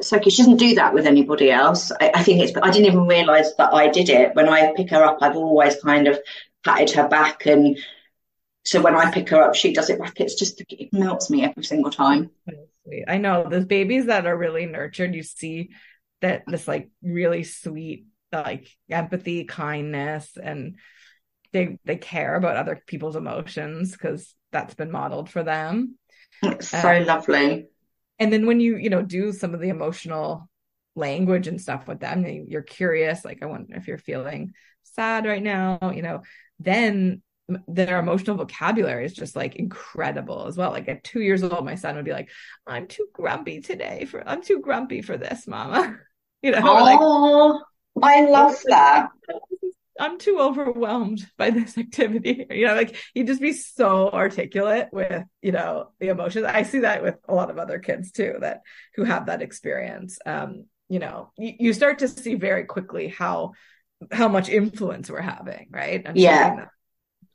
So 0.00 0.20
she 0.20 0.30
doesn't 0.30 0.56
do 0.56 0.74
that 0.76 0.94
with 0.94 1.06
anybody 1.06 1.50
else. 1.50 1.92
I, 2.00 2.12
I 2.14 2.22
think 2.22 2.42
it's. 2.42 2.56
I 2.62 2.70
didn't 2.70 2.86
even 2.86 3.06
realise 3.06 3.52
that 3.58 3.74
I 3.74 3.88
did 3.88 4.08
it. 4.08 4.34
When 4.34 4.48
I 4.48 4.72
pick 4.76 4.90
her 4.90 5.04
up, 5.04 5.18
I've 5.20 5.36
always 5.36 5.82
kind 5.82 6.08
of 6.08 6.18
patted 6.64 6.90
her 6.92 7.08
back, 7.08 7.46
and 7.46 7.78
so 8.64 8.80
when 8.80 8.94
I 8.94 9.10
pick 9.10 9.28
her 9.30 9.42
up, 9.42 9.54
she 9.54 9.72
does 9.72 9.90
it 9.90 9.98
back. 9.98 10.20
It's 10.20 10.36
just 10.36 10.62
it 10.68 10.92
melts 10.92 11.30
me 11.30 11.44
every 11.44 11.64
single 11.64 11.90
time. 11.90 12.30
I 13.06 13.18
know 13.18 13.48
those 13.48 13.66
babies 13.66 14.06
that 14.06 14.26
are 14.26 14.36
really 14.36 14.66
nurtured. 14.66 15.14
You 15.14 15.22
see 15.22 15.70
that 16.20 16.44
this 16.46 16.68
like 16.68 16.90
really 17.02 17.44
sweet 17.44 18.06
like 18.32 18.68
empathy, 18.88 19.44
kindness, 19.44 20.36
and 20.42 20.76
they 21.52 21.78
they 21.84 21.96
care 21.96 22.36
about 22.36 22.56
other 22.56 22.80
people's 22.86 23.16
emotions 23.16 23.92
because 23.92 24.34
that's 24.52 24.74
been 24.74 24.90
modeled 24.90 25.28
for 25.28 25.42
them. 25.42 25.96
It's 26.42 26.68
so 26.68 26.96
um, 26.96 27.06
lovely 27.06 27.66
and 28.20 28.32
then 28.32 28.46
when 28.46 28.60
you 28.60 28.76
you 28.76 28.90
know 28.90 29.02
do 29.02 29.32
some 29.32 29.54
of 29.54 29.60
the 29.60 29.70
emotional 29.70 30.48
language 30.94 31.48
and 31.48 31.60
stuff 31.60 31.88
with 31.88 31.98
them 31.98 32.24
you're 32.24 32.62
curious 32.62 33.24
like 33.24 33.42
i 33.42 33.46
wonder 33.46 33.74
if 33.74 33.88
you're 33.88 33.98
feeling 33.98 34.52
sad 34.82 35.26
right 35.26 35.42
now 35.42 35.78
you 35.94 36.02
know 36.02 36.22
then 36.58 37.22
their 37.66 37.98
emotional 37.98 38.36
vocabulary 38.36 39.04
is 39.04 39.12
just 39.12 39.34
like 39.34 39.56
incredible 39.56 40.46
as 40.46 40.56
well. 40.56 40.70
Like 40.70 40.88
at 40.88 41.02
two 41.04 41.20
years 41.20 41.42
old 41.42 41.64
my 41.64 41.74
son 41.74 41.96
would 41.96 42.04
be 42.04 42.12
like 42.12 42.30
i'm 42.66 42.86
too 42.86 43.06
grumpy 43.12 43.60
today 43.60 44.04
for 44.04 44.22
i'm 44.28 44.42
too 44.42 44.60
grumpy 44.60 45.02
for 45.02 45.16
this 45.16 45.46
mama. 45.46 45.98
You 46.42 46.52
know 46.52 46.60
oh, 46.62 47.62
like, 47.94 48.16
i 48.16 48.30
love 48.30 48.56
that 48.68 49.08
I'm 50.00 50.18
too 50.18 50.38
overwhelmed 50.40 51.24
by 51.36 51.50
this 51.50 51.76
activity. 51.78 52.46
You 52.50 52.66
know, 52.66 52.74
like 52.74 52.96
you 53.14 53.24
just 53.24 53.40
be 53.40 53.52
so 53.52 54.10
articulate 54.10 54.88
with, 54.92 55.24
you 55.42 55.52
know, 55.52 55.90
the 56.00 56.08
emotions. 56.08 56.46
I 56.46 56.62
see 56.62 56.80
that 56.80 57.02
with 57.02 57.16
a 57.28 57.34
lot 57.34 57.50
of 57.50 57.58
other 57.58 57.78
kids 57.78 58.10
too, 58.10 58.36
that 58.40 58.62
who 58.96 59.04
have 59.04 59.26
that 59.26 59.42
experience. 59.42 60.18
Um, 60.24 60.64
you 60.88 60.98
know, 60.98 61.32
you, 61.36 61.52
you 61.58 61.72
start 61.72 62.00
to 62.00 62.08
see 62.08 62.34
very 62.34 62.64
quickly 62.64 63.08
how 63.08 63.52
how 64.10 64.28
much 64.28 64.48
influence 64.48 65.10
we're 65.10 65.20
having, 65.20 65.68
right? 65.70 66.02
And 66.04 66.16
yeah. 66.16 66.66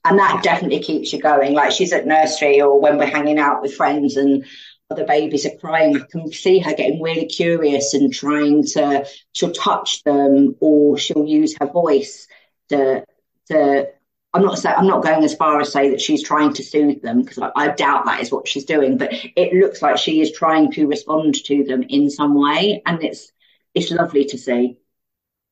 And 0.04 0.20
that 0.20 0.36
yeah. 0.36 0.42
definitely 0.42 0.82
keeps 0.82 1.14
you 1.14 1.20
going. 1.20 1.54
Like 1.54 1.72
she's 1.72 1.94
at 1.94 2.06
nursery 2.06 2.62
or 2.62 2.80
when 2.80 2.98
we're 2.98 3.06
hanging 3.06 3.40
out 3.40 3.62
with 3.62 3.76
friends 3.76 4.18
and 4.18 4.46
other 4.90 5.06
babies 5.06 5.46
are 5.46 5.58
crying, 5.58 5.98
I 5.98 6.06
can 6.12 6.32
see 6.32 6.60
her 6.60 6.74
getting 6.74 7.02
really 7.02 7.26
curious 7.26 7.94
and 7.96 8.14
trying 8.14 8.64
to, 8.74 9.08
she'll 9.32 9.52
touch 9.52 10.04
them 10.04 10.56
or 10.60 10.98
she'll 10.98 11.26
use 11.26 11.56
her 11.60 11.66
voice 11.66 12.28
to 12.70 13.06
to 13.48 13.88
I'm 14.34 14.44
not 14.44 14.60
saying 14.60 14.76
I'm 14.78 14.88
not 14.88 15.04
going 15.04 15.24
as 15.24 15.34
far 15.34 15.62
as 15.62 15.72
say 15.72 15.92
that 15.92 16.02
she's 16.02 16.22
trying 16.22 16.54
to 16.54 16.64
soothe 16.64 17.02
them 17.02 17.22
because 17.22 17.40
I, 17.40 17.52
I, 17.56 17.68
doubt 17.70 18.06
that 18.06 18.22
is 18.22 18.32
what 18.32 18.50
she's 18.50 18.66
doing, 18.66 18.98
but 18.98 19.10
it 19.14 19.54
looks 19.54 19.82
like 19.82 19.98
she 19.98 20.20
is 20.20 20.34
trying 20.34 20.74
to 20.74 20.88
respond 20.88 21.36
to 21.46 21.64
them 21.64 21.84
in 21.84 22.10
some 22.10 22.36
way, 22.36 22.82
and 22.86 23.02
it's 23.02 23.32
it's 23.74 23.92
lovely 23.92 24.26
to 24.26 24.38
see. 24.38 24.78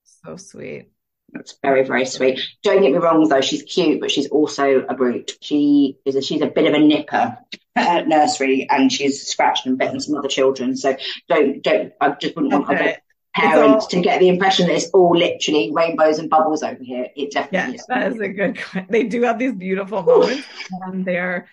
So 0.03 0.35
sweet. 0.35 0.89
That's 1.31 1.57
very 1.63 1.85
very 1.85 2.05
sweet. 2.05 2.41
Don't 2.61 2.81
get 2.81 2.91
me 2.91 2.97
wrong 2.97 3.27
though, 3.29 3.41
she's 3.41 3.63
cute, 3.63 4.01
but 4.01 4.11
she's 4.11 4.27
also 4.27 4.81
a 4.81 4.93
brute. 4.93 5.31
She 5.39 5.97
is 6.03 6.15
a, 6.15 6.21
she's 6.21 6.41
a 6.41 6.47
bit 6.47 6.67
of 6.67 6.73
a 6.73 6.85
nipper 6.85 7.37
at 7.77 8.07
nursery, 8.09 8.67
and 8.69 8.91
she's 8.91 9.25
scratched 9.25 9.65
and 9.65 9.77
bitten 9.77 10.01
some 10.01 10.15
other 10.15 10.27
children. 10.27 10.75
So 10.75 10.97
don't 11.29 11.61
don't 11.63 11.93
I 12.01 12.09
just 12.11 12.35
wouldn't 12.35 12.53
want 12.53 12.69
okay 12.69 12.97
parents 13.33 13.85
all, 13.85 13.89
to 13.89 14.01
get 14.01 14.19
the 14.19 14.29
impression 14.29 14.67
that 14.67 14.75
it's 14.75 14.89
all 14.91 15.17
literally 15.17 15.71
rainbows 15.73 16.19
and 16.19 16.29
bubbles 16.29 16.63
over 16.63 16.83
here. 16.83 17.07
It 17.15 17.31
definitely 17.31 17.79
yeah, 17.89 17.99
That 17.99 18.11
is 18.13 18.19
a 18.19 18.27
good. 18.27 18.59
They 18.89 19.03
do 19.03 19.23
have 19.23 19.39
these 19.39 19.53
beautiful 19.53 20.03
moments, 20.03 20.47
and 20.83 21.05
they're 21.05 21.47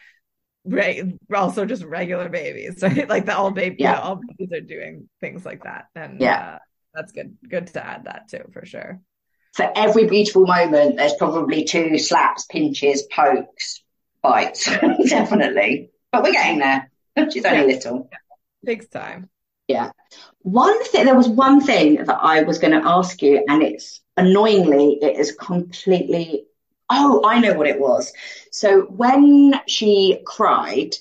re- 0.64 1.18
also 1.34 1.64
just 1.64 1.84
regular 1.84 2.28
babies, 2.28 2.78
right? 2.82 3.08
Like 3.08 3.26
the 3.26 3.36
all 3.36 3.50
baby, 3.50 3.76
yeah. 3.78 3.96
You 3.96 4.02
all 4.02 4.16
babies 4.16 4.52
are 4.52 4.60
doing 4.60 5.08
things 5.20 5.44
like 5.44 5.64
that, 5.64 5.86
and 5.94 6.20
yeah, 6.20 6.54
uh, 6.54 6.58
that's 6.94 7.12
good. 7.12 7.36
Good 7.48 7.68
to 7.68 7.84
add 7.84 8.04
that 8.04 8.28
too, 8.28 8.44
for 8.52 8.64
sure. 8.64 9.00
For 9.54 9.70
every 9.74 10.06
beautiful 10.06 10.46
moment, 10.46 10.96
there's 10.96 11.14
probably 11.14 11.64
two 11.64 11.98
slaps, 11.98 12.46
pinches, 12.46 13.02
pokes, 13.10 13.82
bites, 14.22 14.64
definitely. 15.08 15.90
But 16.12 16.22
we're 16.22 16.32
getting 16.32 16.60
there. 16.60 16.90
She's 17.32 17.44
only 17.44 17.60
yeah. 17.60 17.64
little. 17.64 18.08
Yeah. 18.10 18.18
Takes 18.64 18.88
time. 18.88 19.28
Yeah. 19.70 19.92
One 20.42 20.82
thing, 20.82 21.04
there 21.04 21.14
was 21.14 21.28
one 21.28 21.60
thing 21.60 22.04
that 22.04 22.18
I 22.20 22.42
was 22.42 22.58
going 22.58 22.72
to 22.72 22.88
ask 22.88 23.22
you, 23.22 23.44
and 23.48 23.62
it's 23.62 24.00
annoyingly, 24.16 24.98
it 25.00 25.16
is 25.16 25.30
completely. 25.30 26.46
Oh, 26.90 27.22
I 27.24 27.38
know 27.38 27.54
what 27.54 27.68
it 27.68 27.78
was. 27.78 28.12
So 28.50 28.80
when 28.80 29.60
she 29.68 30.22
cried, 30.26 30.96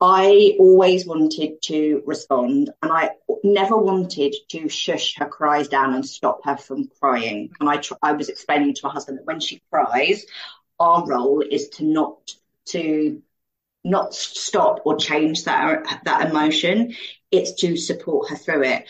I 0.00 0.54
always 0.60 1.04
wanted 1.04 1.62
to 1.62 2.04
respond, 2.06 2.70
and 2.80 2.92
I 2.92 3.10
never 3.42 3.76
wanted 3.76 4.36
to 4.50 4.68
shush 4.68 5.16
her 5.16 5.26
cries 5.26 5.66
down 5.66 5.92
and 5.94 6.06
stop 6.06 6.44
her 6.44 6.56
from 6.56 6.90
crying. 7.00 7.50
And 7.58 7.68
I, 7.68 7.78
tr- 7.78 7.94
I 8.04 8.12
was 8.12 8.28
explaining 8.28 8.74
to 8.74 8.86
my 8.86 8.92
husband 8.92 9.18
that 9.18 9.26
when 9.26 9.40
she 9.40 9.60
cries, 9.72 10.26
our 10.78 11.04
role 11.04 11.40
is 11.40 11.70
to 11.70 11.84
not 11.84 12.30
to 12.66 13.20
not 13.84 14.14
stop 14.14 14.80
or 14.84 14.96
change 14.96 15.44
that 15.44 16.02
that 16.04 16.30
emotion. 16.30 16.94
It's 17.30 17.52
to 17.60 17.76
support 17.76 18.30
her 18.30 18.36
through 18.36 18.64
it. 18.64 18.88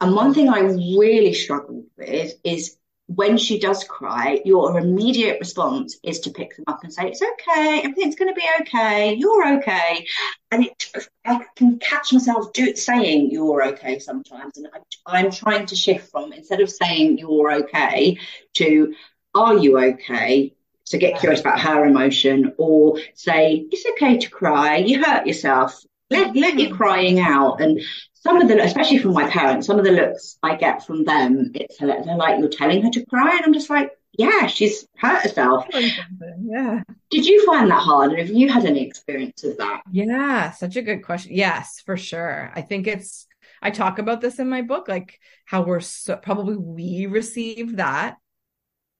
And 0.00 0.14
one 0.14 0.34
thing 0.34 0.48
I 0.48 0.60
really 0.60 1.34
struggled 1.34 1.84
with 1.96 2.34
is 2.42 2.76
when 3.06 3.36
she 3.36 3.58
does 3.58 3.84
cry, 3.84 4.40
your 4.44 4.78
immediate 4.78 5.38
response 5.38 5.98
is 6.02 6.20
to 6.20 6.30
pick 6.30 6.56
them 6.56 6.64
up 6.66 6.82
and 6.82 6.92
say, 6.92 7.08
It's 7.08 7.22
okay, 7.22 7.82
everything's 7.84 8.16
going 8.16 8.32
to 8.32 8.40
be 8.40 8.46
okay, 8.60 9.14
you're 9.14 9.58
okay. 9.58 10.06
And 10.50 10.64
it, 10.66 10.92
I 11.24 11.44
can 11.56 11.78
catch 11.78 12.12
myself 12.12 12.52
do, 12.52 12.64
it 12.64 12.78
saying 12.78 13.30
you're 13.30 13.64
okay 13.68 13.98
sometimes. 13.98 14.56
And 14.56 14.68
I, 14.72 14.78
I'm 15.18 15.30
trying 15.30 15.66
to 15.66 15.76
shift 15.76 16.10
from 16.10 16.32
instead 16.32 16.60
of 16.60 16.70
saying 16.70 17.18
you're 17.18 17.52
okay 17.64 18.18
to 18.54 18.94
are 19.34 19.56
you 19.56 19.78
okay? 19.78 20.54
So 20.92 20.98
get 20.98 21.18
curious 21.18 21.40
about 21.40 21.58
her 21.58 21.86
emotion 21.86 22.52
or 22.58 22.98
say, 23.14 23.66
it's 23.70 23.86
okay 23.92 24.18
to 24.18 24.28
cry. 24.28 24.76
You 24.76 25.02
hurt 25.02 25.26
yourself. 25.26 25.82
Let, 26.10 26.36
let 26.36 26.58
your 26.58 26.68
hmm. 26.68 26.76
crying 26.76 27.18
out. 27.18 27.62
And 27.62 27.80
some 28.12 28.36
of 28.36 28.46
the, 28.46 28.62
especially 28.62 28.98
from 28.98 29.14
my 29.14 29.26
parents, 29.30 29.66
some 29.66 29.78
of 29.78 29.86
the 29.86 29.90
looks 29.90 30.36
I 30.42 30.56
get 30.56 30.86
from 30.86 31.04
them, 31.04 31.52
it's 31.54 31.78
they're 31.78 32.04
like, 32.16 32.40
you're 32.40 32.50
telling 32.50 32.82
her 32.82 32.90
to 32.90 33.06
cry. 33.06 33.36
And 33.36 33.42
I'm 33.42 33.54
just 33.54 33.70
like, 33.70 33.90
yeah, 34.18 34.46
she's 34.48 34.86
hurt 34.98 35.22
herself. 35.22 35.64
Yeah. 35.72 36.82
Did 37.10 37.24
you 37.24 37.46
find 37.46 37.70
that 37.70 37.80
hard? 37.80 38.10
And 38.10 38.18
have 38.18 38.28
you 38.28 38.50
had 38.50 38.66
any 38.66 38.86
experience 38.86 39.44
of 39.44 39.56
that? 39.56 39.80
Yeah, 39.90 40.50
such 40.50 40.76
a 40.76 40.82
good 40.82 41.02
question. 41.02 41.34
Yes, 41.34 41.80
for 41.86 41.96
sure. 41.96 42.52
I 42.54 42.60
think 42.60 42.86
it's, 42.86 43.26
I 43.62 43.70
talk 43.70 43.98
about 43.98 44.20
this 44.20 44.38
in 44.38 44.50
my 44.50 44.60
book, 44.60 44.88
like 44.88 45.18
how 45.46 45.62
we're 45.62 45.80
so 45.80 46.16
probably 46.16 46.56
we 46.56 47.06
receive 47.06 47.76
that 47.76 48.18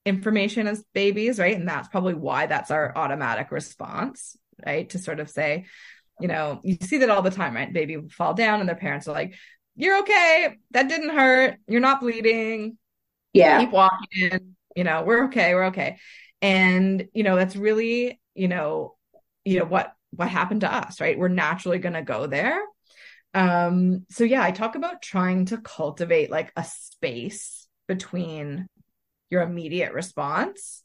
information 0.04 0.66
as 0.66 0.84
babies, 0.94 1.38
right? 1.38 1.56
And 1.56 1.68
that's 1.68 1.88
probably 1.88 2.14
why 2.14 2.46
that's 2.46 2.70
our 2.70 2.92
automatic 2.96 3.50
response. 3.50 4.36
right? 4.64 4.88
To 4.90 4.98
sort 4.98 5.20
of 5.20 5.30
say, 5.30 5.66
you 6.20 6.28
know, 6.28 6.60
you 6.62 6.76
see 6.80 6.98
that 6.98 7.10
all 7.10 7.22
the 7.22 7.30
time, 7.30 7.54
right? 7.54 7.72
Baby 7.72 7.98
fall 8.10 8.34
down 8.34 8.60
and 8.60 8.68
their 8.68 8.76
parents 8.76 9.08
are 9.08 9.12
like, 9.12 9.34
you're 9.74 10.00
okay. 10.00 10.56
That 10.72 10.88
didn't 10.88 11.10
hurt. 11.10 11.56
You're 11.66 11.80
not 11.80 12.00
bleeding. 12.00 12.78
Yeah. 13.32 13.60
Keep 13.60 13.72
walking. 13.72 14.54
You 14.76 14.84
know, 14.84 15.02
we're 15.02 15.24
okay. 15.26 15.54
We're 15.54 15.66
okay. 15.66 15.98
And, 16.40 17.08
you 17.14 17.22
know, 17.22 17.36
that's 17.36 17.56
really, 17.56 18.20
you 18.34 18.48
know, 18.48 18.96
you 19.44 19.58
know, 19.58 19.64
what, 19.64 19.92
what 20.10 20.28
happened 20.28 20.60
to 20.62 20.72
us, 20.72 21.00
right? 21.00 21.18
We're 21.18 21.28
naturally 21.28 21.78
going 21.78 21.94
to 21.94 22.02
go 22.02 22.26
there. 22.26 22.60
Um, 23.34 24.04
so 24.10 24.24
yeah, 24.24 24.42
I 24.42 24.50
talk 24.50 24.74
about 24.74 25.00
trying 25.00 25.46
to 25.46 25.58
cultivate 25.58 26.30
like 26.30 26.52
a 26.54 26.64
space 26.64 27.66
between 27.88 28.66
your 29.32 29.42
immediate 29.42 29.94
response 29.94 30.84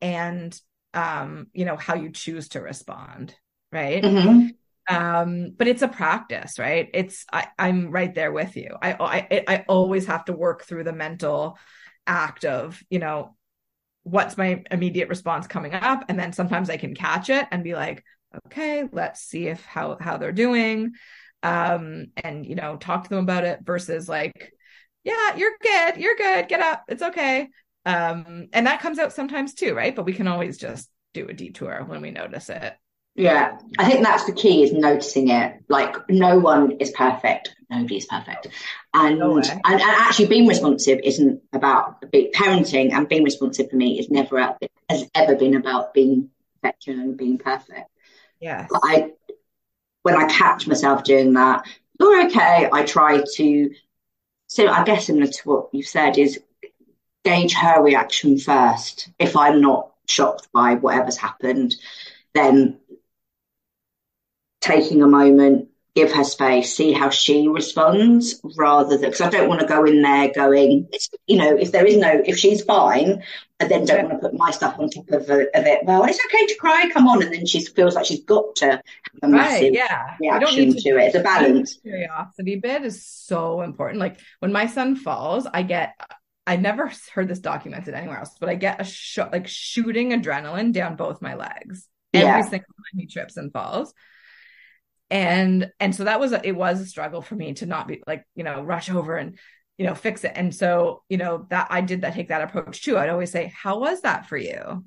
and 0.00 0.58
um, 0.94 1.48
you 1.52 1.64
know, 1.64 1.76
how 1.76 1.94
you 1.94 2.10
choose 2.10 2.50
to 2.50 2.60
respond, 2.60 3.34
right? 3.70 4.02
Mm-hmm. 4.02 4.94
Um, 4.94 5.52
but 5.56 5.68
it's 5.68 5.82
a 5.82 5.88
practice, 5.88 6.58
right? 6.58 6.88
It's 6.94 7.24
I, 7.32 7.48
I'm 7.58 7.90
right 7.90 8.14
there 8.14 8.32
with 8.32 8.56
you. 8.56 8.76
I, 8.80 8.92
I 8.92 9.44
I 9.48 9.64
always 9.68 10.06
have 10.06 10.24
to 10.26 10.32
work 10.32 10.64
through 10.64 10.84
the 10.84 10.92
mental 10.92 11.58
act 12.06 12.44
of, 12.44 12.82
you 12.90 12.98
know, 12.98 13.36
what's 14.02 14.36
my 14.36 14.62
immediate 14.70 15.08
response 15.08 15.46
coming 15.46 15.74
up, 15.74 16.04
and 16.08 16.18
then 16.18 16.32
sometimes 16.32 16.70
I 16.70 16.76
can 16.76 16.94
catch 16.94 17.30
it 17.30 17.46
and 17.50 17.64
be 17.64 17.74
like, 17.74 18.04
okay, 18.46 18.88
let's 18.92 19.20
see 19.22 19.48
if 19.48 19.64
how 19.64 19.96
how 20.00 20.18
they're 20.18 20.32
doing, 20.32 20.92
um, 21.42 22.06
and 22.16 22.44
you 22.44 22.54
know, 22.54 22.76
talk 22.76 23.04
to 23.04 23.10
them 23.10 23.24
about 23.24 23.44
it 23.44 23.60
versus 23.62 24.08
like, 24.08 24.52
yeah, 25.04 25.36
you're 25.36 25.56
good, 25.60 25.96
you're 25.96 26.16
good, 26.16 26.48
get 26.48 26.60
up, 26.60 26.84
it's 26.88 27.02
okay. 27.02 27.48
Um, 27.84 28.48
and 28.52 28.66
that 28.66 28.80
comes 28.80 28.98
out 28.98 29.12
sometimes 29.12 29.54
too, 29.54 29.74
right? 29.74 29.94
But 29.94 30.04
we 30.04 30.12
can 30.12 30.28
always 30.28 30.58
just 30.58 30.88
do 31.14 31.26
a 31.28 31.32
detour 31.32 31.84
when 31.86 32.00
we 32.00 32.10
notice 32.10 32.48
it. 32.48 32.74
Yeah, 33.14 33.58
I 33.78 33.90
think 33.90 34.02
that's 34.02 34.24
the 34.24 34.32
key 34.32 34.62
is 34.62 34.72
noticing 34.72 35.28
it. 35.28 35.62
Like 35.68 35.94
no 36.08 36.38
one 36.38 36.72
is 36.72 36.90
perfect. 36.92 37.54
Nobody 37.68 37.98
is 37.98 38.06
perfect. 38.06 38.48
And 38.94 39.18
no 39.18 39.36
and, 39.36 39.46
and 39.46 39.80
actually 39.82 40.28
being 40.28 40.46
responsive 40.46 40.98
isn't 41.04 41.42
about 41.52 42.00
parenting 42.10 42.92
and 42.92 43.08
being 43.08 43.24
responsive 43.24 43.68
for 43.68 43.76
me 43.76 43.98
is 43.98 44.08
never 44.08 44.56
has 44.88 45.10
ever 45.14 45.36
been 45.36 45.56
about 45.56 45.92
being 45.92 46.30
perfection 46.54 47.00
and 47.00 47.16
being 47.16 47.36
perfect. 47.36 47.90
Yeah. 48.40 48.66
I 48.72 49.10
when 50.02 50.16
I 50.16 50.26
catch 50.28 50.66
myself 50.66 51.04
doing 51.04 51.34
that, 51.34 51.66
you're 52.00 52.26
okay. 52.26 52.68
I 52.72 52.82
try 52.84 53.22
to 53.34 53.70
so 54.46 54.68
I 54.68 54.84
guess 54.84 55.06
similar 55.06 55.26
to 55.26 55.48
what 55.48 55.68
you 55.72 55.82
said 55.82 56.16
is 56.16 56.40
gauge 57.24 57.54
her 57.54 57.82
reaction 57.82 58.38
first. 58.38 59.08
If 59.18 59.36
I'm 59.36 59.60
not 59.60 59.92
shocked 60.06 60.48
by 60.52 60.74
whatever's 60.74 61.16
happened, 61.16 61.76
then 62.34 62.78
taking 64.60 65.02
a 65.02 65.08
moment, 65.08 65.68
give 65.94 66.12
her 66.12 66.24
space, 66.24 66.74
see 66.74 66.92
how 66.92 67.10
she 67.10 67.48
responds 67.48 68.40
rather 68.56 68.96
than 68.96 69.10
because 69.10 69.20
I 69.20 69.30
don't 69.30 69.48
want 69.48 69.60
to 69.60 69.66
go 69.66 69.84
in 69.84 70.00
there 70.00 70.30
going, 70.34 70.88
you 71.26 71.36
know, 71.36 71.54
if 71.54 71.72
there 71.72 71.84
is 71.84 71.96
no, 71.96 72.22
if 72.24 72.38
she's 72.38 72.62
fine, 72.62 73.22
I 73.60 73.66
then 73.66 73.84
don't 73.84 74.08
want 74.08 74.22
to 74.22 74.28
put 74.28 74.38
my 74.38 74.50
stuff 74.50 74.78
on 74.78 74.88
top 74.88 75.08
of, 75.10 75.22
of 75.28 75.28
it. 75.30 75.84
Well, 75.84 76.04
it's 76.04 76.18
okay 76.24 76.46
to 76.46 76.56
cry, 76.56 76.88
come 76.92 77.06
on. 77.06 77.22
And 77.22 77.32
then 77.32 77.46
she 77.46 77.64
feels 77.64 77.94
like 77.94 78.06
she's 78.06 78.24
got 78.24 78.56
to 78.56 78.66
have 78.70 78.82
a 79.22 79.28
massive 79.28 79.62
right, 79.62 79.72
yeah. 79.72 80.16
reaction 80.18 80.74
to, 80.74 80.80
to, 80.80 80.88
it. 80.98 81.06
It's 81.08 81.16
a 81.16 81.22
balance. 81.22 81.74
Curiosity 81.82 82.56
bit 82.56 82.84
is 82.84 83.04
so 83.04 83.60
important. 83.60 84.00
Like 84.00 84.18
when 84.38 84.52
my 84.52 84.66
son 84.66 84.96
falls, 84.96 85.46
I 85.52 85.62
get 85.62 85.94
I 86.46 86.56
never 86.56 86.92
heard 87.14 87.28
this 87.28 87.40
documented 87.40 87.94
anywhere 87.94 88.18
else, 88.18 88.36
but 88.38 88.48
I 88.48 88.54
get 88.54 88.80
a 88.80 88.84
sh- 88.84 89.18
like 89.18 89.46
shooting 89.48 90.10
adrenaline 90.10 90.72
down 90.72 90.96
both 90.96 91.22
my 91.22 91.34
legs 91.34 91.88
every 92.14 92.42
single 92.42 92.60
time 92.60 93.00
he 93.00 93.06
trips 93.06 93.36
and 93.36 93.52
falls. 93.52 93.94
And 95.10 95.70
and 95.78 95.94
so 95.94 96.04
that 96.04 96.20
was 96.20 96.32
a, 96.32 96.46
it 96.46 96.56
was 96.56 96.80
a 96.80 96.86
struggle 96.86 97.20
for 97.20 97.34
me 97.34 97.52
to 97.54 97.66
not 97.66 97.86
be 97.86 98.02
like 98.06 98.24
you 98.34 98.44
know 98.44 98.62
rush 98.62 98.90
over 98.90 99.16
and 99.16 99.38
you 99.76 99.86
know 99.86 99.94
fix 99.94 100.24
it. 100.24 100.32
And 100.34 100.54
so 100.54 101.02
you 101.08 101.18
know 101.18 101.46
that 101.50 101.66
I 101.70 101.82
did 101.82 102.00
that 102.00 102.14
take 102.14 102.28
that 102.28 102.42
approach 102.42 102.82
too. 102.82 102.96
I'd 102.96 103.10
always 103.10 103.30
say, 103.30 103.52
"How 103.54 103.78
was 103.78 104.02
that 104.02 104.26
for 104.26 104.38
you?" 104.38 104.84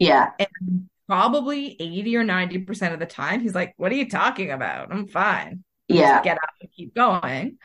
Yeah. 0.00 0.30
And 0.38 0.88
probably 1.06 1.76
eighty 1.80 2.16
or 2.16 2.24
ninety 2.24 2.58
percent 2.58 2.92
of 2.92 2.98
the 2.98 3.06
time, 3.06 3.40
he's 3.40 3.54
like, 3.54 3.74
"What 3.76 3.92
are 3.92 3.96
you 3.96 4.08
talking 4.08 4.50
about? 4.50 4.92
I'm 4.92 5.06
fine." 5.06 5.62
Yeah. 5.86 6.14
Just 6.14 6.24
get 6.24 6.38
up 6.38 6.50
and 6.60 6.72
keep 6.72 6.94
going. 6.94 7.58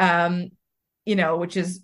Um, 0.00 0.50
you 1.04 1.14
know, 1.14 1.36
which 1.36 1.56
is 1.56 1.80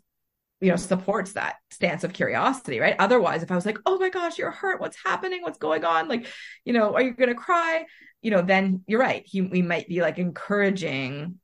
you 0.62 0.70
know 0.70 0.76
supports 0.76 1.32
that 1.32 1.56
stance 1.70 2.04
of 2.04 2.12
curiosity 2.12 2.78
right? 2.78 2.94
Otherwise 2.98 3.42
if 3.42 3.50
i 3.50 3.54
was 3.54 3.66
like 3.66 3.78
oh 3.84 3.98
my 3.98 4.08
gosh 4.08 4.38
you're 4.38 4.52
hurt. 4.52 4.80
What's 4.80 4.96
happening? 5.04 5.42
What's 5.42 5.58
going 5.58 5.84
on? 5.84 6.08
Like 6.08 6.26
you 6.64 6.72
know 6.72 6.94
are 6.94 7.02
you 7.02 7.12
going 7.12 7.28
to 7.28 7.34
cry? 7.34 7.84
You 8.22 8.30
know 8.30 8.40
then 8.42 8.82
you're 8.86 9.00
right. 9.00 9.24
He, 9.26 9.42
we 9.42 9.60
might 9.60 9.88
be 9.88 10.00
like 10.00 10.18
encouraging 10.18 11.38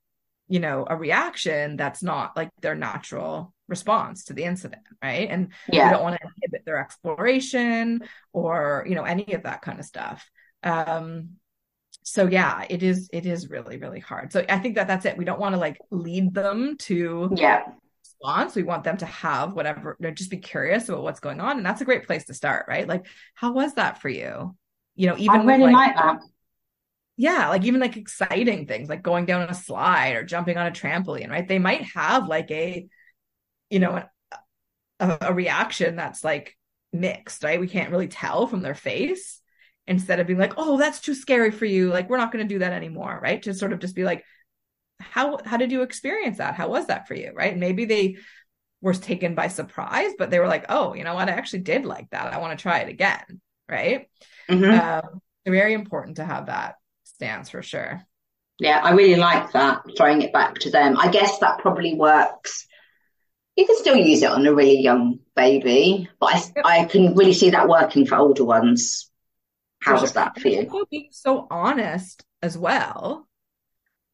you 0.46 0.60
know 0.60 0.86
a 0.88 0.96
reaction 0.96 1.76
that's 1.76 2.02
not 2.02 2.36
like 2.36 2.50
their 2.62 2.76
natural 2.76 3.52
response 3.66 4.24
to 4.26 4.32
the 4.32 4.44
incident 4.44 4.82
right? 5.02 5.28
And 5.28 5.52
yeah. 5.70 5.88
we 5.88 5.94
don't 5.94 6.04
want 6.04 6.16
to 6.20 6.26
inhibit 6.36 6.64
their 6.64 6.78
exploration 6.78 8.02
or 8.32 8.86
you 8.88 8.94
know 8.94 9.04
any 9.04 9.34
of 9.34 9.42
that 9.42 9.62
kind 9.62 9.80
of 9.80 9.84
stuff. 9.84 10.30
Um 10.62 11.30
so 12.04 12.26
yeah 12.26 12.64
it 12.70 12.84
is 12.84 13.10
it 13.12 13.26
is 13.26 13.50
really 13.50 13.78
really 13.78 14.00
hard. 14.00 14.32
So 14.32 14.44
i 14.48 14.60
think 14.60 14.76
that 14.76 14.86
that's 14.86 15.06
it. 15.06 15.18
We 15.18 15.24
don't 15.24 15.40
want 15.40 15.56
to 15.56 15.60
like 15.60 15.78
lead 15.90 16.34
them 16.34 16.76
to 16.82 17.30
yeah 17.34 17.64
response. 18.20 18.54
We 18.54 18.62
want 18.62 18.84
them 18.84 18.96
to 18.98 19.06
have 19.06 19.54
whatever, 19.54 19.96
just 20.14 20.30
be 20.30 20.38
curious 20.38 20.88
about 20.88 21.02
what's 21.02 21.20
going 21.20 21.40
on. 21.40 21.56
And 21.56 21.66
that's 21.66 21.80
a 21.80 21.84
great 21.84 22.06
place 22.06 22.24
to 22.26 22.34
start, 22.34 22.66
right? 22.68 22.86
Like, 22.86 23.06
how 23.34 23.52
was 23.52 23.74
that 23.74 24.00
for 24.00 24.08
you? 24.08 24.56
You 24.96 25.08
know, 25.08 25.16
even 25.16 25.46
like, 25.46 25.94
that. 25.94 26.18
Yeah, 27.16 27.48
like 27.48 27.64
even 27.64 27.80
like 27.80 27.96
exciting 27.96 28.66
things 28.66 28.88
like 28.88 29.02
going 29.02 29.26
down 29.26 29.48
a 29.48 29.54
slide 29.54 30.16
or 30.16 30.24
jumping 30.24 30.56
on 30.56 30.66
a 30.66 30.72
trampoline, 30.72 31.30
right? 31.30 31.46
They 31.46 31.58
might 31.58 31.82
have 31.94 32.28
like 32.28 32.50
a, 32.50 32.86
you 33.70 33.78
know, 33.78 34.04
a, 35.00 35.18
a 35.20 35.34
reaction 35.34 35.96
that's 35.96 36.24
like 36.24 36.56
mixed, 36.92 37.44
right? 37.44 37.60
We 37.60 37.68
can't 37.68 37.90
really 37.90 38.08
tell 38.08 38.46
from 38.46 38.62
their 38.62 38.74
face 38.74 39.40
instead 39.86 40.20
of 40.20 40.26
being 40.26 40.38
like, 40.38 40.54
oh, 40.56 40.78
that's 40.78 41.00
too 41.00 41.14
scary 41.14 41.50
for 41.50 41.64
you. 41.64 41.90
Like, 41.90 42.08
we're 42.10 42.18
not 42.18 42.30
going 42.30 42.46
to 42.46 42.54
do 42.54 42.60
that 42.60 42.72
anymore, 42.72 43.18
right? 43.22 43.42
To 43.42 43.54
sort 43.54 43.72
of 43.72 43.78
just 43.78 43.94
be 43.96 44.04
like, 44.04 44.24
how 45.00 45.38
how 45.44 45.56
did 45.56 45.72
you 45.72 45.82
experience 45.82 46.38
that? 46.38 46.54
How 46.54 46.68
was 46.68 46.86
that 46.86 47.08
for 47.08 47.14
you? 47.14 47.32
Right? 47.34 47.56
Maybe 47.56 47.84
they 47.84 48.16
were 48.80 48.94
taken 48.94 49.34
by 49.34 49.48
surprise 49.48 50.12
but 50.16 50.30
they 50.30 50.38
were 50.38 50.46
like 50.46 50.66
oh 50.68 50.94
you 50.94 51.04
know 51.04 51.14
what? 51.14 51.28
I 51.28 51.32
actually 51.32 51.60
did 51.60 51.84
like 51.84 52.10
that. 52.10 52.32
I 52.32 52.38
want 52.38 52.58
to 52.58 52.62
try 52.62 52.80
it 52.80 52.88
again. 52.88 53.40
Right? 53.68 54.08
Mm-hmm. 54.48 55.06
um, 55.08 55.20
very 55.46 55.74
important 55.74 56.16
to 56.16 56.24
have 56.24 56.46
that 56.46 56.76
stance 57.04 57.50
for 57.50 57.62
sure. 57.62 58.02
Yeah 58.58 58.80
i 58.82 58.90
really 58.90 59.16
like 59.16 59.52
that 59.52 59.82
throwing 59.96 60.22
it 60.22 60.32
back 60.32 60.54
to 60.60 60.70
them. 60.70 60.96
I 60.98 61.08
guess 61.08 61.38
that 61.38 61.58
probably 61.60 61.94
works. 61.94 62.66
You 63.56 63.66
can 63.66 63.76
still 63.76 63.96
use 63.96 64.22
it 64.22 64.30
on 64.30 64.46
a 64.46 64.54
really 64.54 64.80
young 64.80 65.20
baby 65.34 66.08
but 66.20 66.52
i, 66.64 66.80
I 66.80 66.84
can 66.84 67.14
really 67.14 67.32
see 67.32 67.50
that 67.50 67.68
working 67.68 68.06
for 68.06 68.16
older 68.16 68.44
ones. 68.44 69.10
How 69.80 70.00
was 70.00 70.12
that 70.14 70.40
for 70.40 70.48
you? 70.48 70.86
Being 70.90 71.08
so 71.12 71.46
honest 71.50 72.24
as 72.42 72.58
well 72.58 73.28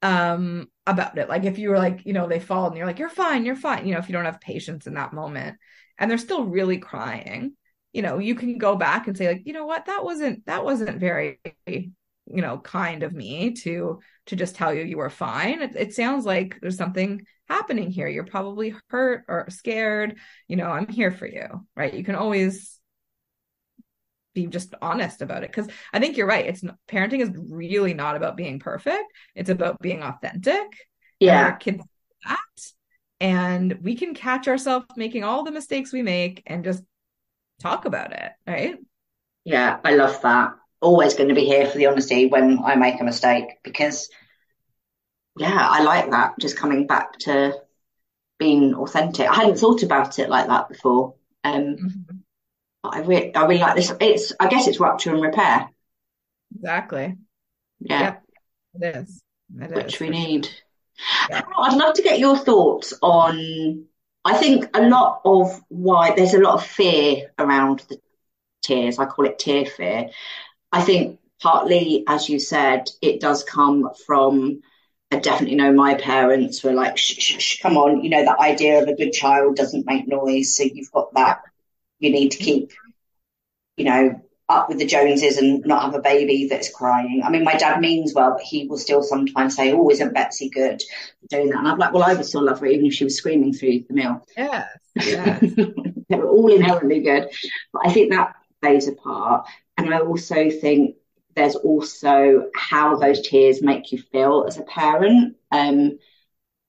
um 0.05 0.69
about 0.87 1.17
it. 1.19 1.29
Like 1.29 1.45
if 1.45 1.59
you 1.59 1.71
were 1.71 1.79
like 1.79 2.05
you 2.05 2.13
know 2.13 2.29
they 2.29 2.41
fall 2.41 2.67
and 2.67 2.77
you're 2.77 2.87
like 2.87 2.99
you're 2.99 3.09
fine 3.09 3.45
you're 3.45 3.57
fine 3.57 3.87
you 3.87 3.95
know 3.95 4.01
if 4.01 4.09
you 4.09 4.13
don't 4.13 4.27
have 4.27 4.41
patience 4.41 4.87
in 4.87 4.95
that 4.95 5.13
moment 5.13 5.57
and 5.99 6.11
they're 6.11 6.19
still 6.19 6.45
really 6.45 6.79
crying 6.79 7.55
you 7.95 8.03
know 8.03 8.19
you 8.19 8.35
can 8.35 8.59
go 8.59 8.77
back 8.77 9.07
and 9.07 9.17
say 9.17 9.29
like 9.29 9.43
you 9.47 9.55
know 9.55 9.65
what? 9.65 9.87
That 9.87 10.05
wasn't 10.05 10.45
that 10.47 10.65
wasn't 10.65 10.99
very 10.99 11.39
you 11.67 11.93
know 12.27 12.59
kind 12.59 13.03
of 13.03 13.13
me 13.13 13.53
to 13.53 14.01
to 14.27 14.37
just 14.37 14.57
tell 14.57 14.75
you 14.75 14.83
you 14.83 14.99
were 14.99 15.11
fine. 15.11 15.63
It, 15.63 15.77
it 15.77 15.95
sounds 15.95 16.27
like 16.27 16.59
there's 16.61 16.77
something 16.77 17.25
happening 17.49 17.91
here. 17.91 18.09
You're 18.09 18.25
probably 18.25 18.75
hurt 18.89 19.25
or 19.29 19.47
scared. 19.49 20.19
You 20.49 20.57
know 20.57 20.67
i'm 20.67 20.89
here 20.89 21.13
for 21.13 21.27
you 21.27 21.67
right? 21.77 21.95
You 21.95 22.05
can 22.05 22.17
always 22.17 22.81
be 24.35 24.47
just 24.47 24.75
honest 24.83 25.23
about 25.23 25.45
it. 25.45 25.51
Because 25.51 25.69
i 25.93 26.01
think 26.01 26.17
you're 26.17 26.27
right. 26.27 26.47
It's 26.47 26.63
parenting 26.89 27.21
is 27.21 27.31
really 27.35 27.95
not 27.95 28.17
about 28.17 28.37
being 28.37 28.59
perfect. 28.59 29.05
It's 29.35 29.51
about 29.51 29.81
being 29.81 30.03
authentic. 30.03 30.77
Yeah. 31.21 31.53
kids 31.53 31.83
that. 32.27 32.39
And 33.21 33.79
we 33.81 33.95
can 33.95 34.15
catch 34.15 34.49
ourselves 34.49 34.87
making 34.97 35.25
all 35.25 35.45
the 35.45 35.53
mistakes 35.53 35.93
we 35.93 36.03
make 36.03 36.43
and 36.47 36.65
just 36.65 36.83
talk 37.61 37.85
about 37.85 38.13
it 38.13 38.33
right? 38.47 38.77
Yeah 39.45 39.79
i 39.85 39.95
love 39.95 40.21
that. 40.23 40.55
Always 40.81 41.15
going 41.15 41.31
to 41.31 41.35
be 41.35 41.47
here 41.47 41.67
for 41.67 41.79
the 41.79 41.87
honesty 41.87 42.27
when 42.27 42.59
i 42.63 42.75
make 42.75 43.01
a 43.01 43.05
mistake 43.05 43.45
because 43.63 44.11
yeah 45.39 45.67
i 45.71 45.83
like 45.83 46.11
that 46.11 46.35
just 46.39 46.59
coming 46.59 46.87
back 46.87 47.19
to 47.21 47.55
being 48.39 48.75
authentic. 48.75 49.29
I 49.29 49.35
hadn't 49.35 49.59
thought 49.59 49.85
about 49.85 50.19
it 50.19 50.29
like 50.29 50.49
that 50.49 50.69
before. 50.69 51.15
Um 51.45 51.77
mm-hmm 51.77 52.14
I 52.85 53.01
really, 53.01 53.35
I 53.35 53.47
really 53.47 53.61
like 53.61 53.77
this. 53.77 53.93
It's, 54.01 54.33
I 54.39 54.49
guess 54.49 54.69
it's 54.69 54.81
rupture 54.81 55.13
and 55.13 55.23
repair. 55.23 55.69
Exactly. 56.55 57.17
Yeah. 57.81 58.01
Yep. 58.01 58.23
It 58.75 58.97
is. 58.97 59.23
It 59.61 59.75
Which 59.75 59.95
is. 59.95 60.01
we 60.01 60.11
need. 60.11 60.49
Yeah. 61.29 61.43
I'd 61.59 61.77
love 61.77 61.95
to 61.95 62.03
get 62.03 62.19
your 62.19 62.37
thoughts 62.37 62.93
on. 63.03 63.87
I 64.25 64.37
think 64.37 64.67
a 64.75 64.83
lot 64.83 65.21
of 65.25 65.61
why 65.69 66.15
there's 66.15 66.35
a 66.35 66.41
lot 66.41 66.55
of 66.55 66.67
fear 66.67 67.33
around 67.39 67.85
the 67.89 67.99
tears. 68.63 68.99
I 68.99 69.07
call 69.07 69.27
it 69.27 69.39
tear 69.39 69.67
fear. 69.67 70.11
I 70.73 70.83
think 70.83 71.21
partly, 71.43 72.05
as 72.07 72.29
you 72.29 72.39
said, 72.39 72.89
it 73.03 73.21
does 73.21 73.45
come 73.45 73.91
from. 74.07 74.63
I 75.11 75.19
definitely 75.19 75.57
know 75.57 75.73
my 75.73 75.95
parents 75.95 76.65
were 76.65 76.73
like, 76.73 76.97
shh, 76.97 77.15
shh, 77.19 77.39
shh, 77.39 77.61
come 77.61 77.77
on, 77.77 78.03
you 78.03 78.11
know, 78.11 78.25
that 78.25 78.41
idea 78.41 78.83
of 78.83 78.89
a 78.89 78.97
good 78.97 79.13
child 79.13 79.55
doesn't 79.55 79.87
make 79.87 80.09
noise. 80.09 80.57
So 80.57 80.65
you've 80.65 80.91
got 80.91 81.15
that, 81.15 81.43
you 81.99 82.11
need 82.11 82.31
to 82.31 82.39
keep, 82.39 82.73
you 83.77 83.85
know, 83.85 84.21
up 84.49 84.69
with 84.69 84.79
the 84.79 84.87
Joneses 84.87 85.39
and 85.39 85.65
not 85.65 85.83
have 85.83 85.95
a 85.95 86.01
baby 86.01 86.49
that's 86.49 86.71
crying. 86.71 87.23
I 87.25 87.31
mean, 87.31 87.45
my 87.45 87.55
dad 87.55 87.81
means 87.81 88.13
well, 88.15 88.33
but 88.33 88.43
he 88.43 88.67
will 88.67 88.77
still 88.77 89.03
sometimes 89.03 89.57
say, 89.57 89.73
"Oh, 89.73 89.89
isn't 89.91 90.13
Betsy 90.13 90.51
good 90.51 90.83
doing 91.31 91.49
that?" 91.51 91.59
And 91.59 91.69
I'm 91.69 91.79
like, 91.79 91.93
"Well, 91.93 92.03
I 92.03 92.15
would 92.15 92.27
still 92.27 92.45
love 92.45 92.61
her 92.61 92.67
even 92.67 92.87
if 92.87 92.95
she 92.95 93.05
was 93.05 93.17
screaming 93.17 93.55
through 93.55 93.85
the 93.89 93.95
meal." 93.95 94.25
Yeah, 94.37 94.67
yeah. 94.97 95.39
they 96.09 96.17
were 96.17 96.29
all 96.29 96.53
inherently 96.53 97.01
good, 97.01 97.31
but 97.73 97.87
I 97.87 97.93
think 97.93 98.13
that 98.13 98.35
plays 98.61 98.87
a 98.87 98.93
part. 98.93 99.47
And 99.77 99.93
I 99.93 100.01
also 100.01 100.51
think 100.51 100.97
there's 101.35 101.57
also 101.57 102.51
how 102.55 102.97
those 102.97 103.27
tears 103.27 103.63
make 103.63 103.93
you 103.93 103.99
feel 103.99 104.45
as 104.47 104.59
a 104.59 104.63
parent. 104.63 105.37
Um, 105.51 105.99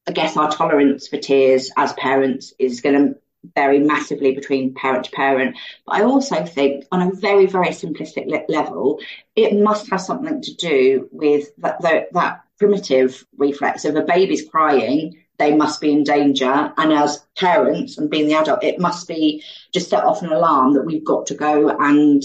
I 0.07 0.11
guess 0.11 0.38
our 0.38 0.51
tolerance 0.51 1.07
for 1.07 1.17
tears 1.17 1.71
as 1.76 1.93
parents 1.93 2.53
is 2.59 2.82
going 2.82 2.95
to 2.95 3.19
vary 3.53 3.79
massively 3.79 4.33
between 4.33 4.73
parent 4.73 5.05
to 5.05 5.11
parent. 5.11 5.57
But 5.85 5.95
I 5.97 6.03
also 6.03 6.45
think, 6.45 6.85
on 6.91 7.01
a 7.01 7.11
very, 7.11 7.45
very 7.45 7.69
simplistic 7.69 8.27
le- 8.27 8.45
level, 8.53 8.99
it 9.35 9.53
must 9.53 9.89
have 9.91 10.01
something 10.01 10.41
to 10.41 10.55
do 10.55 11.09
with 11.11 11.49
that, 11.57 11.81
that, 11.81 12.13
that 12.13 12.41
primitive 12.57 13.25
reflex 13.37 13.85
of 13.85 13.95
a 13.95 14.01
baby's 14.01 14.47
crying, 14.49 15.17
they 15.37 15.55
must 15.55 15.81
be 15.81 15.91
in 15.91 16.03
danger. 16.03 16.73
And 16.77 16.93
as 16.93 17.25
parents 17.37 17.97
and 17.97 18.09
being 18.09 18.27
the 18.27 18.35
adult, 18.35 18.63
it 18.63 18.79
must 18.79 19.07
be 19.07 19.43
just 19.73 19.89
set 19.89 20.03
off 20.03 20.21
an 20.21 20.31
alarm 20.31 20.73
that 20.73 20.85
we've 20.85 21.03
got 21.03 21.27
to 21.27 21.35
go 21.35 21.69
and 21.69 22.23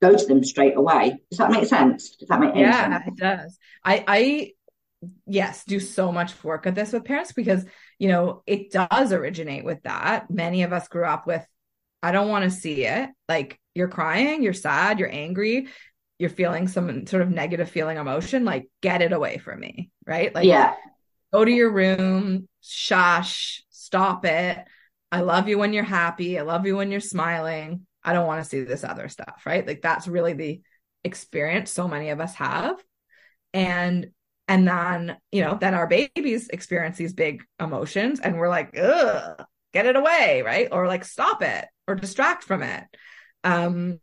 go 0.00 0.16
to 0.16 0.26
them 0.26 0.44
straight 0.44 0.76
away. 0.76 1.18
Does 1.30 1.38
that 1.38 1.50
make 1.50 1.66
sense? 1.66 2.16
Does 2.16 2.28
that 2.28 2.40
make 2.40 2.54
yeah, 2.54 2.82
sense? 2.82 3.04
Yeah, 3.06 3.12
it 3.12 3.16
does. 3.16 3.58
I, 3.84 4.04
I, 4.06 4.52
yes, 5.26 5.64
do 5.64 5.80
so 5.80 6.12
much 6.12 6.42
work 6.44 6.66
at 6.66 6.74
this 6.74 6.92
with 6.92 7.04
parents 7.04 7.32
because 7.32 7.64
you 7.98 8.08
know, 8.08 8.42
it 8.46 8.70
does 8.70 9.12
originate 9.12 9.64
with 9.64 9.82
that. 9.84 10.30
Many 10.30 10.62
of 10.62 10.72
us 10.72 10.88
grew 10.88 11.04
up 11.04 11.26
with, 11.26 11.46
I 12.02 12.12
don't 12.12 12.28
want 12.28 12.44
to 12.44 12.50
see 12.50 12.84
it. 12.84 13.10
Like 13.28 13.58
you're 13.74 13.88
crying, 13.88 14.42
you're 14.42 14.52
sad, 14.52 14.98
you're 14.98 15.12
angry, 15.12 15.68
you're 16.18 16.30
feeling 16.30 16.68
some 16.68 17.06
sort 17.06 17.22
of 17.22 17.30
negative 17.30 17.70
feeling 17.70 17.96
emotion, 17.96 18.44
like 18.44 18.68
get 18.82 19.02
it 19.02 19.12
away 19.12 19.38
from 19.38 19.60
me. 19.60 19.90
Right. 20.06 20.34
Like, 20.34 20.44
yeah. 20.46 20.74
Go 21.32 21.44
to 21.44 21.50
your 21.50 21.72
room, 21.72 22.48
shush, 22.60 23.64
stop 23.70 24.24
it. 24.24 24.64
I 25.10 25.20
love 25.20 25.48
you 25.48 25.58
when 25.58 25.72
you're 25.72 25.82
happy. 25.82 26.38
I 26.38 26.42
love 26.42 26.66
you 26.66 26.76
when 26.76 26.90
you're 26.90 27.00
smiling. 27.00 27.86
I 28.04 28.12
don't 28.12 28.26
want 28.26 28.42
to 28.42 28.48
see 28.48 28.62
this 28.62 28.84
other 28.84 29.08
stuff. 29.08 29.42
Right. 29.44 29.66
Like 29.66 29.82
that's 29.82 30.06
really 30.06 30.34
the 30.34 30.60
experience 31.02 31.70
so 31.70 31.88
many 31.88 32.10
of 32.10 32.20
us 32.20 32.34
have. 32.36 32.82
And 33.52 34.10
and 34.48 34.66
then 34.68 35.16
you 35.32 35.42
know 35.42 35.56
then 35.60 35.74
our 35.74 35.86
babies 35.86 36.48
experience 36.48 36.96
these 36.96 37.14
big 37.14 37.42
emotions 37.60 38.20
and 38.20 38.36
we're 38.36 38.48
like 38.48 38.78
ugh 38.78 39.44
get 39.72 39.86
it 39.86 39.96
away 39.96 40.42
right? 40.44 40.68
Or 40.70 40.86
like 40.86 41.04
stop 41.04 41.42
it 41.42 41.66
or 41.86 41.94
distract 41.94 42.44
from 42.44 42.62
it. 42.62 42.84
Um 43.42 43.98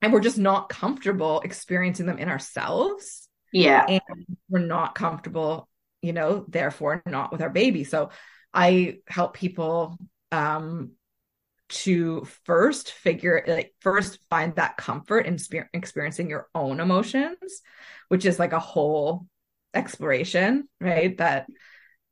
and 0.00 0.12
we're 0.12 0.20
just 0.20 0.38
not 0.38 0.68
comfortable 0.68 1.40
experiencing 1.40 2.06
them 2.06 2.18
in 2.18 2.28
ourselves. 2.28 3.28
Yeah. 3.52 3.84
And 3.88 4.26
we're 4.48 4.60
not 4.60 4.94
comfortable 4.94 5.68
you 6.00 6.12
know 6.12 6.44
therefore 6.48 7.02
not 7.06 7.32
with 7.32 7.42
our 7.42 7.50
baby. 7.50 7.84
So 7.84 8.10
i 8.52 8.98
help 9.08 9.34
people 9.34 9.98
um 10.30 10.92
to 11.70 12.24
first 12.44 12.92
figure 12.92 13.42
like 13.48 13.74
first 13.80 14.18
find 14.28 14.54
that 14.56 14.76
comfort 14.76 15.26
in 15.26 15.38
experiencing 15.72 16.28
your 16.28 16.46
own 16.54 16.78
emotions 16.78 17.62
which 18.08 18.26
is 18.26 18.38
like 18.38 18.52
a 18.52 18.58
whole 18.58 19.26
exploration 19.74 20.68
right 20.80 21.16
that 21.18 21.46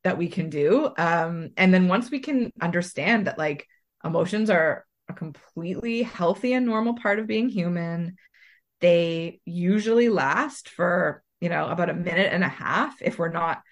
that 0.05 0.19
we 0.19 0.29
can 0.29 0.51
do. 0.51 0.91
Um 0.97 1.51
and 1.57 1.73
then 1.73 1.89
once 1.89 2.11
we 2.11 2.21
can 2.21 2.51
understand 2.61 3.27
that 3.27 3.39
like 3.39 3.67
emotions 4.05 4.51
are 4.51 4.85
a 5.09 5.13
completely 5.13 6.03
healthy 6.03 6.53
and 6.53 6.67
normal 6.67 6.95
part 6.95 7.19
of 7.19 7.27
being 7.27 7.49
human 7.49 8.17
they 8.81 9.41
usually 9.45 10.09
last 10.09 10.69
for 10.69 11.23
you 11.41 11.49
know 11.49 11.69
about 11.69 11.89
a 11.89 11.95
minute 11.95 12.33
and 12.33 12.45
a 12.45 12.49
half 12.49 13.01
if 13.01 13.19
we're 13.19 13.31
not 13.31 13.63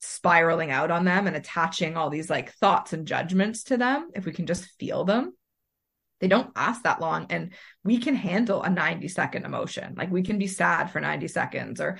spiraling 0.00 0.70
out 0.70 0.90
on 0.90 1.04
them 1.04 1.26
and 1.26 1.36
attaching 1.36 1.96
all 1.96 2.10
these 2.10 2.28
like 2.30 2.52
thoughts 2.54 2.92
and 2.92 3.06
judgments 3.06 3.64
to 3.64 3.76
them 3.76 4.10
if 4.14 4.24
we 4.24 4.32
can 4.32 4.46
just 4.46 4.66
feel 4.78 5.04
them. 5.04 5.32
They 6.20 6.28
don't 6.28 6.54
last 6.54 6.84
that 6.84 7.00
long 7.00 7.26
and 7.30 7.52
we 7.82 7.98
can 7.98 8.14
handle 8.14 8.62
a 8.62 8.70
90 8.70 9.08
second 9.08 9.44
emotion. 9.44 9.94
Like 9.96 10.10
we 10.10 10.22
can 10.22 10.38
be 10.38 10.46
sad 10.46 10.90
for 10.90 11.00
90 11.00 11.28
seconds 11.28 11.80
or 11.80 11.98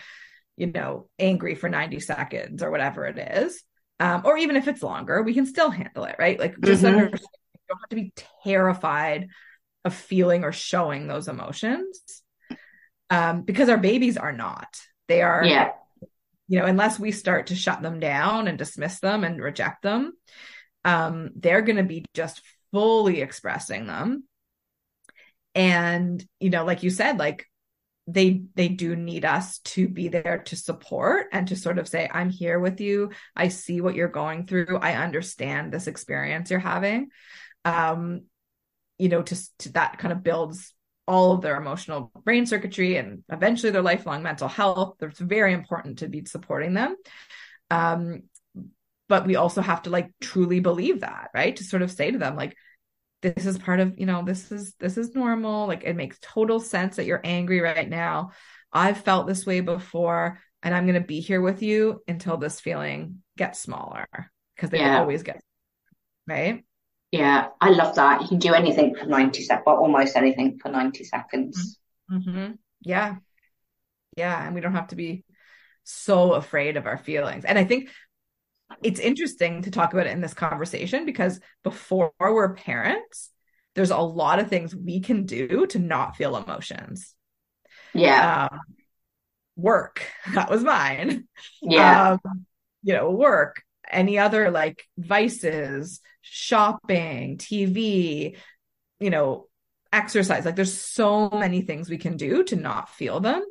you 0.57 0.67
know, 0.67 1.09
angry 1.19 1.55
for 1.55 1.69
90 1.69 2.01
seconds 2.01 2.63
or 2.63 2.71
whatever 2.71 3.07
it 3.07 3.19
is. 3.19 3.63
Um, 4.01 4.23
or 4.25 4.37
even 4.37 4.57
if 4.57 4.69
it's 4.69 4.83
longer, 4.83 5.23
we 5.23 5.35
can 5.35 5.47
still 5.47 5.71
handle 5.71 6.05
it, 6.05 6.17
right? 6.19 6.39
Like 6.39 6.61
just 6.61 6.83
mm-hmm. 6.83 6.99
understand 6.99 7.29
you 7.55 7.61
don't 7.69 7.81
have 7.81 7.89
to 7.91 7.97
be 7.97 8.13
terrified 8.43 9.29
of 9.85 9.95
feeling 9.95 10.45
or 10.45 10.53
showing 10.53 11.07
those 11.07 11.29
emotions. 11.29 12.01
Um, 13.11 13.43
because 13.43 13.69
our 13.69 13.79
babies 13.79 14.17
are 14.17 14.33
not. 14.33 14.81
They 15.09 15.23
are 15.23 15.45
yeah. 15.45 15.73
you 16.49 16.59
know, 16.59 16.65
unless 16.65 16.99
we 16.99 17.13
start 17.13 17.49
to 17.49 17.55
shut 17.55 17.83
them 17.83 18.01
down 18.01 18.49
and 18.49 18.59
dismiss 18.59 18.99
them 19.01 19.23
and 19.23 19.41
reject 19.41 19.83
them, 19.83 20.15
um, 20.85 21.31
they're 21.37 21.63
gonna 21.63 21.85
be 21.85 22.05
just 22.15 22.43
fully 22.73 23.21
expressing 23.21 23.87
them. 23.87 24.25
And, 25.55 26.25
you 26.41 26.51
know, 26.51 26.65
like 26.65 26.83
you 26.83 26.91
said, 26.91 27.19
like 27.19 27.47
they 28.07 28.43
they 28.55 28.69
do 28.69 28.97
need 28.97 29.25
us 29.25 29.59
to 29.61 29.89
be 29.89 30.09
there 30.09 30.43
to 30.47 30.57
support 30.57 31.29
and 31.33 31.49
to 31.49 31.57
sort 31.57 31.79
of 31.79 31.89
say 31.89 32.09
i'm 32.13 32.29
here 32.29 32.59
with 32.59 32.81
you. 32.81 33.11
I 33.35 33.49
see 33.49 33.81
what 33.81 33.95
you're 33.95 34.09
going 34.09 34.47
through. 34.47 34.79
I 34.79 34.95
understand 34.95 35.73
this 35.73 35.87
experience 35.87 36.51
you're 36.51 36.61
having. 36.61 37.09
Um 37.65 38.23
you 38.99 39.09
know 39.09 39.23
to, 39.23 39.59
to 39.59 39.73
that 39.73 39.99
kind 39.99 40.13
of 40.13 40.23
builds 40.23 40.75
all 41.07 41.33
of 41.33 41.43
their 41.43 41.57
emotional 41.57 42.11
brain 42.25 42.47
circuitry 42.47 42.97
and 42.97 43.25
eventually 43.31 43.71
their 43.71 43.83
lifelong 43.83 44.23
mental 44.23 44.49
health. 44.49 44.97
It's 45.01 45.19
very 45.19 45.53
important 45.53 45.99
to 45.99 46.09
be 46.09 46.25
supporting 46.27 46.75
them. 46.75 46.97
Um 47.71 48.25
but 49.09 49.27
we 49.27 49.37
also 49.37 49.61
have 49.61 49.83
to 49.83 49.91
like 49.91 50.11
truly 50.21 50.61
believe 50.61 51.01
that 51.01 51.31
right? 51.35 51.57
To 51.57 51.65
sort 51.65 51.83
of 51.83 51.91
say 51.91 52.11
to 52.11 52.19
them 52.19 52.37
like 52.37 52.55
this 53.33 53.47
is 53.47 53.59
part 53.59 53.81
of 53.81 53.99
you 53.99 54.07
know 54.07 54.23
this 54.25 54.53
is 54.53 54.75
this 54.79 54.99
is 54.99 55.15
normal. 55.15 55.67
Like 55.67 55.85
it 55.85 55.97
makes 55.97 56.19
total 56.21 56.61
sense 56.61 56.97
that 56.97 57.07
you're 57.07 57.21
angry 57.25 57.61
right 57.61 57.89
now. 57.89 58.33
I've 58.73 58.99
felt 58.99 59.27
this 59.27 59.47
way 59.47 59.61
before 59.61 60.41
and 60.65 60.75
i'm 60.75 60.87
going 60.87 61.01
to 61.01 61.07
be 61.07 61.21
here 61.21 61.41
with 61.41 61.63
you 61.63 62.03
until 62.09 62.37
this 62.37 62.59
feeling 62.59 63.23
gets 63.37 63.61
smaller 63.61 64.07
because 64.57 64.71
they 64.71 64.81
yeah. 64.81 64.99
always 64.99 65.23
get 65.23 65.41
right? 66.27 66.65
Yeah 67.13 67.49
i 67.61 67.71
love 67.71 67.95
that. 67.95 68.23
You 68.23 68.29
can 68.29 68.39
do 68.39 68.55
anything 68.55 68.97
for 68.97 69.05
90 69.07 69.43
seconds 69.43 69.65
well, 69.67 69.77
almost 69.77 70.17
anything 70.17 70.59
for 70.61 70.71
90 70.71 71.05
seconds. 71.05 71.79
Mm-hmm. 72.11 72.53
yeah. 72.81 73.17
Yeah 74.17 74.45
and 74.47 74.55
we 74.55 74.61
don't 74.61 74.75
have 74.75 74.89
to 74.89 74.97
be 74.97 75.25
so 75.85 76.33
afraid 76.33 76.77
of 76.77 76.87
our 76.87 76.99
feelings. 76.99 77.45
And 77.45 77.59
i 77.59 77.65
think 77.65 77.91
it's 78.83 79.01
interesting 79.01 79.63
to 79.63 79.71
talk 79.71 79.93
about 79.93 80.07
it 80.07 80.13
in 80.13 80.21
this 80.21 80.35
conversation 80.35 81.07
because 81.07 81.41
before 81.63 82.13
we're 82.19 82.55
parents, 82.55 83.31
there's 83.75 83.91
a 83.91 83.99
lot 83.99 84.39
of 84.39 84.49
things 84.49 84.75
we 84.75 85.01
can 85.01 85.27
do 85.27 85.67
to 85.67 85.79
not 85.79 86.17
feel 86.17 86.37
emotions. 86.37 87.15
Yeah. 87.93 88.49
Um, 88.51 88.61
work. 89.57 90.03
That 90.35 90.51
was 90.51 90.63
mine. 90.65 91.29
Yeah. 91.63 92.13
Um, 92.25 92.47
you 92.83 92.95
know, 92.95 93.11
work, 93.11 93.63
any 93.91 94.19
other 94.19 94.51
like 94.51 94.85
vices, 94.99 96.01
shopping, 96.21 97.39
TV, 97.39 98.37
you 99.01 99.11
know, 99.11 99.49
exercise. 99.93 100.45
Like 100.45 100.57
there's 100.57 100.79
so 100.79 101.31
many 101.31 101.63
things 101.63 101.89
we 101.89 101.99
can 101.99 102.17
do 102.17 102.45
to 102.45 102.57
not 102.57 102.89
feel 102.91 103.21
them. 103.21 103.45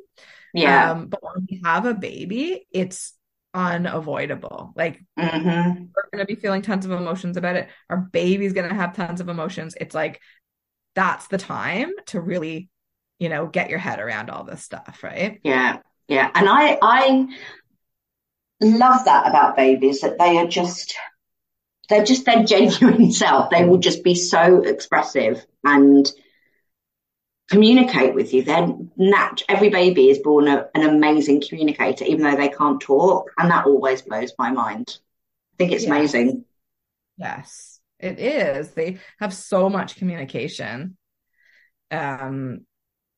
Yeah. 0.52 0.92
Um, 0.92 1.06
but 1.08 1.22
when 1.22 1.46
we 1.50 1.60
have 1.64 1.86
a 1.86 1.94
baby, 1.94 2.66
it's 2.70 3.12
unavoidable. 3.54 4.72
Like 4.76 5.00
mm-hmm. 5.18 5.84
we're 5.94 6.10
gonna 6.12 6.26
be 6.26 6.34
feeling 6.34 6.62
tons 6.62 6.84
of 6.84 6.90
emotions 6.90 7.36
about 7.36 7.56
it. 7.56 7.68
Our 7.88 7.96
baby's 7.96 8.52
gonna 8.52 8.74
have 8.74 8.94
tons 8.96 9.20
of 9.20 9.28
emotions. 9.28 9.74
It's 9.80 9.94
like 9.94 10.20
that's 10.94 11.28
the 11.28 11.38
time 11.38 11.92
to 12.06 12.20
really, 12.20 12.68
you 13.18 13.28
know, 13.28 13.46
get 13.46 13.70
your 13.70 13.78
head 13.78 14.00
around 14.00 14.30
all 14.30 14.44
this 14.44 14.62
stuff, 14.62 15.00
right? 15.02 15.40
Yeah. 15.44 15.78
Yeah. 16.08 16.30
And 16.34 16.48
I 16.48 16.78
I 16.82 17.28
love 18.60 19.04
that 19.04 19.28
about 19.28 19.56
babies 19.56 20.00
that 20.00 20.18
they 20.18 20.36
are 20.38 20.46
just 20.46 20.94
they're 21.88 22.04
just 22.04 22.24
their 22.24 22.44
genuine 22.44 23.12
self. 23.12 23.50
They 23.50 23.64
will 23.64 23.78
just 23.78 24.02
be 24.02 24.14
so 24.14 24.62
expressive 24.62 25.44
and 25.62 26.10
communicate 27.50 28.14
with 28.14 28.32
you. 28.32 28.42
They're 28.42 28.68
nat- 28.96 29.42
every 29.48 29.68
baby 29.68 30.10
is 30.10 30.18
born 30.18 30.48
a, 30.48 30.68
an 30.74 30.82
amazing 30.82 31.42
communicator, 31.46 32.04
even 32.04 32.22
though 32.22 32.36
they 32.36 32.48
can't 32.48 32.80
talk, 32.80 33.30
and 33.38 33.50
that 33.50 33.66
always 33.66 34.02
blows 34.02 34.32
my 34.38 34.50
mind. 34.50 34.98
I 35.54 35.56
think 35.58 35.72
it's 35.72 35.84
yes. 35.84 35.90
amazing. 35.90 36.44
Yes, 37.16 37.80
it 37.98 38.18
is. 38.18 38.70
They 38.70 38.98
have 39.20 39.32
so 39.32 39.68
much 39.68 39.96
communication, 39.96 40.96
um, 41.90 42.66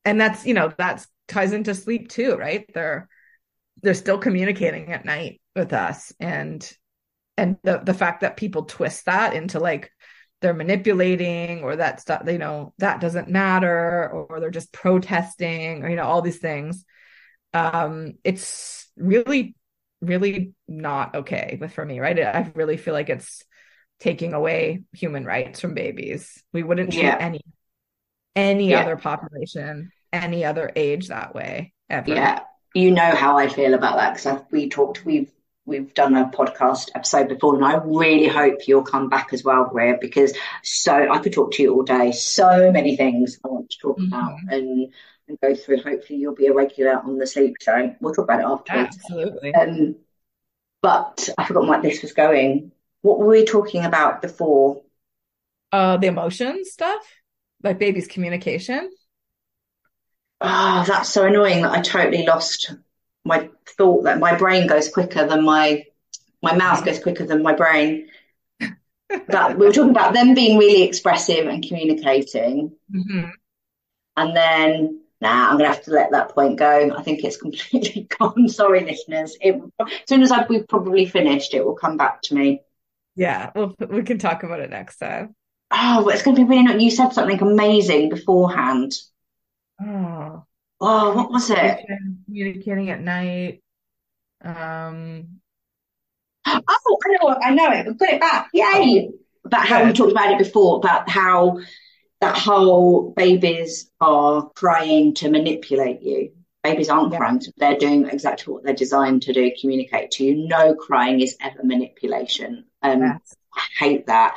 and 0.05 0.21
that's 0.21 0.45
you 0.45 0.53
know 0.53 0.71
that's 0.77 1.07
ties 1.27 1.53
into 1.53 1.73
sleep 1.73 2.09
too, 2.09 2.35
right? 2.35 2.65
They're 2.73 3.09
they're 3.81 3.93
still 3.93 4.17
communicating 4.17 4.91
at 4.91 5.05
night 5.05 5.41
with 5.55 5.73
us 5.73 6.13
and 6.19 6.69
and 7.37 7.57
the 7.63 7.79
the 7.79 7.93
fact 7.93 8.21
that 8.21 8.37
people 8.37 8.65
twist 8.65 9.05
that 9.05 9.33
into 9.33 9.59
like 9.59 9.91
they're 10.41 10.53
manipulating 10.53 11.63
or 11.63 11.75
that 11.75 11.99
stuff 11.99 12.21
you 12.27 12.37
know 12.37 12.73
that 12.77 13.01
doesn't 13.01 13.29
matter 13.29 14.09
or 14.09 14.39
they're 14.39 14.51
just 14.51 14.71
protesting 14.71 15.83
or 15.83 15.89
you 15.89 15.95
know 15.95 16.03
all 16.05 16.21
these 16.21 16.39
things. 16.39 16.85
Um 17.53 18.13
it's 18.23 18.89
really 18.97 19.55
really 20.01 20.53
not 20.67 21.15
okay 21.15 21.57
with 21.59 21.73
for 21.73 21.85
me 21.85 21.99
right? 21.99 22.19
I 22.19 22.51
really 22.55 22.77
feel 22.77 22.93
like 22.93 23.09
it's 23.09 23.43
taking 23.99 24.33
away 24.33 24.83
human 24.93 25.25
rights 25.25 25.59
from 25.59 25.73
babies. 25.73 26.43
We 26.53 26.63
wouldn't 26.63 26.91
treat 26.91 27.03
yeah. 27.03 27.17
any 27.19 27.41
any 28.35 28.69
yeah. 28.69 28.81
other 28.81 28.97
population 28.97 29.91
any 30.13 30.45
other 30.45 30.71
age 30.75 31.07
that 31.07 31.35
way 31.35 31.73
ever. 31.89 32.13
Yeah. 32.13 32.41
You 32.73 32.91
know 32.91 33.15
how 33.15 33.37
i 33.37 33.47
feel 33.47 33.73
about 33.73 33.95
that 33.97 34.15
because 34.15 34.43
we 34.51 34.69
talked 34.69 35.03
we've 35.03 35.31
we've 35.67 35.93
done 35.93 36.15
a 36.15 36.29
podcast 36.29 36.89
episode 36.95 37.27
before, 37.27 37.55
and 37.55 37.63
I 37.63 37.75
really 37.83 38.27
hope 38.27 38.67
you'll 38.67 38.83
come 38.83 39.09
back 39.09 39.33
as 39.33 39.43
well, 39.43 39.65
Greer, 39.65 39.97
because 39.99 40.33
so 40.63 41.11
I 41.11 41.19
could 41.19 41.33
talk 41.33 41.51
to 41.53 41.61
you 41.61 41.75
all 41.75 41.83
day. 41.83 42.13
So 42.13 42.71
many 42.71 42.95
things 42.95 43.37
I 43.45 43.49
want 43.49 43.69
to 43.69 43.77
talk 43.77 43.99
mm-hmm. 43.99 44.07
about 44.07 44.37
and, 44.49 44.91
and 45.27 45.39
go 45.41 45.53
through. 45.53 45.83
Hopefully, 45.83 46.19
you'll 46.19 46.33
be 46.33 46.47
a 46.47 46.53
regular 46.53 46.97
on 46.97 47.19
the 47.19 47.27
sleep 47.27 47.57
show. 47.61 47.93
We'll 47.99 48.13
talk 48.13 48.23
about 48.23 48.39
it 48.39 48.45
afterwards. 48.45 48.97
Absolutely. 48.97 49.53
Um, 49.53 49.95
but 50.81 51.29
I 51.37 51.45
forgot 51.45 51.67
what 51.67 51.81
this 51.83 52.01
was 52.01 52.13
going. 52.13 52.71
What 53.01 53.19
were 53.19 53.27
we 53.27 53.45
talking 53.45 53.83
about 53.83 54.21
before? 54.21 54.81
Uh, 55.71 55.97
the 55.97 56.07
emotion 56.07 56.63
stuff, 56.63 57.05
like 57.61 57.77
baby's 57.77 58.07
communication. 58.07 58.89
Oh, 60.39 60.85
that's 60.87 61.09
so 61.09 61.25
annoying 61.25 61.63
that 61.63 61.71
I 61.71 61.81
totally 61.81 62.25
lost 62.25 62.73
thought 63.69 64.03
that 64.03 64.19
my 64.19 64.35
brain 64.35 64.67
goes 64.67 64.89
quicker 64.89 65.25
than 65.27 65.43
my 65.43 65.85
my 66.41 66.55
mouth 66.55 66.85
goes 66.85 66.99
quicker 66.99 67.25
than 67.25 67.43
my 67.43 67.53
brain. 67.53 68.09
But 69.29 69.57
we 69.57 69.65
were 69.65 69.71
talking 69.71 69.91
about 69.91 70.13
them 70.13 70.33
being 70.33 70.57
really 70.57 70.83
expressive 70.83 71.47
and 71.47 71.65
communicating, 71.65 72.73
mm-hmm. 72.93 73.29
and 74.17 74.35
then 74.35 75.01
now 75.21 75.45
nah, 75.45 75.49
I'm 75.49 75.57
gonna 75.57 75.69
have 75.69 75.83
to 75.83 75.91
let 75.91 76.11
that 76.11 76.35
point 76.35 76.59
go. 76.59 76.93
I 76.95 77.01
think 77.03 77.23
it's 77.23 77.37
completely 77.37 78.07
gone. 78.19 78.49
Sorry, 78.49 78.83
listeners. 78.83 79.37
It, 79.39 79.61
as 79.79 79.87
soon 80.07 80.23
as 80.23 80.31
I, 80.31 80.45
we've 80.47 80.67
probably 80.67 81.05
finished, 81.05 81.53
it 81.53 81.65
will 81.65 81.75
come 81.75 81.95
back 81.95 82.21
to 82.23 82.35
me. 82.35 82.61
Yeah, 83.15 83.51
well, 83.55 83.73
we 83.89 84.03
can 84.03 84.19
talk 84.19 84.43
about 84.43 84.59
it 84.59 84.69
next 84.69 84.97
time. 84.97 85.35
Oh, 85.71 86.07
it's 86.09 86.21
going 86.21 86.35
to 86.35 86.43
be 86.43 86.47
really. 86.47 86.63
Not. 86.63 86.79
You 86.79 86.91
said 86.91 87.13
something 87.13 87.41
amazing 87.41 88.09
beforehand. 88.09 88.93
Oh, 89.81 90.45
Oh, 90.79 91.13
what 91.13 91.31
was 91.31 91.49
it? 91.49 91.85
Communicating 92.25 92.89
at 92.89 93.01
night. 93.01 93.63
Um. 94.43 95.39
Oh, 96.45 96.97
I 97.05 97.09
know, 97.11 97.37
I 97.41 97.51
know 97.51 97.71
it. 97.71 97.99
Put 97.99 98.09
it 98.09 98.21
back. 98.21 98.49
Yay! 98.53 99.09
About 99.43 99.67
how 99.67 99.83
we 99.83 99.93
talked 99.93 100.11
about 100.11 100.31
it 100.31 100.37
before, 100.37 100.77
about 100.77 101.09
how 101.09 101.59
that 102.21 102.37
whole 102.37 103.11
babies 103.11 103.91
are 103.99 104.49
trying 104.55 105.13
to 105.15 105.29
manipulate 105.29 106.01
you. 106.01 106.31
Babies 106.63 106.89
aren't 106.89 107.11
yeah. 107.11 107.19
crying; 107.19 107.41
they're 107.57 107.77
doing 107.77 108.07
exactly 108.07 108.53
what 108.53 108.63
they're 108.63 108.73
designed 108.73 109.23
to 109.23 109.33
do: 109.33 109.51
communicate 109.59 110.11
to 110.11 110.23
you. 110.23 110.47
No 110.47 110.75
crying 110.75 111.21
is 111.21 111.35
ever 111.41 111.63
manipulation. 111.63 112.65
Um, 112.81 113.01
yes. 113.01 113.35
I 113.53 113.61
hate 113.79 114.07
that, 114.07 114.35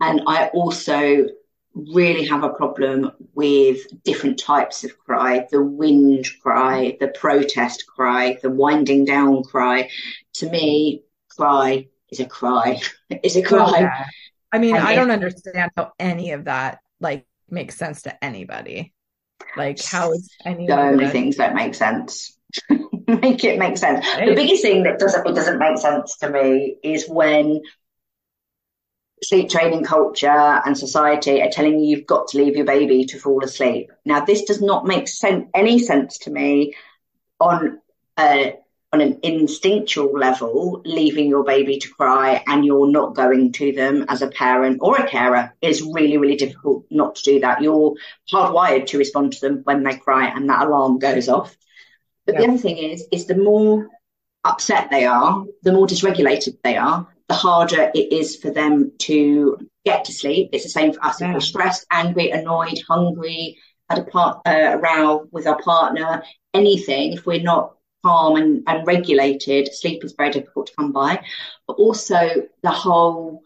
and 0.00 0.22
I 0.26 0.48
also 0.48 1.26
really 1.74 2.24
have 2.26 2.44
a 2.44 2.50
problem 2.50 3.10
with 3.34 3.80
different 4.04 4.38
types 4.38 4.84
of 4.84 4.98
cry 4.98 5.46
the 5.50 5.62
wind 5.62 6.26
cry, 6.42 6.96
the 7.00 7.08
protest 7.08 7.86
cry, 7.86 8.38
the 8.42 8.50
winding 8.50 9.04
down 9.04 9.42
cry. 9.42 9.90
To 10.34 10.50
me, 10.50 11.02
cry 11.28 11.88
is 12.10 12.20
a 12.20 12.26
cry. 12.26 12.80
is 13.22 13.36
a 13.36 13.42
cry. 13.42 13.80
Yeah. 13.80 14.04
I 14.52 14.58
mean, 14.58 14.76
and 14.76 14.86
I 14.86 14.94
don't 14.94 15.10
understand 15.10 15.72
how 15.76 15.92
any 15.98 16.30
of 16.30 16.44
that 16.44 16.78
like 17.00 17.26
makes 17.48 17.76
sense 17.76 18.02
to 18.02 18.24
anybody. 18.24 18.92
Like, 19.56 19.82
how 19.82 20.12
is 20.12 20.30
any 20.44 20.66
so 20.68 20.76
many 20.76 21.08
things 21.10 21.36
don't 21.36 21.54
make 21.54 21.74
sense. 21.74 22.36
make 23.08 23.44
it 23.44 23.58
make 23.58 23.76
sense. 23.76 24.06
Right. 24.06 24.28
The 24.28 24.34
biggest 24.34 24.62
thing 24.62 24.84
that 24.84 24.98
doesn't 24.98 25.26
it 25.26 25.34
doesn't 25.34 25.58
make 25.58 25.78
sense 25.78 26.16
to 26.18 26.30
me 26.30 26.76
is 26.82 27.08
when 27.08 27.60
sleep 29.22 29.48
training 29.48 29.84
culture 29.84 30.28
and 30.28 30.76
society 30.76 31.40
are 31.42 31.50
telling 31.50 31.78
you 31.78 31.96
you've 31.96 32.06
got 32.06 32.28
to 32.28 32.38
leave 32.38 32.56
your 32.56 32.66
baby 32.66 33.04
to 33.06 33.18
fall 33.18 33.42
asleep. 33.44 33.90
Now, 34.04 34.24
this 34.24 34.42
does 34.42 34.60
not 34.60 34.86
make 34.86 35.08
sen- 35.08 35.50
any 35.54 35.78
sense 35.78 36.18
to 36.18 36.30
me 36.30 36.74
on 37.40 37.80
a, 38.18 38.56
on 38.92 39.00
an 39.00 39.20
instinctual 39.22 40.12
level. 40.12 40.82
Leaving 40.84 41.28
your 41.28 41.44
baby 41.44 41.78
to 41.78 41.88
cry 41.88 42.42
and 42.46 42.64
you're 42.64 42.90
not 42.90 43.14
going 43.14 43.52
to 43.52 43.72
them 43.72 44.04
as 44.08 44.22
a 44.22 44.28
parent 44.28 44.78
or 44.80 44.96
a 44.96 45.08
carer 45.08 45.54
is 45.62 45.82
really, 45.82 46.16
really 46.16 46.36
difficult 46.36 46.84
not 46.90 47.16
to 47.16 47.22
do 47.22 47.40
that. 47.40 47.62
You're 47.62 47.94
hardwired 48.30 48.86
to 48.88 48.98
respond 48.98 49.32
to 49.34 49.40
them 49.40 49.60
when 49.64 49.84
they 49.84 49.96
cry, 49.96 50.26
and 50.26 50.48
that 50.48 50.66
alarm 50.66 50.98
goes 50.98 51.28
off. 51.28 51.56
But 52.26 52.34
yeah. 52.34 52.40
the 52.42 52.48
other 52.48 52.58
thing 52.58 52.78
is, 52.78 53.06
is 53.12 53.26
the 53.26 53.36
more 53.36 53.88
upset 54.44 54.90
they 54.90 55.06
are, 55.06 55.44
the 55.62 55.72
more 55.72 55.86
dysregulated 55.86 56.58
they 56.62 56.76
are, 56.76 57.08
the 57.28 57.34
harder 57.34 57.90
it 57.94 58.12
is 58.12 58.36
for 58.36 58.50
them 58.50 58.92
to 58.98 59.58
get 59.84 60.06
to 60.06 60.12
sleep. 60.12 60.50
It's 60.52 60.64
the 60.64 60.70
same 60.70 60.92
for 60.92 61.04
us. 61.04 61.20
Yeah. 61.20 61.28
If 61.28 61.34
we're 61.34 61.40
stressed, 61.40 61.86
angry, 61.90 62.30
annoyed, 62.30 62.82
hungry, 62.86 63.58
had 63.88 63.98
a, 64.00 64.04
part, 64.04 64.40
uh, 64.46 64.50
a 64.74 64.78
row 64.78 65.28
with 65.30 65.46
our 65.46 65.60
partner, 65.60 66.22
anything, 66.52 67.14
if 67.14 67.26
we're 67.26 67.42
not 67.42 67.76
calm 68.04 68.36
and, 68.36 68.62
and 68.66 68.86
regulated, 68.86 69.74
sleep 69.74 70.04
is 70.04 70.14
very 70.16 70.30
difficult 70.30 70.66
to 70.66 70.76
come 70.76 70.92
by. 70.92 71.24
But 71.66 71.74
also 71.74 72.48
the 72.62 72.70
whole 72.70 73.42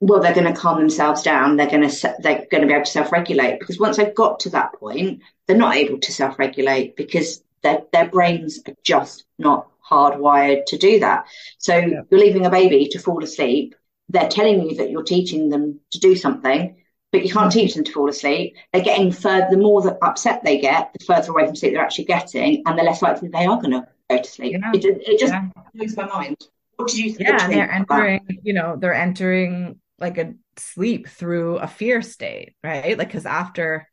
well, 0.00 0.20
they're 0.20 0.34
going 0.34 0.52
to 0.52 0.58
calm 0.58 0.78
themselves 0.78 1.22
down. 1.22 1.56
They're 1.56 1.68
going 1.68 1.88
to 1.88 2.14
they're 2.20 2.46
going 2.50 2.62
to 2.62 2.66
be 2.66 2.72
able 2.72 2.86
to 2.86 2.90
self-regulate 2.90 3.60
because 3.60 3.78
once 3.78 3.98
they've 3.98 4.14
got 4.14 4.40
to 4.40 4.50
that 4.50 4.72
point, 4.74 5.20
they're 5.46 5.56
not 5.56 5.76
able 5.76 5.98
to 5.98 6.12
self-regulate 6.12 6.96
because 6.96 7.42
their 7.62 7.82
their 7.92 8.08
brains 8.08 8.60
are 8.66 8.74
just 8.82 9.24
not 9.38 9.68
hardwired 9.90 10.66
to 10.66 10.78
do 10.78 11.00
that. 11.00 11.26
So 11.58 11.76
yeah. 11.76 12.02
you're 12.10 12.20
leaving 12.20 12.46
a 12.46 12.50
baby 12.50 12.88
to 12.88 12.98
fall 12.98 13.22
asleep. 13.22 13.74
They're 14.08 14.28
telling 14.28 14.68
you 14.68 14.76
that 14.76 14.90
you're 14.90 15.02
teaching 15.02 15.50
them 15.50 15.80
to 15.92 15.98
do 16.00 16.16
something, 16.16 16.76
but 17.12 17.24
you 17.24 17.32
can't 17.32 17.52
teach 17.52 17.74
them 17.74 17.84
to 17.84 17.92
fall 17.92 18.08
asleep. 18.08 18.56
They're 18.72 18.82
getting 18.82 19.12
further, 19.12 19.48
the 19.50 19.56
more 19.56 19.82
that 19.82 19.98
upset 20.02 20.42
they 20.44 20.58
get, 20.58 20.92
the 20.92 21.04
further 21.04 21.30
away 21.30 21.46
from 21.46 21.56
sleep 21.56 21.74
they're 21.74 21.82
actually 21.82 22.04
getting, 22.04 22.62
and 22.66 22.78
the 22.78 22.82
less 22.82 23.02
likely 23.02 23.28
they 23.28 23.46
are 23.46 23.60
going 23.60 23.72
to 23.72 23.86
go 24.08 24.18
to 24.18 24.28
sleep. 24.28 24.52
Yeah. 24.52 24.70
It, 24.74 24.84
it, 24.84 25.20
just 25.20 25.32
yeah. 25.32 25.48
blows 25.74 25.96
my 25.96 26.06
mind. 26.06 26.36
What 26.76 26.88
did 26.88 26.98
you 26.98 27.12
think? 27.12 27.28
Yeah, 27.28 27.38
and 27.44 27.52
they're 27.52 27.70
entering, 27.70 28.24
that? 28.28 28.36
you 28.42 28.52
know, 28.52 28.76
they're 28.76 28.94
entering 28.94 29.80
like 29.98 30.18
a 30.18 30.34
sleep 30.56 31.08
through 31.08 31.58
a 31.58 31.66
fear 31.66 32.00
state, 32.02 32.54
right? 32.64 32.96
Like, 32.96 33.08
because 33.08 33.26
after 33.26 33.86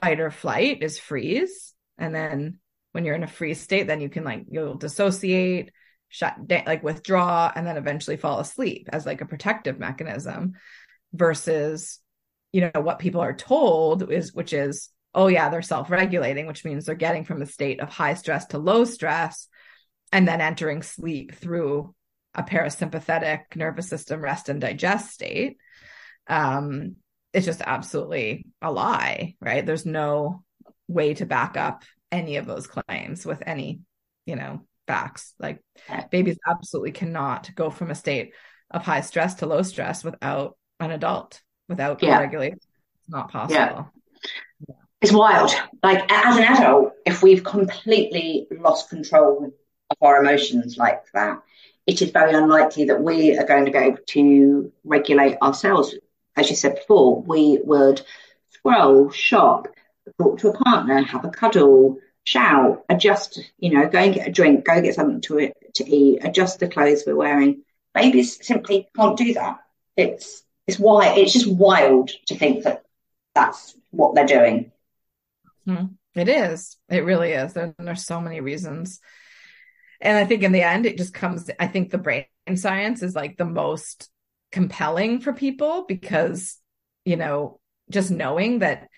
fight 0.00 0.20
or 0.20 0.30
flight 0.30 0.82
is 0.82 0.98
freeze, 0.98 1.74
and 1.98 2.14
then 2.14 2.60
when 2.92 3.04
you're 3.04 3.14
in 3.14 3.24
a 3.24 3.28
freeze 3.28 3.60
state, 3.60 3.86
then 3.86 4.00
you 4.00 4.08
can 4.08 4.24
like 4.24 4.46
you'll 4.50 4.74
dissociate, 4.74 5.72
shut 6.08 6.46
down, 6.46 6.64
like 6.66 6.82
withdraw, 6.82 7.52
and 7.54 7.66
then 7.66 7.76
eventually 7.76 8.16
fall 8.16 8.40
asleep 8.40 8.88
as 8.92 9.06
like 9.06 9.20
a 9.20 9.26
protective 9.26 9.78
mechanism. 9.78 10.54
Versus, 11.14 12.00
you 12.52 12.60
know, 12.60 12.82
what 12.82 12.98
people 12.98 13.22
are 13.22 13.32
told 13.32 14.12
is 14.12 14.34
which 14.34 14.52
is, 14.52 14.90
oh 15.14 15.28
yeah, 15.28 15.48
they're 15.48 15.62
self-regulating, 15.62 16.46
which 16.46 16.66
means 16.66 16.84
they're 16.84 16.94
getting 16.94 17.24
from 17.24 17.40
a 17.40 17.46
state 17.46 17.80
of 17.80 17.88
high 17.88 18.12
stress 18.12 18.44
to 18.48 18.58
low 18.58 18.84
stress, 18.84 19.48
and 20.12 20.28
then 20.28 20.42
entering 20.42 20.82
sleep 20.82 21.34
through 21.34 21.94
a 22.34 22.42
parasympathetic 22.42 23.56
nervous 23.56 23.88
system 23.88 24.20
rest 24.20 24.50
and 24.50 24.60
digest 24.60 25.10
state. 25.10 25.56
Um, 26.26 26.96
it's 27.32 27.46
just 27.46 27.62
absolutely 27.62 28.44
a 28.60 28.70
lie, 28.70 29.34
right? 29.40 29.64
There's 29.64 29.86
no 29.86 30.44
way 30.88 31.14
to 31.14 31.24
back 31.24 31.56
up 31.56 31.84
any 32.10 32.36
of 32.36 32.46
those 32.46 32.66
claims 32.66 33.24
with 33.26 33.42
any, 33.46 33.80
you 34.26 34.36
know, 34.36 34.62
facts. 34.86 35.34
Like 35.38 35.62
babies 36.10 36.38
absolutely 36.46 36.92
cannot 36.92 37.50
go 37.54 37.70
from 37.70 37.90
a 37.90 37.94
state 37.94 38.32
of 38.70 38.82
high 38.82 39.02
stress 39.02 39.34
to 39.36 39.46
low 39.46 39.62
stress 39.62 40.04
without 40.04 40.56
an 40.80 40.90
adult, 40.90 41.40
without 41.68 42.02
yeah. 42.02 42.18
regulation. 42.18 42.58
It's 42.58 43.08
not 43.08 43.30
possible. 43.30 43.54
Yeah. 43.54 43.84
yeah. 44.68 44.74
It's 45.00 45.12
wild. 45.12 45.52
Like 45.82 46.10
as 46.10 46.36
an 46.36 46.44
adult, 46.44 46.92
if 47.06 47.22
we've 47.22 47.44
completely 47.44 48.48
lost 48.50 48.90
control 48.90 49.52
of 49.90 49.96
our 50.02 50.20
emotions 50.20 50.76
like 50.76 51.04
that, 51.14 51.40
it 51.86 52.02
is 52.02 52.10
very 52.10 52.34
unlikely 52.34 52.86
that 52.86 53.02
we 53.02 53.38
are 53.38 53.46
going 53.46 53.64
to 53.64 53.70
be 53.70 53.78
able 53.78 53.98
to 54.08 54.72
regulate 54.84 55.38
ourselves. 55.40 55.94
As 56.36 56.50
you 56.50 56.56
said 56.56 56.74
before, 56.74 57.22
we 57.22 57.60
would 57.64 58.02
scroll, 58.50 59.10
shop, 59.10 59.68
talk 60.18 60.38
to 60.38 60.48
a 60.48 60.58
partner, 60.64 61.02
have 61.02 61.24
a 61.24 61.30
cuddle, 61.30 61.98
shout, 62.24 62.84
adjust, 62.88 63.40
you 63.58 63.70
know, 63.70 63.88
go 63.88 63.98
and 63.98 64.14
get 64.14 64.28
a 64.28 64.32
drink, 64.32 64.64
go 64.64 64.80
get 64.80 64.94
something 64.94 65.20
to 65.22 65.52
to 65.74 65.88
eat, 65.88 66.24
adjust 66.24 66.60
the 66.60 66.68
clothes 66.68 67.04
we're 67.06 67.16
wearing. 67.16 67.62
Babies 67.94 68.44
simply 68.46 68.88
can't 68.96 69.16
do 69.16 69.34
that. 69.34 69.58
It's 69.96 70.42
it's 70.66 70.78
why 70.78 71.14
it's 71.14 71.32
just 71.32 71.50
wild 71.50 72.10
to 72.26 72.36
think 72.36 72.64
that 72.64 72.84
that's 73.34 73.74
what 73.90 74.14
they're 74.14 74.26
doing. 74.26 74.72
Mm-hmm. 75.66 75.86
It 76.18 76.28
is. 76.28 76.76
It 76.88 77.04
really 77.04 77.32
is. 77.32 77.52
There, 77.52 77.74
there's 77.78 78.04
so 78.04 78.20
many 78.20 78.40
reasons. 78.40 79.00
And 80.00 80.16
I 80.16 80.24
think 80.24 80.42
in 80.42 80.52
the 80.52 80.62
end, 80.62 80.86
it 80.86 80.96
just 80.96 81.14
comes, 81.14 81.50
I 81.58 81.66
think 81.66 81.90
the 81.90 81.98
brain 81.98 82.26
science 82.54 83.02
is 83.02 83.14
like 83.14 83.36
the 83.36 83.44
most 83.44 84.08
compelling 84.52 85.20
for 85.20 85.32
people 85.32 85.84
because, 85.86 86.56
you 87.04 87.16
know, 87.16 87.60
just 87.90 88.10
knowing 88.10 88.60
that 88.60 88.88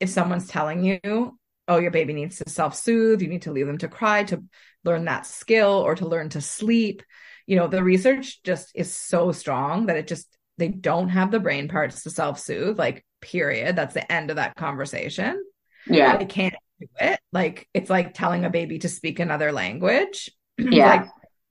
if 0.00 0.10
someone's 0.10 0.48
telling 0.48 0.84
you, 0.84 1.38
oh, 1.68 1.78
your 1.78 1.90
baby 1.90 2.12
needs 2.12 2.38
to 2.38 2.48
self 2.48 2.74
soothe, 2.74 3.22
you 3.22 3.28
need 3.28 3.42
to 3.42 3.52
leave 3.52 3.66
them 3.66 3.78
to 3.78 3.88
cry 3.88 4.24
to 4.24 4.42
learn 4.84 5.04
that 5.04 5.26
skill 5.26 5.82
or 5.84 5.94
to 5.94 6.06
learn 6.08 6.28
to 6.30 6.40
sleep, 6.40 7.02
you 7.46 7.56
know, 7.56 7.66
the 7.66 7.82
research 7.82 8.42
just 8.42 8.70
is 8.74 8.94
so 8.94 9.32
strong 9.32 9.86
that 9.86 9.96
it 9.96 10.06
just, 10.06 10.26
they 10.56 10.68
don't 10.68 11.08
have 11.08 11.30
the 11.30 11.40
brain 11.40 11.68
parts 11.68 12.02
to 12.02 12.10
self 12.10 12.38
soothe, 12.38 12.78
like, 12.78 13.04
period. 13.20 13.76
That's 13.76 13.94
the 13.94 14.10
end 14.10 14.30
of 14.30 14.36
that 14.36 14.54
conversation. 14.56 15.42
Yeah. 15.86 16.16
They 16.16 16.26
can't 16.26 16.54
do 16.80 16.86
it. 17.00 17.20
Like, 17.32 17.68
it's 17.74 17.90
like 17.90 18.14
telling 18.14 18.44
a 18.44 18.50
baby 18.50 18.78
to 18.80 18.88
speak 18.88 19.18
another 19.18 19.52
language. 19.52 20.30
Yeah. 20.58 20.88
like, 20.88 21.06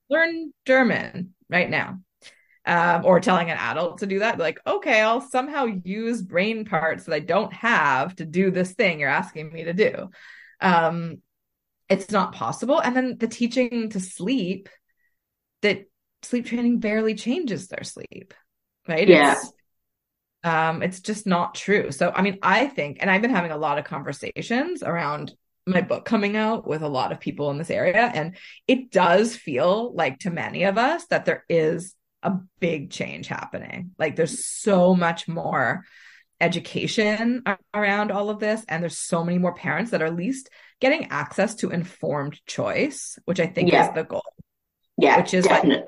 learn 0.10 0.52
German 0.66 1.34
right 1.50 1.70
now 1.70 2.00
um, 2.68 3.06
or 3.06 3.20
telling 3.20 3.50
an 3.50 3.58
adult 3.58 4.00
to 4.00 4.06
do 4.06 4.20
that 4.20 4.38
like 4.38 4.60
okay 4.68 5.02
i'll 5.02 5.22
somehow 5.22 5.66
use 5.66 6.22
brain 6.22 6.66
parts 6.66 7.06
that 7.06 7.16
i 7.16 7.20
don't 7.20 7.54
have 7.54 8.16
to 8.16 8.26
do 8.26 8.52
this 8.52 8.74
thing 8.74 9.00
you're 9.00 9.10
asking 9.10 9.52
me 9.52 9.64
to 9.64 9.74
do. 9.74 10.10
Um, 10.60 11.22
it's 11.90 12.12
not 12.12 12.34
possible. 12.34 12.80
And 12.80 12.96
then 12.96 13.18
the 13.18 13.28
teaching 13.28 13.90
to 13.92 14.00
sleep 14.00 14.68
that 15.62 15.86
sleep 16.24 16.48
training 16.48 16.80
barely 16.80 17.16
changes 17.16 17.68
their 17.68 17.84
sleep 17.84 18.34
right? 18.88 19.08
Yeah. 19.08 19.34
It's, 19.34 19.52
um, 20.44 20.82
it's 20.82 21.02
just 21.02 21.28
not 21.28 21.56
true. 21.56 21.92
So 21.92 22.12
i 22.14 22.22
mean 22.22 22.40
i 22.42 22.68
think 22.68 22.98
and 23.02 23.10
i've 23.10 23.22
been 23.22 23.32
having 23.32 23.52
a 23.52 23.58
lot 23.58 23.78
of 23.78 23.86
conversations 23.86 24.84
around 24.84 25.34
my 25.66 25.82
book 25.82 26.06
coming 26.06 26.38
out 26.38 26.66
with 26.66 26.82
a 26.82 26.88
lot 26.88 27.12
of 27.12 27.20
people 27.20 27.52
in 27.52 27.58
this 27.58 27.70
area 27.70 28.10
and 28.14 28.38
it 28.68 28.90
does 28.90 29.36
feel 29.36 29.94
like 29.94 30.20
to 30.20 30.30
many 30.30 30.64
of 30.64 30.78
us 30.78 31.06
that 31.08 31.26
there 31.26 31.44
is 31.50 31.94
a 32.24 32.34
big 32.60 32.90
change 32.90 33.28
happening. 33.28 33.92
Like 33.98 34.16
there's 34.16 34.46
so 34.46 34.96
much 34.96 35.28
more 35.28 35.84
education 36.40 37.44
around 37.74 38.12
all 38.12 38.30
of 38.30 38.40
this 38.40 38.64
and 38.68 38.82
there's 38.82 38.98
so 38.98 39.24
many 39.24 39.38
more 39.38 39.56
parents 39.56 39.92
that 39.92 40.02
are 40.02 40.08
at 40.08 40.16
least 40.16 40.50
getting 40.80 41.08
access 41.10 41.56
to 41.56 41.70
informed 41.70 42.40
choice, 42.46 43.18
which 43.26 43.40
I 43.40 43.48
think 43.48 43.72
yeah. 43.72 43.90
is 43.90 43.96
the 43.96 44.04
goal. 44.04 44.22
Yeah. 44.98 45.18
Which 45.18 45.34
is 45.34 45.46
definitely. 45.46 45.78
like 45.78 45.86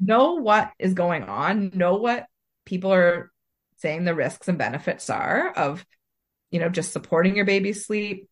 know 0.00 0.34
what 0.34 0.70
is 0.78 0.94
going 0.94 1.24
on, 1.24 1.72
know 1.74 1.96
what 1.96 2.26
people 2.64 2.92
are 2.92 3.30
saying 3.76 4.04
the 4.04 4.14
risks 4.14 4.48
and 4.48 4.58
benefits 4.58 5.08
are 5.10 5.50
of 5.50 5.84
you 6.50 6.60
know 6.60 6.68
just 6.68 6.92
supporting 6.92 7.36
your 7.36 7.44
baby's 7.44 7.86
sleep 7.86 8.28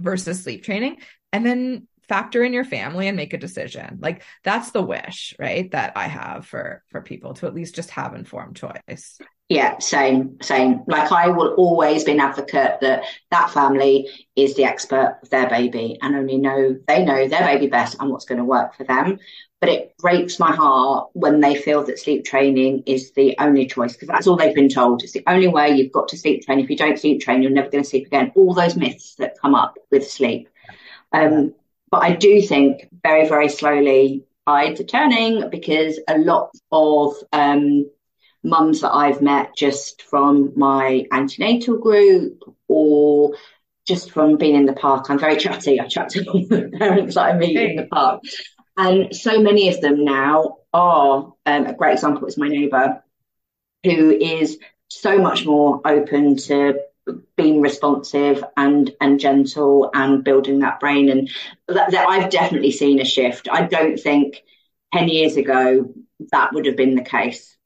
versus 0.00 0.42
sleep 0.42 0.64
training 0.64 0.98
and 1.32 1.44
then 1.44 1.86
factor 2.08 2.44
in 2.44 2.52
your 2.52 2.64
family 2.64 3.08
and 3.08 3.16
make 3.16 3.32
a 3.32 3.38
decision. 3.38 3.98
Like 4.00 4.22
that's 4.44 4.70
the 4.70 4.82
wish 4.82 5.34
right 5.38 5.70
that 5.72 5.92
i 5.96 6.06
have 6.06 6.46
for 6.46 6.82
for 6.88 7.00
people 7.00 7.34
to 7.34 7.46
at 7.46 7.54
least 7.54 7.74
just 7.74 7.90
have 7.90 8.14
informed 8.14 8.56
choice. 8.56 9.18
Yeah 9.48 9.78
same 9.78 10.36
same. 10.40 10.82
Like 10.86 11.10
i 11.12 11.28
will 11.28 11.54
always 11.54 12.04
be 12.04 12.12
an 12.12 12.20
advocate 12.20 12.80
that 12.80 13.04
that 13.30 13.50
family 13.50 14.08
is 14.36 14.54
the 14.54 14.64
expert 14.64 15.18
of 15.22 15.30
their 15.30 15.48
baby 15.48 15.98
and 16.00 16.14
only 16.14 16.38
know 16.38 16.76
they 16.86 17.04
know 17.04 17.28
their 17.28 17.44
baby 17.44 17.66
best 17.66 17.96
and 17.98 18.10
what's 18.10 18.24
going 18.24 18.38
to 18.38 18.44
work 18.44 18.74
for 18.74 18.84
them. 18.84 19.18
But 19.58 19.70
it 19.70 19.96
breaks 19.98 20.38
my 20.38 20.54
heart 20.54 21.08
when 21.14 21.40
they 21.40 21.56
feel 21.56 21.82
that 21.84 21.98
sleep 21.98 22.26
training 22.26 22.82
is 22.86 23.12
the 23.12 23.34
only 23.38 23.66
choice 23.66 23.94
because 23.94 24.08
that's 24.08 24.26
all 24.26 24.36
they've 24.36 24.54
been 24.54 24.68
told. 24.68 25.02
It's 25.02 25.12
the 25.12 25.24
only 25.26 25.48
way 25.48 25.70
you've 25.70 25.92
got 25.92 26.08
to 26.08 26.18
sleep 26.18 26.44
train. 26.44 26.60
If 26.60 26.68
you 26.68 26.76
don't 26.76 26.98
sleep 26.98 27.20
train 27.20 27.42
you're 27.42 27.50
never 27.50 27.70
going 27.70 27.82
to 27.82 27.88
sleep 27.88 28.06
again. 28.06 28.32
All 28.36 28.52
those 28.52 28.76
myths 28.76 29.14
that 29.16 29.40
come 29.40 29.54
up 29.54 29.76
with 29.90 30.08
sleep. 30.08 30.50
Um, 31.12 31.54
but 31.90 32.02
I 32.02 32.12
do 32.12 32.40
think 32.42 32.88
very, 33.02 33.28
very 33.28 33.48
slowly 33.48 34.24
are 34.46 34.74
turning 34.74 35.50
because 35.50 35.98
a 36.08 36.18
lot 36.18 36.50
of 36.70 37.14
um, 37.32 37.90
mums 38.44 38.80
that 38.80 38.92
I've 38.92 39.20
met 39.20 39.56
just 39.56 40.02
from 40.02 40.52
my 40.56 41.06
antenatal 41.10 41.78
group 41.78 42.42
or 42.68 43.34
just 43.86 44.10
from 44.10 44.36
being 44.36 44.54
in 44.54 44.66
the 44.66 44.72
park, 44.72 45.10
I'm 45.10 45.18
very 45.18 45.36
chatty. 45.36 45.80
I 45.80 45.86
chat 45.86 46.10
to 46.10 46.24
all 46.26 46.46
the 46.46 46.70
parents 46.78 47.14
that 47.14 47.34
I 47.34 47.36
meet 47.36 47.56
in 47.56 47.76
the 47.76 47.86
park. 47.86 48.22
And 48.76 49.14
so 49.14 49.40
many 49.40 49.68
of 49.68 49.80
them 49.80 50.04
now 50.04 50.58
are 50.72 51.32
um, 51.46 51.66
a 51.66 51.72
great 51.72 51.94
example 51.94 52.26
is 52.26 52.36
my 52.36 52.48
neighbour 52.48 53.02
who 53.84 54.10
is 54.10 54.58
so 54.88 55.18
much 55.18 55.46
more 55.46 55.80
open 55.84 56.36
to 56.36 56.80
being 57.36 57.60
responsive 57.60 58.42
and 58.56 58.90
and 59.00 59.20
gentle 59.20 59.90
and 59.94 60.24
building 60.24 60.60
that 60.60 60.80
brain 60.80 61.08
and 61.08 61.30
that, 61.68 61.90
that, 61.92 62.08
I've 62.08 62.30
definitely 62.30 62.72
seen 62.72 63.00
a 63.00 63.04
shift. 63.04 63.48
I 63.50 63.62
don't 63.62 63.98
think 63.98 64.42
10 64.94 65.08
years 65.08 65.36
ago 65.36 65.92
that 66.32 66.52
would 66.52 66.66
have 66.66 66.76
been 66.76 66.96
the 66.96 67.02
case. 67.02 67.56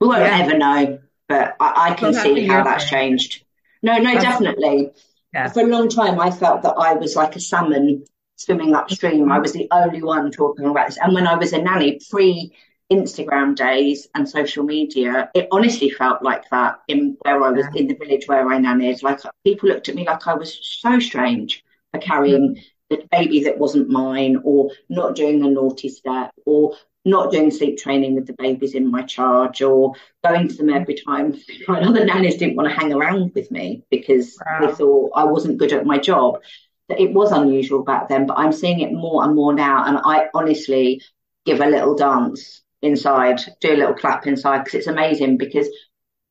We 0.00 0.08
won't 0.08 0.20
yeah. 0.20 0.38
ever 0.38 0.56
know, 0.56 0.98
but 1.28 1.56
I, 1.60 1.90
I 1.90 1.94
can 1.94 2.12
well, 2.12 2.22
see 2.22 2.46
how 2.46 2.64
that's 2.64 2.88
changed. 2.88 3.44
No, 3.82 3.98
no, 3.98 4.14
definitely. 4.14 4.90
Yeah. 5.32 5.48
For 5.48 5.60
a 5.60 5.66
long 5.66 5.88
time, 5.88 6.18
I 6.20 6.30
felt 6.30 6.62
that 6.62 6.74
I 6.74 6.94
was 6.94 7.16
like 7.16 7.36
a 7.36 7.40
salmon 7.40 8.04
swimming 8.36 8.74
upstream. 8.74 9.30
I 9.30 9.38
was 9.38 9.52
the 9.52 9.68
only 9.70 10.02
one 10.02 10.30
talking 10.30 10.66
about 10.66 10.88
this. 10.88 10.98
And 10.98 11.14
when 11.14 11.26
I 11.26 11.34
was 11.34 11.52
a 11.52 11.60
nanny, 11.60 12.00
pre 12.10 12.54
Instagram 12.90 13.54
days 13.54 14.08
and 14.14 14.28
social 14.28 14.64
media, 14.64 15.30
it 15.34 15.48
honestly 15.52 15.90
felt 15.90 16.22
like 16.22 16.48
that 16.50 16.80
in 16.88 17.16
where 17.20 17.42
I 17.42 17.50
was 17.50 17.66
yeah. 17.74 17.80
in 17.80 17.88
the 17.88 17.94
village 17.94 18.26
where 18.26 18.48
I 18.48 18.58
nannied. 18.58 19.02
Like 19.02 19.20
people 19.44 19.68
looked 19.68 19.88
at 19.88 19.94
me 19.94 20.06
like 20.06 20.26
I 20.26 20.34
was 20.34 20.58
so 20.62 20.98
strange 20.98 21.64
for 21.92 22.00
carrying 22.00 22.56
mm. 22.56 22.62
the 22.88 23.06
baby 23.10 23.44
that 23.44 23.58
wasn't 23.58 23.90
mine, 23.90 24.40
or 24.42 24.70
not 24.88 25.16
doing 25.16 25.40
the 25.40 25.50
naughty 25.50 25.90
step, 25.90 26.30
or 26.46 26.76
not 27.04 27.30
doing 27.30 27.50
sleep 27.50 27.78
training 27.78 28.14
with 28.14 28.26
the 28.26 28.32
babies 28.32 28.74
in 28.74 28.90
my 28.90 29.02
charge, 29.02 29.60
or 29.60 29.92
going 30.24 30.48
to 30.48 30.54
them 30.54 30.70
every 30.70 30.94
time. 30.94 31.38
My 31.68 31.82
other 31.82 32.04
nannies 32.04 32.36
didn't 32.36 32.56
want 32.56 32.70
to 32.70 32.74
hang 32.74 32.92
around 32.94 33.32
with 33.34 33.50
me 33.50 33.84
because 33.90 34.38
wow. 34.46 34.66
they 34.66 34.72
thought 34.74 35.10
I 35.14 35.24
wasn't 35.24 35.58
good 35.58 35.72
at 35.74 35.86
my 35.86 35.98
job. 35.98 36.40
It 36.88 37.12
was 37.12 37.32
unusual 37.32 37.82
back 37.82 38.08
then, 38.08 38.26
but 38.26 38.38
I'm 38.38 38.52
seeing 38.52 38.80
it 38.80 38.92
more 38.92 39.22
and 39.24 39.34
more 39.34 39.52
now. 39.52 39.84
And 39.84 39.98
I 40.02 40.28
honestly 40.32 41.02
give 41.44 41.60
a 41.60 41.66
little 41.66 41.94
dance 41.94 42.62
inside, 42.82 43.40
do 43.60 43.74
a 43.74 43.76
little 43.76 43.94
clap 43.94 44.26
inside 44.26 44.58
because 44.58 44.74
it's 44.74 44.86
amazing 44.86 45.36
because 45.36 45.68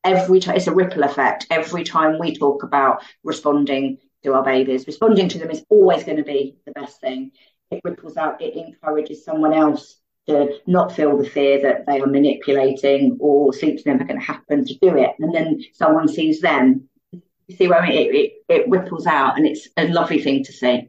every 0.04 0.40
time 0.40 0.56
it's 0.56 0.66
a 0.66 0.74
ripple 0.74 1.02
effect. 1.02 1.46
Every 1.50 1.84
time 1.84 2.18
we 2.18 2.36
talk 2.36 2.62
about 2.62 3.02
responding 3.24 3.98
to 4.24 4.34
our 4.34 4.42
babies, 4.42 4.86
responding 4.86 5.28
to 5.28 5.38
them 5.38 5.50
is 5.50 5.64
always 5.68 6.04
going 6.04 6.16
to 6.16 6.24
be 6.24 6.56
the 6.66 6.72
best 6.72 7.00
thing. 7.00 7.32
It 7.70 7.80
ripples 7.84 8.16
out, 8.16 8.40
it 8.40 8.56
encourages 8.56 9.24
someone 9.24 9.52
else 9.52 10.00
to 10.26 10.58
not 10.66 10.92
feel 10.92 11.16
the 11.16 11.28
fear 11.28 11.60
that 11.62 11.86
they 11.86 12.00
are 12.00 12.06
manipulating 12.06 13.16
or 13.20 13.52
sleep's 13.52 13.86
never 13.86 14.04
going 14.04 14.18
to 14.18 14.24
happen 14.24 14.64
to 14.64 14.74
do 14.80 14.96
it. 14.96 15.10
And 15.18 15.34
then 15.34 15.60
someone 15.74 16.08
sees 16.08 16.40
them. 16.40 16.88
You 17.12 17.56
see 17.56 17.68
what 17.68 17.82
I 17.82 17.88
mean? 17.88 17.98
It, 17.98 18.14
it, 18.14 18.32
it 18.48 18.68
ripples 18.68 19.06
out 19.06 19.38
and 19.38 19.46
it's 19.46 19.68
a 19.76 19.88
lovely 19.88 20.20
thing 20.20 20.44
to 20.44 20.52
see. 20.52 20.88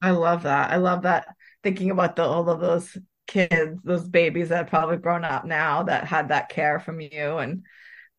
I 0.00 0.12
love 0.12 0.44
that. 0.44 0.70
I 0.70 0.76
love 0.76 1.02
that. 1.02 1.34
Thinking 1.62 1.90
about 1.90 2.16
the, 2.16 2.22
all 2.22 2.48
of 2.48 2.60
those 2.60 2.96
kids, 3.30 3.80
those 3.84 4.08
babies 4.08 4.48
that 4.48 4.56
have 4.56 4.66
probably 4.66 4.96
grown 4.96 5.24
up 5.24 5.44
now 5.44 5.84
that 5.84 6.04
had 6.04 6.28
that 6.28 6.48
care 6.48 6.80
from 6.80 7.00
you 7.00 7.38
and 7.38 7.64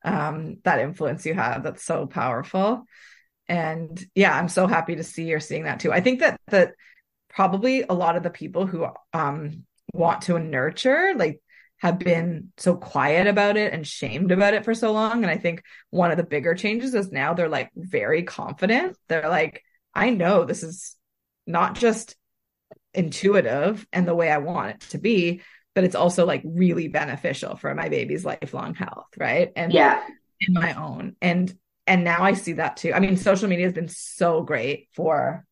um, 0.04 0.58
that 0.64 0.80
influence 0.80 1.26
you 1.26 1.34
have. 1.34 1.64
That's 1.64 1.84
so 1.84 2.08
powerful. 2.08 2.86
And 3.48 4.04
yeah, 4.16 4.34
I'm 4.34 4.48
so 4.48 4.68
happy 4.68 4.96
to 4.96 5.04
see 5.04 5.26
you're 5.26 5.42
seeing 5.42 5.66
that 5.66 5.82
too. 5.82 5.92
I 5.92 6.00
think 6.00 6.22
that 6.22 6.40
that 6.48 6.74
probably 7.30 7.84
a 7.84 7.94
lot 7.94 8.16
of 8.16 8.24
the 8.24 8.30
people 8.30 8.66
who 8.66 8.88
um, 9.14 9.66
want 9.94 10.24
to 10.24 10.40
nurture 10.40 11.14
like 11.18 11.42
have 11.80 12.00
been 12.00 12.54
so 12.58 12.76
quiet 12.76 13.28
about 13.28 13.58
it 13.58 13.74
and 13.74 13.86
shamed 13.86 14.32
about 14.32 14.54
it 14.54 14.64
for 14.64 14.74
so 14.74 14.94
long. 14.94 15.24
And 15.24 15.32
I 15.32 15.38
think 15.38 15.64
one 15.90 16.12
of 16.12 16.18
the 16.18 16.24
bigger 16.24 16.56
changes 16.56 16.94
is 16.94 17.12
now 17.12 17.34
they're 17.34 17.50
like 17.50 17.70
very 17.76 18.24
confident. 18.24 18.96
They're 19.10 19.30
like, 19.30 19.64
I 19.94 20.12
know 20.12 20.46
this 20.46 20.64
is 20.64 20.96
not 21.46 21.76
just 21.76 22.16
intuitive 22.94 23.86
and 23.94 24.08
the 24.08 24.16
way 24.16 24.32
I 24.32 24.38
want 24.38 24.72
it 24.72 24.82
to 24.92 24.98
be, 24.98 25.42
but 25.74 25.84
it's 25.84 25.96
also 25.96 26.26
like 26.26 26.42
really 26.46 26.88
beneficial 26.88 27.56
for 27.56 27.74
my 27.74 27.90
baby's 27.90 28.26
lifelong 28.26 28.76
health, 28.76 29.08
right? 29.18 29.52
And 29.56 29.72
yeah, 29.72 30.04
in 30.40 30.54
my 30.54 30.74
own. 30.74 31.16
And 31.22 31.54
and 31.88 32.04
now 32.04 32.24
I 32.24 32.34
see 32.34 32.54
that 32.54 32.78
too. 32.78 32.94
I 32.94 33.00
mean, 33.00 33.18
social 33.18 33.48
media 33.48 33.66
has 33.66 33.74
been 33.74 33.88
so 33.88 34.44
great 34.44 34.88
for 34.94 35.46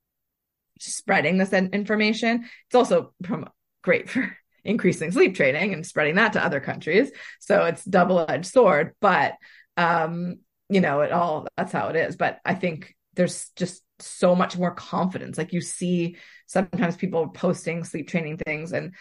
spreading 0.80 1.38
this 1.38 1.54
information. 1.54 2.46
It's 2.68 2.76
also 2.76 3.14
great 3.82 4.10
for 4.10 4.38
increasing 4.64 5.12
sleep 5.12 5.36
training 5.36 5.74
and 5.74 5.86
spreading 5.86 6.16
that 6.16 6.34
to 6.34 6.44
other 6.44 6.60
countries. 6.60 7.12
So 7.40 7.66
it's 7.66 7.84
double-edged 7.84 8.46
sword, 8.46 8.94
but 9.00 9.36
um, 9.78 10.40
you 10.70 10.82
know, 10.82 11.02
it 11.02 11.12
all 11.12 11.48
that's 11.58 11.72
how 11.72 11.88
it 11.90 11.96
is. 11.96 12.16
But 12.16 12.40
I 12.46 12.54
think 12.54 12.96
there's 13.16 13.50
just 13.56 13.82
so 14.02 14.36
much 14.36 14.58
more 14.58 14.74
confidence. 14.74 15.38
Like 15.38 15.54
you 15.54 15.62
see 15.62 16.18
sometimes 16.46 16.96
people 16.96 17.28
posting 17.30 17.84
sleep 17.84 18.08
training 18.08 18.38
things 18.38 18.74
and 18.74 18.96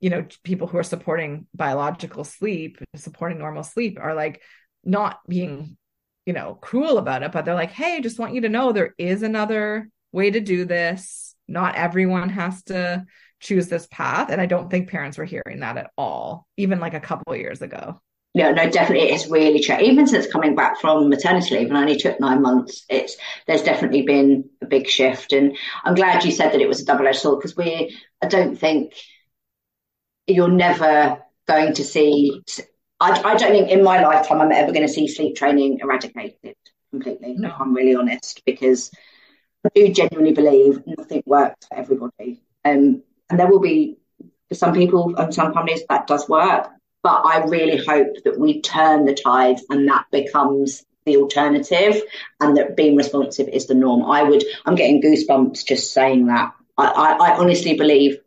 you 0.00 0.10
know 0.10 0.26
people 0.44 0.66
who 0.66 0.78
are 0.78 0.82
supporting 0.82 1.46
biological 1.54 2.24
sleep 2.24 2.78
supporting 2.96 3.38
normal 3.38 3.62
sleep 3.62 3.98
are 4.00 4.14
like 4.14 4.40
not 4.82 5.20
being 5.28 5.76
you 6.24 6.32
know 6.32 6.54
cruel 6.54 6.96
about 6.96 7.22
it 7.22 7.32
but 7.32 7.44
they're 7.44 7.54
like 7.54 7.70
hey 7.70 8.00
just 8.00 8.18
want 8.18 8.32
you 8.32 8.40
to 8.40 8.48
know 8.48 8.72
there 8.72 8.94
is 8.96 9.22
another 9.22 9.90
way 10.12 10.30
to 10.30 10.40
do 10.40 10.64
this. 10.64 11.34
Not 11.48 11.74
everyone 11.74 12.28
has 12.30 12.62
to 12.64 13.04
choose 13.40 13.68
this 13.68 13.86
path. 13.90 14.30
And 14.30 14.40
I 14.40 14.46
don't 14.46 14.70
think 14.70 14.90
parents 14.90 15.18
were 15.18 15.24
hearing 15.24 15.60
that 15.60 15.76
at 15.76 15.90
all, 15.96 16.46
even 16.56 16.80
like 16.80 16.94
a 16.94 17.00
couple 17.00 17.34
years 17.36 17.62
ago. 17.62 18.00
No, 18.32 18.52
no, 18.52 18.70
definitely, 18.70 19.08
it 19.08 19.12
has 19.12 19.28
really 19.28 19.58
changed. 19.58 19.84
Even 19.84 20.06
since 20.06 20.30
coming 20.30 20.54
back 20.54 20.80
from 20.80 21.08
maternity 21.08 21.56
leave, 21.56 21.68
and 21.68 21.76
I 21.76 21.80
only 21.80 21.96
took 21.96 22.20
nine 22.20 22.42
months, 22.42 22.84
it's 22.88 23.16
there's 23.46 23.62
definitely 23.62 24.02
been 24.02 24.50
a 24.62 24.66
big 24.66 24.86
shift. 24.88 25.32
And 25.32 25.56
I'm 25.84 25.96
glad 25.96 26.24
you 26.24 26.30
said 26.30 26.52
that 26.52 26.60
it 26.60 26.68
was 26.68 26.80
a 26.80 26.84
double-edged 26.84 27.18
sword 27.18 27.40
because 27.40 27.56
we, 27.56 27.96
I 28.22 28.28
don't 28.28 28.56
think 28.56 28.94
you're 30.28 30.48
never 30.48 31.20
going 31.48 31.74
to 31.74 31.84
see. 31.84 32.40
I, 33.00 33.20
I 33.20 33.34
don't 33.34 33.50
think 33.50 33.70
in 33.70 33.82
my 33.82 34.00
lifetime 34.00 34.40
I'm 34.40 34.52
ever 34.52 34.70
going 34.70 34.86
to 34.86 34.92
see 34.92 35.08
sleep 35.08 35.34
training 35.34 35.80
eradicated 35.82 36.54
completely. 36.92 37.34
No. 37.34 37.48
If 37.48 37.54
I'm 37.58 37.74
really 37.74 37.96
honest, 37.96 38.42
because 38.46 38.92
I 39.66 39.70
do 39.74 39.92
genuinely 39.92 40.34
believe 40.34 40.82
nothing 40.86 41.24
works 41.26 41.66
for 41.66 41.76
everybody. 41.78 42.42
Um, 42.64 43.02
and 43.28 43.40
there 43.40 43.48
will 43.48 43.60
be 43.60 43.98
for 44.48 44.54
some 44.54 44.72
people 44.72 45.16
and 45.16 45.34
some 45.34 45.52
families 45.52 45.82
that 45.88 46.06
does 46.06 46.28
work. 46.28 46.68
But 47.02 47.22
I 47.24 47.44
really 47.44 47.82
hope 47.84 48.22
that 48.24 48.38
we 48.38 48.60
turn 48.60 49.06
the 49.06 49.14
tide 49.14 49.58
and 49.70 49.88
that 49.88 50.06
becomes 50.10 50.84
the 51.06 51.16
alternative 51.16 52.02
and 52.40 52.56
that 52.56 52.76
being 52.76 52.96
responsive 52.96 53.48
is 53.48 53.66
the 53.66 53.74
norm. 53.74 54.04
I 54.04 54.22
would, 54.22 54.44
I'm 54.66 54.74
getting 54.74 55.02
goosebumps 55.02 55.64
just 55.64 55.92
saying 55.92 56.26
that. 56.26 56.52
I, 56.76 56.86
I, 56.86 57.12
I 57.30 57.38
honestly 57.38 57.74
believe 57.74 58.18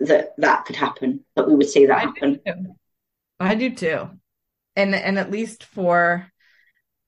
that 0.00 0.34
that 0.38 0.64
could 0.64 0.76
happen, 0.76 1.24
that 1.36 1.46
we 1.46 1.54
would 1.54 1.68
see 1.68 1.86
that 1.86 1.96
I 1.96 2.00
happen. 2.00 2.40
Do 2.44 2.74
I 3.38 3.54
do 3.54 3.74
too. 3.74 4.10
And, 4.76 4.94
and 4.94 5.18
at 5.18 5.30
least 5.30 5.64
for 5.64 6.26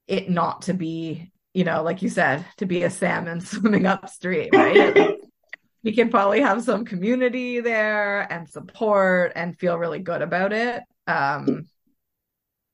it 0.07 0.29
not 0.29 0.63
to 0.63 0.75
be, 0.75 1.31
you 1.55 1.65
know, 1.65 1.83
like 1.83 2.03
you 2.03 2.11
said, 2.11 2.45
to 2.59 2.67
be 2.67 2.83
a 2.83 2.91
salmon 2.91 3.41
swimming 3.41 3.87
upstream, 3.87 4.51
right? 4.53 5.17
we 5.83 5.93
can 5.93 6.11
probably 6.11 6.41
have 6.41 6.63
some 6.63 6.85
community 6.85 7.61
there 7.61 8.31
and 8.31 8.49
support 8.49 9.33
and 9.35 9.59
feel 9.59 9.79
really 9.79 10.01
good 10.01 10.21
about 10.21 10.53
it 10.53 10.83
um 11.07 11.67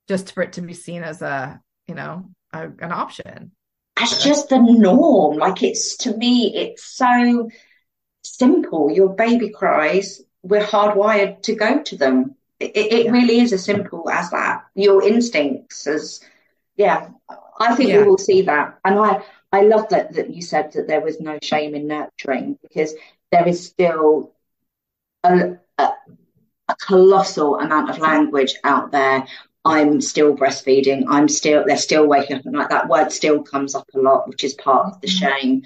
just 0.08 0.32
for 0.32 0.42
it 0.42 0.54
to 0.54 0.60
be 0.60 0.74
seen 0.74 1.02
as 1.02 1.22
a 1.22 1.60
you 1.86 1.94
know 1.94 2.30
a, 2.52 2.64
an 2.64 2.92
option. 2.92 3.52
It's 3.98 4.22
just 4.22 4.48
the 4.48 4.58
norm. 4.58 5.36
Like 5.36 5.62
it's 5.62 5.96
to 5.98 6.16
me 6.16 6.54
it's 6.54 6.84
so 6.84 7.50
simple. 8.22 8.90
Your 8.90 9.10
baby 9.10 9.50
cries 9.50 10.22
we're 10.42 10.64
hardwired 10.64 11.42
to 11.42 11.54
go 11.54 11.82
to 11.82 11.96
them. 11.96 12.34
It, 12.58 12.76
it 12.76 13.04
yeah. 13.06 13.10
really 13.10 13.40
is 13.40 13.52
as 13.52 13.64
simple 13.64 14.08
as 14.08 14.30
that. 14.30 14.64
Your 14.74 15.06
instincts 15.06 15.86
as 15.86 16.20
yeah 16.76 17.08
i 17.58 17.74
think 17.74 17.90
yeah. 17.90 17.98
we 17.98 18.04
will 18.04 18.18
see 18.18 18.42
that. 18.42 18.78
And 18.84 18.98
i 18.98 19.22
I 19.52 19.62
love 19.62 19.88
that 19.88 20.14
that 20.14 20.30
you 20.34 20.42
said 20.42 20.72
that 20.72 20.86
there 20.86 21.00
was 21.00 21.20
no 21.20 21.38
shame 21.42 21.74
in 21.74 21.88
nurturing 21.88 22.58
because 22.62 22.94
there 23.32 23.46
is 23.48 23.66
still 23.66 24.32
a, 25.24 25.56
a, 25.76 25.88
a 26.70 26.76
colossal 26.76 27.58
amount 27.58 27.90
of 27.90 27.98
language 27.98 28.54
out 28.64 28.92
there. 28.92 29.26
I'm 29.64 30.00
still 30.00 30.36
breastfeeding. 30.36 31.04
I'm 31.08 31.28
still 31.28 31.64
they're 31.66 31.76
still 31.76 32.06
waking 32.06 32.36
up 32.36 32.46
and 32.46 32.56
like 32.56 32.70
that 32.70 32.88
word 32.88 33.12
still 33.12 33.42
comes 33.42 33.74
up 33.74 33.88
a 33.94 33.98
lot, 33.98 34.28
which 34.28 34.44
is 34.44 34.54
part 34.54 34.86
of 34.86 35.00
the 35.00 35.08
mm-hmm. 35.08 35.26
shame. 35.26 35.62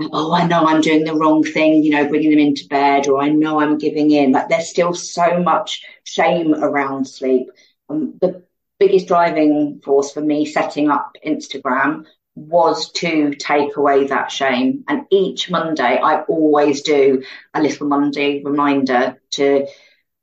Oh, 0.00 0.32
I 0.32 0.46
know 0.46 0.66
I'm 0.66 0.80
doing 0.80 1.04
the 1.04 1.14
wrong 1.14 1.44
thing, 1.44 1.84
you 1.84 1.90
know, 1.90 2.08
bringing 2.08 2.30
them 2.30 2.38
into 2.38 2.66
bed, 2.68 3.08
or 3.08 3.20
I 3.20 3.28
know 3.28 3.60
I'm 3.60 3.78
giving 3.78 4.10
in. 4.10 4.32
Like 4.32 4.48
there's 4.48 4.68
still 4.68 4.94
so 4.94 5.40
much 5.42 5.84
shame 6.04 6.54
around 6.54 7.06
sleep. 7.06 7.50
Um, 7.88 8.18
the 8.20 8.42
biggest 8.78 9.06
driving 9.06 9.80
force 9.84 10.12
for 10.12 10.20
me 10.20 10.44
setting 10.44 10.90
up 10.90 11.16
Instagram 11.24 12.06
was 12.34 12.90
to 12.92 13.34
take 13.34 13.76
away 13.76 14.06
that 14.06 14.30
shame. 14.30 14.84
And 14.88 15.06
each 15.10 15.50
Monday, 15.50 16.00
I 16.02 16.22
always 16.22 16.82
do 16.82 17.22
a 17.54 17.62
little 17.62 17.86
Monday 17.86 18.42
reminder 18.42 19.20
to, 19.32 19.66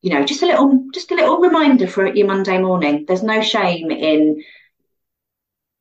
you 0.01 0.11
know, 0.11 0.23
just 0.23 0.41
a 0.41 0.45
little, 0.45 0.87
just 0.93 1.11
a 1.11 1.15
little 1.15 1.39
reminder 1.39 1.87
for 1.87 2.07
your 2.07 2.27
Monday 2.27 2.57
morning. 2.57 3.05
There's 3.07 3.23
no 3.23 3.41
shame 3.41 3.91
in 3.91 4.43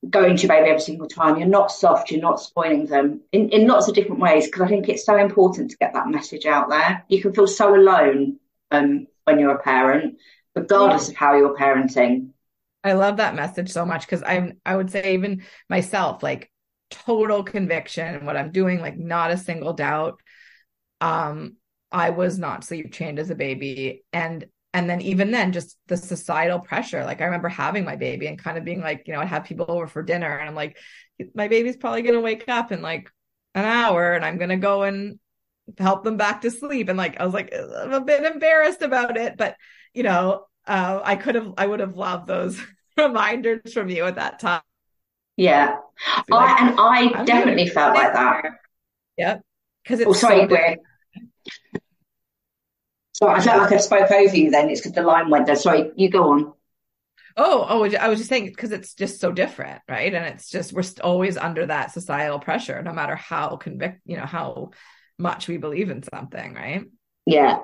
going 0.09 0.37
to 0.37 0.49
baby 0.49 0.69
every 0.69 0.81
single 0.81 1.09
time. 1.09 1.39
You're 1.39 1.49
not 1.49 1.71
soft. 1.71 2.11
You're 2.11 2.21
not 2.21 2.41
spoiling 2.41 2.87
them 2.87 3.21
in, 3.33 3.51
in 3.51 3.67
lots 3.67 3.89
of 3.89 3.95
different 3.95 4.21
ways. 4.21 4.47
Because 4.47 4.63
I 4.63 4.69
think 4.69 4.89
it's 4.89 5.05
so 5.05 5.17
important 5.17 5.71
to 5.71 5.77
get 5.77 5.95
that 5.95 6.09
message 6.09 6.47
out 6.47 6.69
there. 6.69 7.05
You 7.09 7.23
can 7.23 7.33
feel 7.33 7.47
so 7.47 7.75
alone 7.75 8.39
um, 8.71 9.07
when 9.25 9.39
you're 9.39 9.55
a 9.55 9.63
parent, 9.63 10.19
regardless 10.55 11.09
of 11.09 11.17
how 11.17 11.37
you're 11.37 11.57
parenting. 11.57 12.31
I 12.85 12.93
love 12.93 13.17
that 13.17 13.35
message 13.35 13.71
so 13.71 13.85
much 13.85 14.07
because 14.07 14.23
I'm 14.23 14.61
I 14.65 14.77
would 14.77 14.91
say 14.91 15.15
even 15.15 15.43
myself 15.69 16.23
like 16.23 16.51
total 16.91 17.43
conviction 17.43 18.15
in 18.15 18.25
what 18.25 18.37
I'm 18.37 18.53
doing 18.53 18.81
like 18.81 18.97
not 18.97 19.31
a 19.31 19.37
single 19.37 19.75
doubt 19.75 20.21
um 21.01 21.57
I 21.91 22.11
was 22.11 22.39
not 22.39 22.65
sleep 22.65 22.93
trained 22.93 23.19
as 23.19 23.31
a 23.31 23.35
baby. 23.35 24.05
And 24.13 24.47
and 24.75 24.89
then 24.89 25.01
even 25.01 25.31
then 25.31 25.53
just 25.53 25.79
the 25.87 25.97
societal 25.97 26.61
pressure 26.61 27.03
like 27.03 27.23
I 27.23 27.25
remember 27.25 27.49
having 27.49 27.87
my 27.87 27.97
baby 27.97 28.27
and 28.27 28.39
kind 28.39 28.59
of 28.59 28.67
being 28.67 28.83
like 28.83 29.05
you 29.07 29.15
know 29.15 29.21
I'd 29.21 29.29
have 29.29 29.45
people 29.45 29.65
over 29.67 29.87
for 29.87 30.03
dinner 30.03 30.37
and 30.37 30.47
I'm 30.47 30.55
like 30.55 30.77
my 31.35 31.49
baby's 31.49 31.79
probably 31.79 32.03
going 32.03 32.15
to 32.15 32.21
wake 32.21 32.45
up 32.49 32.71
in 32.71 32.83
like 32.83 33.11
an 33.55 33.65
hour 33.65 34.13
and 34.13 34.25
I'm 34.25 34.37
going 34.37 34.51
to 34.51 34.57
go 34.57 34.83
and 34.83 35.19
help 35.79 36.05
them 36.05 36.19
back 36.19 36.43
to 36.43 36.51
sleep. 36.51 36.91
And 36.91 36.99
like 36.99 37.19
I 37.19 37.25
was 37.25 37.35
like 37.35 37.53
I'm 37.55 37.93
a 37.93 38.01
bit 38.03 38.25
embarrassed 38.25 38.83
about 38.83 39.17
it. 39.17 39.37
But 39.37 39.57
you 39.95 40.03
know 40.03 40.45
uh, 40.69 41.01
I 41.03 41.17
could 41.17 41.35
have, 41.35 41.55
I 41.57 41.67
would 41.67 41.81
have 41.81 41.97
loved 41.97 42.27
those 42.27 42.61
reminders 42.97 43.73
from 43.73 43.89
you 43.89 44.05
at 44.05 44.17
that 44.17 44.39
time. 44.39 44.61
Yeah, 45.37 45.77
like, 46.29 46.61
I, 46.61 46.69
and 46.69 46.81
I 46.81 47.19
I'm 47.19 47.25
definitely 47.25 47.69
felt 47.69 47.95
like 47.95 48.13
that. 48.13 48.45
Yep, 49.17 49.41
because 49.83 50.01
it's. 50.01 50.09
Oh, 50.09 50.13
sorry, 50.13 50.49
so 50.49 50.77
So 53.13 53.27
I 53.27 53.41
felt 53.41 53.63
like 53.63 53.73
I 53.73 53.79
spoke 53.79 54.11
over 54.11 54.37
you. 54.37 54.51
Then 54.51 54.71
it's 54.71 54.81
because 54.81 54.93
the 54.93 55.03
line 55.03 55.29
went 55.29 55.47
there. 55.47 55.57
Sorry, 55.57 55.91
you 55.97 56.09
go 56.09 56.31
on. 56.31 56.53
Oh, 57.37 57.67
oh, 57.69 57.97
I 57.97 58.09
was 58.09 58.19
just 58.19 58.29
saying 58.29 58.47
because 58.47 58.73
it's 58.73 58.95
just 58.95 59.21
so 59.21 59.31
different, 59.31 59.81
right? 59.89 60.13
And 60.13 60.27
it's 60.27 60.51
just 60.51 60.73
we're 60.73 60.83
always 61.03 61.37
under 61.37 61.67
that 61.67 61.93
societal 61.93 62.41
pressure, 62.41 62.83
no 62.83 62.93
matter 62.93 63.15
how 63.15 63.57
convict, 63.57 64.01
you 64.05 64.17
know, 64.17 64.27
how 64.27 64.71
much 65.19 65.49
we 65.49 65.57
believe 65.57 65.91
in 65.91 66.03
something, 66.03 66.55
right? 66.55 66.85
Yeah, 67.27 67.59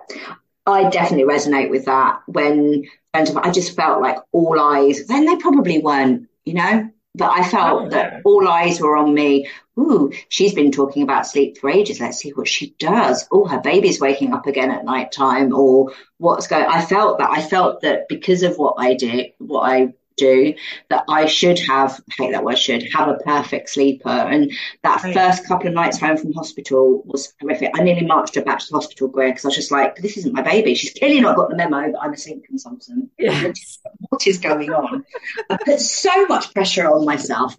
I 0.66 0.88
definitely 0.90 1.32
resonate 1.32 1.70
with 1.70 1.86
that 1.86 2.20
when 2.26 2.84
friends 3.12 3.30
of 3.30 3.36
I 3.38 3.50
just 3.50 3.76
felt 3.76 4.00
like 4.00 4.16
all 4.32 4.60
eyes, 4.60 5.06
then 5.06 5.24
they 5.24 5.36
probably 5.36 5.78
weren't, 5.78 6.28
you 6.44 6.54
know, 6.54 6.90
but 7.14 7.30
I 7.30 7.48
felt 7.48 7.82
oh, 7.84 7.88
that 7.90 8.22
all 8.24 8.48
eyes 8.48 8.80
were 8.80 8.96
on 8.96 9.14
me. 9.14 9.48
Ooh, 9.78 10.12
she's 10.28 10.54
been 10.54 10.72
talking 10.72 11.02
about 11.02 11.26
sleep 11.26 11.58
for 11.58 11.70
ages. 11.70 12.00
Let's 12.00 12.18
see 12.18 12.30
what 12.30 12.48
she 12.48 12.74
does. 12.78 13.26
Oh, 13.30 13.46
her 13.46 13.60
baby's 13.60 14.00
waking 14.00 14.32
up 14.32 14.46
again 14.46 14.70
at 14.70 14.84
night 14.84 15.12
time 15.12 15.54
or 15.54 15.92
what's 16.18 16.46
going 16.46 16.64
I 16.64 16.84
felt 16.84 17.18
that 17.18 17.30
I 17.30 17.42
felt 17.42 17.82
that 17.82 18.08
because 18.08 18.42
of 18.42 18.56
what 18.56 18.74
I 18.78 18.94
did, 18.94 19.32
what 19.38 19.62
I 19.62 19.94
do 20.16 20.54
that 20.90 21.04
I 21.08 21.26
should 21.26 21.58
have, 21.60 22.00
I 22.10 22.22
hate 22.22 22.32
that 22.32 22.44
word, 22.44 22.58
should 22.58 22.84
have 22.94 23.08
a 23.08 23.14
perfect 23.14 23.70
sleeper. 23.70 24.08
And 24.08 24.52
that 24.82 25.02
right. 25.02 25.14
first 25.14 25.46
couple 25.46 25.68
of 25.68 25.74
nights 25.74 25.98
home 25.98 26.16
from 26.16 26.32
hospital 26.32 27.02
was 27.04 27.32
horrific. 27.40 27.72
I 27.74 27.82
nearly 27.82 28.06
marched 28.06 28.34
her 28.36 28.42
back 28.42 28.58
to 28.60 28.66
the 28.70 28.76
hospital, 28.76 29.08
Greer, 29.08 29.30
because 29.30 29.44
I 29.44 29.48
was 29.48 29.56
just 29.56 29.72
like, 29.72 29.96
this 29.96 30.16
isn't 30.16 30.34
my 30.34 30.42
baby. 30.42 30.74
She's 30.74 30.94
clearly 30.94 31.20
not 31.20 31.36
got 31.36 31.50
the 31.50 31.56
memo 31.56 31.92
that 31.92 32.00
I'm 32.00 32.12
a 32.12 32.16
sleep 32.16 32.44
consultant. 32.44 33.10
Yes. 33.18 33.78
what 34.08 34.26
is 34.26 34.38
going 34.38 34.72
on? 34.72 35.04
I 35.50 35.58
put 35.64 35.80
so 35.80 36.26
much 36.26 36.52
pressure 36.54 36.90
on 36.90 37.04
myself. 37.04 37.56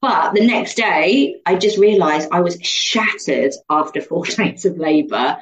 But 0.00 0.34
the 0.34 0.46
next 0.46 0.76
day, 0.76 1.40
I 1.44 1.56
just 1.56 1.76
realized 1.76 2.28
I 2.30 2.40
was 2.40 2.58
shattered 2.62 3.52
after 3.68 4.00
four 4.00 4.24
days 4.26 4.64
of 4.64 4.78
labor. 4.78 5.38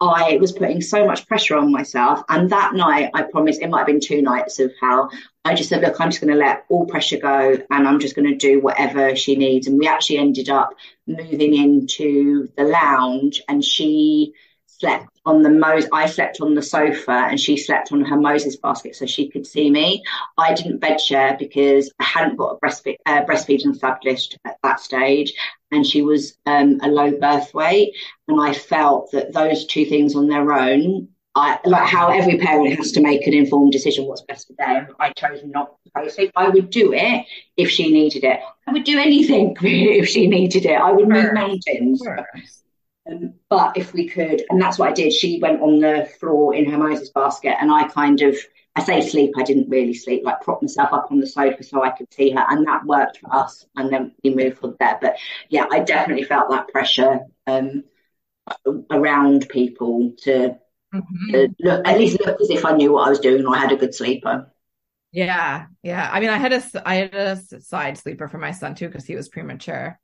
I 0.00 0.38
was 0.40 0.52
putting 0.52 0.80
so 0.80 1.04
much 1.04 1.26
pressure 1.26 1.56
on 1.56 1.72
myself. 1.72 2.22
And 2.28 2.50
that 2.50 2.74
night, 2.74 3.10
I 3.14 3.22
promised 3.22 3.60
it 3.60 3.68
might 3.68 3.78
have 3.78 3.86
been 3.86 4.00
two 4.00 4.22
nights 4.22 4.60
of 4.60 4.72
hell. 4.80 5.10
I 5.44 5.54
just 5.54 5.68
said, 5.68 5.82
look, 5.82 6.00
I'm 6.00 6.10
just 6.10 6.20
going 6.20 6.32
to 6.32 6.38
let 6.38 6.64
all 6.68 6.86
pressure 6.86 7.18
go 7.18 7.56
and 7.70 7.88
I'm 7.88 7.98
just 7.98 8.14
going 8.14 8.28
to 8.28 8.36
do 8.36 8.60
whatever 8.60 9.16
she 9.16 9.34
needs. 9.34 9.66
And 9.66 9.78
we 9.78 9.88
actually 9.88 10.18
ended 10.18 10.50
up 10.50 10.74
moving 11.06 11.54
into 11.54 12.48
the 12.56 12.64
lounge 12.64 13.42
and 13.48 13.64
she 13.64 14.34
slept 14.66 15.17
on 15.28 15.42
the 15.42 15.50
Moses. 15.50 15.88
I 15.92 16.06
slept 16.06 16.40
on 16.40 16.54
the 16.54 16.62
sofa 16.62 17.12
and 17.12 17.38
she 17.38 17.56
slept 17.56 17.92
on 17.92 18.04
her 18.04 18.16
Moses 18.16 18.56
basket 18.56 18.96
so 18.96 19.06
she 19.06 19.28
could 19.28 19.46
see 19.46 19.70
me. 19.70 20.02
I 20.36 20.54
didn't 20.54 20.78
bed 20.78 21.00
share 21.00 21.36
because 21.38 21.92
I 22.00 22.04
hadn't 22.04 22.36
got 22.36 22.56
a 22.56 22.66
breastfeed, 22.66 22.96
uh, 23.06 23.24
breastfeeding 23.24 23.72
established 23.72 24.38
at 24.44 24.56
that 24.62 24.80
stage 24.80 25.34
and 25.70 25.86
she 25.86 26.02
was 26.02 26.36
um, 26.46 26.80
a 26.82 26.88
low 26.88 27.12
birth 27.12 27.52
weight. 27.52 27.94
And 28.26 28.40
I 28.40 28.54
felt 28.54 29.12
that 29.12 29.32
those 29.32 29.66
two 29.66 29.84
things 29.84 30.14
on 30.16 30.28
their 30.28 30.52
own 30.52 31.08
I, 31.34 31.60
like 31.64 31.86
how 31.86 32.08
every 32.08 32.36
parent 32.38 32.76
has 32.78 32.90
to 32.92 33.00
make 33.00 33.24
an 33.28 33.32
informed 33.32 33.70
decision 33.70 34.06
what's 34.06 34.22
best 34.22 34.48
for 34.48 34.54
them. 34.54 34.88
I 34.98 35.12
chose 35.12 35.40
not 35.44 35.76
to. 35.94 36.32
I 36.34 36.48
would 36.48 36.70
do 36.70 36.92
it 36.92 37.26
if 37.56 37.70
she 37.70 37.92
needed 37.92 38.24
it. 38.24 38.40
I 38.66 38.72
would 38.72 38.82
do 38.82 38.98
anything 38.98 39.56
if 39.62 40.08
she 40.08 40.26
needed 40.26 40.66
it. 40.66 40.74
I 40.74 40.90
would 40.90 41.08
move 41.08 41.32
mountains. 41.32 42.02
Um, 43.10 43.34
but 43.48 43.76
if 43.76 43.92
we 43.92 44.08
could, 44.08 44.44
and 44.50 44.60
that's 44.60 44.78
what 44.78 44.90
I 44.90 44.92
did. 44.92 45.12
She 45.12 45.40
went 45.40 45.62
on 45.62 45.80
the 45.80 46.08
floor 46.18 46.54
in 46.54 46.70
her 46.70 46.78
Moses 46.78 47.10
basket, 47.10 47.56
and 47.60 47.70
I 47.70 47.88
kind 47.88 48.20
of, 48.22 48.36
I 48.76 48.82
say 48.82 49.00
sleep. 49.00 49.32
I 49.36 49.42
didn't 49.42 49.70
really 49.70 49.94
sleep. 49.94 50.22
Like 50.24 50.42
prop 50.42 50.62
myself 50.62 50.92
up 50.92 51.08
on 51.10 51.20
the 51.20 51.26
sofa 51.26 51.62
so 51.62 51.82
I 51.82 51.90
could 51.90 52.12
see 52.12 52.30
her, 52.30 52.44
and 52.48 52.66
that 52.66 52.84
worked 52.84 53.18
for 53.18 53.34
us. 53.34 53.66
And 53.76 53.92
then 53.92 54.12
we 54.22 54.34
moved 54.34 54.58
from 54.58 54.76
there. 54.78 54.98
But 55.00 55.16
yeah, 55.48 55.66
I 55.70 55.80
definitely 55.80 56.24
felt 56.24 56.50
that 56.50 56.68
pressure 56.68 57.20
um, 57.46 57.84
around 58.90 59.48
people 59.48 60.12
to, 60.24 60.58
mm-hmm. 60.94 61.32
to 61.32 61.48
look, 61.60 61.88
at 61.88 61.98
least 61.98 62.20
look 62.24 62.40
as 62.40 62.50
if 62.50 62.64
I 62.64 62.72
knew 62.72 62.92
what 62.92 63.06
I 63.06 63.10
was 63.10 63.20
doing 63.20 63.46
or 63.46 63.56
I 63.56 63.58
had 63.58 63.72
a 63.72 63.76
good 63.76 63.94
sleeper. 63.94 64.52
Yeah, 65.12 65.66
yeah. 65.82 66.08
I 66.12 66.20
mean, 66.20 66.28
I 66.28 66.36
had 66.36 66.52
a 66.52 66.62
I 66.86 66.94
had 66.96 67.14
a 67.14 67.60
side 67.62 67.96
sleeper 67.96 68.28
for 68.28 68.38
my 68.38 68.50
son 68.50 68.74
too 68.74 68.88
because 68.88 69.06
he 69.06 69.16
was 69.16 69.30
premature, 69.30 69.98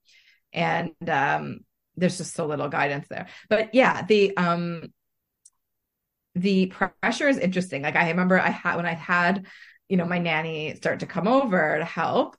and 0.53 0.93
um, 1.07 1.61
there's 1.97 2.19
just 2.19 2.35
so 2.35 2.47
little 2.47 2.69
guidance 2.69 3.07
there. 3.09 3.29
But 3.49 3.75
yeah, 3.75 4.03
the 4.03 4.37
um, 4.37 4.93
the 6.35 6.67
pressure 6.67 7.29
is 7.29 7.39
interesting. 7.39 7.83
Like 7.83 7.97
I 7.97 8.11
remember 8.11 8.39
I 8.39 8.51
had 8.51 8.77
when 8.77 8.87
I 8.87 8.95
had, 8.95 9.47
you 9.89 9.97
know, 9.97 10.05
my 10.05 10.19
nanny 10.19 10.75
start 10.77 11.01
to 11.01 11.07
come 11.07 11.29
over 11.29 11.79
to 11.79 11.85
help, 11.85 12.37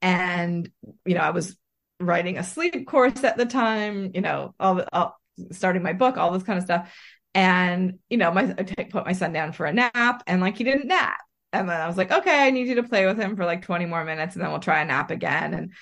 and 0.00 0.70
you 1.04 1.14
know 1.14 1.20
I 1.20 1.30
was 1.30 1.56
writing 2.00 2.38
a 2.38 2.44
sleep 2.44 2.86
course 2.86 3.24
at 3.24 3.36
the 3.36 3.46
time. 3.46 4.12
You 4.14 4.20
know, 4.20 4.54
all, 4.60 4.76
the, 4.76 4.96
all 4.96 5.20
starting 5.50 5.82
my 5.82 5.92
book, 5.92 6.16
all 6.16 6.32
this 6.32 6.44
kind 6.44 6.58
of 6.58 6.64
stuff. 6.64 6.94
And 7.34 7.98
you 8.10 8.18
know, 8.18 8.30
my 8.30 8.54
I 8.58 8.62
put 8.84 9.06
my 9.06 9.12
son 9.12 9.32
down 9.32 9.52
for 9.52 9.66
a 9.66 9.72
nap, 9.72 10.22
and 10.26 10.40
like 10.40 10.56
he 10.56 10.64
didn't 10.64 10.88
nap 10.88 11.20
and 11.54 11.68
then 11.68 11.78
I 11.78 11.86
was 11.86 11.98
like, 11.98 12.10
okay, 12.10 12.46
I 12.46 12.50
need 12.50 12.68
you 12.68 12.76
to 12.76 12.82
play 12.82 13.04
with 13.04 13.18
him 13.18 13.36
for 13.36 13.44
like 13.44 13.62
20 13.62 13.84
more 13.84 14.04
minutes 14.04 14.34
and 14.34 14.42
then 14.42 14.50
we'll 14.50 14.60
try 14.60 14.80
a 14.80 14.86
nap 14.86 15.10
again. 15.10 15.52
And, 15.52 15.72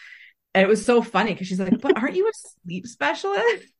and 0.54 0.62
it 0.62 0.68
was 0.68 0.84
so 0.84 1.02
funny 1.02 1.32
because 1.32 1.46
she's 1.46 1.60
like, 1.60 1.80
but 1.80 1.96
aren't 1.96 2.16
you 2.16 2.28
a 2.28 2.32
sleep 2.64 2.86
specialist? 2.86 3.66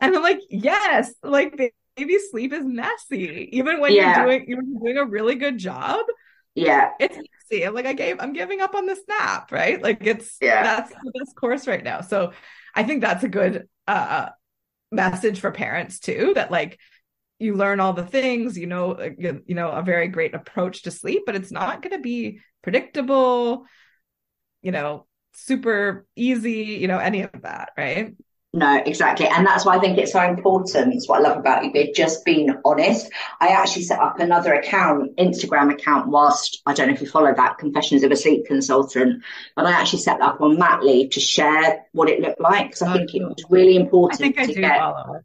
And 0.00 0.14
I'm 0.14 0.22
like, 0.22 0.38
yes, 0.50 1.12
like 1.24 1.56
baby 1.96 2.18
sleep 2.30 2.52
is 2.52 2.64
messy. 2.64 3.48
Even 3.50 3.80
when 3.80 3.92
yeah. 3.92 4.18
you're 4.18 4.26
doing 4.26 4.44
you're 4.48 4.62
doing 4.62 4.98
a 4.98 5.04
really 5.04 5.34
good 5.34 5.58
job. 5.58 5.98
Yeah. 6.54 6.90
It's 7.00 7.16
messy. 7.16 7.64
I'm 7.64 7.74
like, 7.74 7.86
I 7.86 7.92
gave 7.92 8.20
I'm 8.20 8.32
giving 8.32 8.60
up 8.60 8.76
on 8.76 8.86
the 8.86 8.94
snap, 8.94 9.50
right? 9.50 9.82
Like 9.82 10.06
it's 10.06 10.36
yeah. 10.40 10.62
that's 10.62 10.90
the 10.90 11.12
best 11.18 11.34
course 11.34 11.66
right 11.66 11.82
now. 11.82 12.02
So 12.02 12.34
I 12.72 12.84
think 12.84 13.00
that's 13.00 13.24
a 13.24 13.28
good 13.28 13.68
uh 13.88 14.28
message 14.92 15.40
for 15.40 15.50
parents 15.50 15.98
too, 15.98 16.34
that 16.36 16.52
like 16.52 16.78
you 17.40 17.54
learn 17.54 17.80
all 17.80 17.92
the 17.92 18.06
things 18.06 18.56
you 18.58 18.66
know 18.66 18.92
uh, 18.92 19.10
you, 19.18 19.42
you 19.46 19.54
know 19.54 19.70
a 19.70 19.82
very 19.82 20.08
great 20.08 20.34
approach 20.34 20.82
to 20.82 20.90
sleep 20.90 21.22
but 21.26 21.36
it's 21.36 21.52
not 21.52 21.82
going 21.82 21.92
to 21.92 22.02
be 22.02 22.40
predictable 22.62 23.64
you 24.62 24.72
know 24.72 25.06
super 25.46 26.06
easy 26.16 26.78
you 26.80 26.88
know 26.88 26.98
any 26.98 27.22
of 27.22 27.30
that 27.42 27.70
right 27.76 28.14
no, 28.54 28.82
exactly. 28.84 29.26
And 29.26 29.46
that's 29.46 29.66
why 29.66 29.76
I 29.76 29.78
think 29.78 29.98
it's 29.98 30.12
so 30.12 30.22
important. 30.22 30.94
It's 30.94 31.06
what 31.06 31.20
I 31.20 31.28
love 31.28 31.36
about 31.36 31.64
you, 31.64 31.72
but 31.72 31.94
just 31.94 32.24
being 32.24 32.50
honest. 32.64 33.10
I 33.42 33.48
actually 33.48 33.82
set 33.82 34.00
up 34.00 34.18
another 34.20 34.54
account, 34.54 35.16
Instagram 35.16 35.70
account, 35.70 36.08
whilst 36.08 36.62
I 36.64 36.72
don't 36.72 36.88
know 36.88 36.94
if 36.94 37.02
you 37.02 37.06
follow 37.06 37.32
that, 37.34 37.58
Confessions 37.58 38.04
of 38.04 38.10
a 38.10 38.16
Sleep 38.16 38.46
Consultant, 38.46 39.22
but 39.54 39.66
I 39.66 39.72
actually 39.72 39.98
set 39.98 40.22
up 40.22 40.40
on 40.40 40.58
mat 40.58 40.82
leave 40.82 41.10
to 41.10 41.20
share 41.20 41.84
what 41.92 42.08
it 42.08 42.20
looked 42.20 42.40
like 42.40 42.68
because 42.68 42.82
I 42.82 42.90
oh, 42.90 42.96
think 42.96 43.14
it 43.14 43.22
was 43.22 43.44
really 43.50 43.76
important 43.76 44.22
I 44.22 44.24
think 44.24 44.38
I 44.38 44.46
to 44.46 44.54
do 44.54 44.60
get, 44.62 44.78
follow 44.78 45.20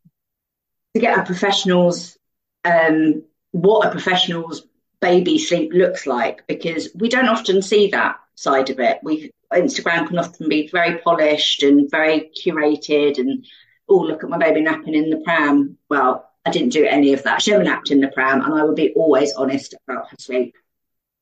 to 0.94 1.00
get 1.00 1.18
a 1.18 1.24
professional's 1.24 2.18
um, 2.66 3.24
what 3.52 3.88
a 3.88 3.92
professional's 3.92 4.68
baby 5.00 5.38
sleep 5.38 5.72
looks 5.74 6.06
like 6.06 6.46
because 6.48 6.90
we 6.96 7.10
don't 7.10 7.28
often 7.28 7.62
see 7.62 7.90
that 7.92 8.18
side 8.36 8.70
of 8.70 8.80
it. 8.80 9.00
We 9.04 9.32
Instagram 9.54 10.08
can 10.08 10.20
often 10.20 10.50
be 10.50 10.68
very 10.68 11.00
polished 11.00 11.64
and 11.64 11.90
very 11.90 12.32
curated 12.44 13.18
and 13.18 13.46
oh 13.90 13.98
look 13.98 14.24
at 14.24 14.30
my 14.30 14.38
baby 14.38 14.62
napping 14.62 14.96
in 14.96 15.10
the 15.10 15.18
pram. 15.18 15.78
Well, 15.90 16.30
I 16.46 16.52
didn't 16.52 16.74
do 16.74 16.86
any 16.86 17.14
of 17.14 17.24
that. 17.24 17.42
She 17.42 17.52
never 17.52 17.64
napped 17.64 17.92
in 17.92 18.02
the 18.02 18.10
pram 18.10 18.42
and 18.42 18.54
I 18.54 18.64
would 18.64 18.76
be 18.76 18.94
always 18.94 19.34
honest 19.34 19.76
about 19.88 20.10
her 20.10 20.18
sleep 20.20 20.56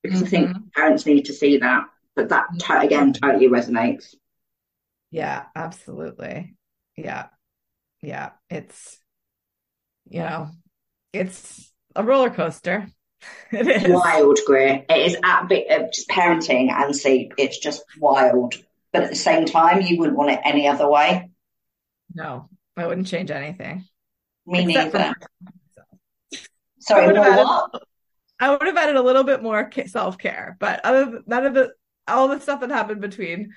because 0.03 0.19
mm-hmm. 0.19 0.27
I 0.27 0.29
think 0.29 0.49
mm-hmm. 0.49 0.67
parents 0.75 1.05
need 1.05 1.25
to 1.25 1.33
see 1.33 1.57
that. 1.57 1.85
But 2.15 2.29
that 2.29 2.47
again 2.69 3.13
totally 3.13 3.47
resonates. 3.47 4.15
Yeah, 5.11 5.45
absolutely. 5.55 6.55
Yeah. 6.97 7.27
Yeah. 8.01 8.31
It's 8.49 8.97
you 10.09 10.19
know, 10.19 10.49
it's 11.13 11.71
a 11.95 12.03
roller 12.03 12.29
coaster. 12.29 12.87
Wild, 13.53 14.39
Greer. 14.45 14.85
It 14.89 14.97
is 14.97 15.17
at 15.23 15.47
bit 15.47 15.69
of 15.69 15.91
just 15.91 16.09
parenting 16.09 16.71
and 16.71 16.95
sleep. 16.95 17.33
It's 17.37 17.57
just 17.57 17.83
wild. 17.99 18.55
But 18.91 19.03
at 19.03 19.09
the 19.09 19.15
same 19.15 19.45
time, 19.45 19.81
you 19.81 19.97
wouldn't 19.97 20.17
want 20.17 20.31
it 20.31 20.39
any 20.43 20.67
other 20.67 20.89
way. 20.89 21.29
No, 22.13 22.49
I 22.75 22.87
wouldn't 22.87 23.07
change 23.07 23.31
anything. 23.31 23.85
Me 24.45 24.65
neither. 24.65 25.13
Sorry, 26.79 27.15
I 27.15 27.43
what? 27.43 27.83
I 28.39 28.49
would 28.49 28.65
have 28.65 28.75
added 28.75 28.95
a 28.95 29.01
little 29.01 29.23
bit 29.23 29.43
more 29.43 29.69
self 29.85 30.17
care, 30.17 30.57
but 30.59 30.83
other 30.83 31.05
than, 31.05 31.23
none 31.27 31.45
of 31.45 31.53
the 31.53 31.73
all 32.07 32.27
the 32.27 32.39
stuff 32.39 32.61
that 32.61 32.71
happened 32.71 32.99
between 32.99 33.53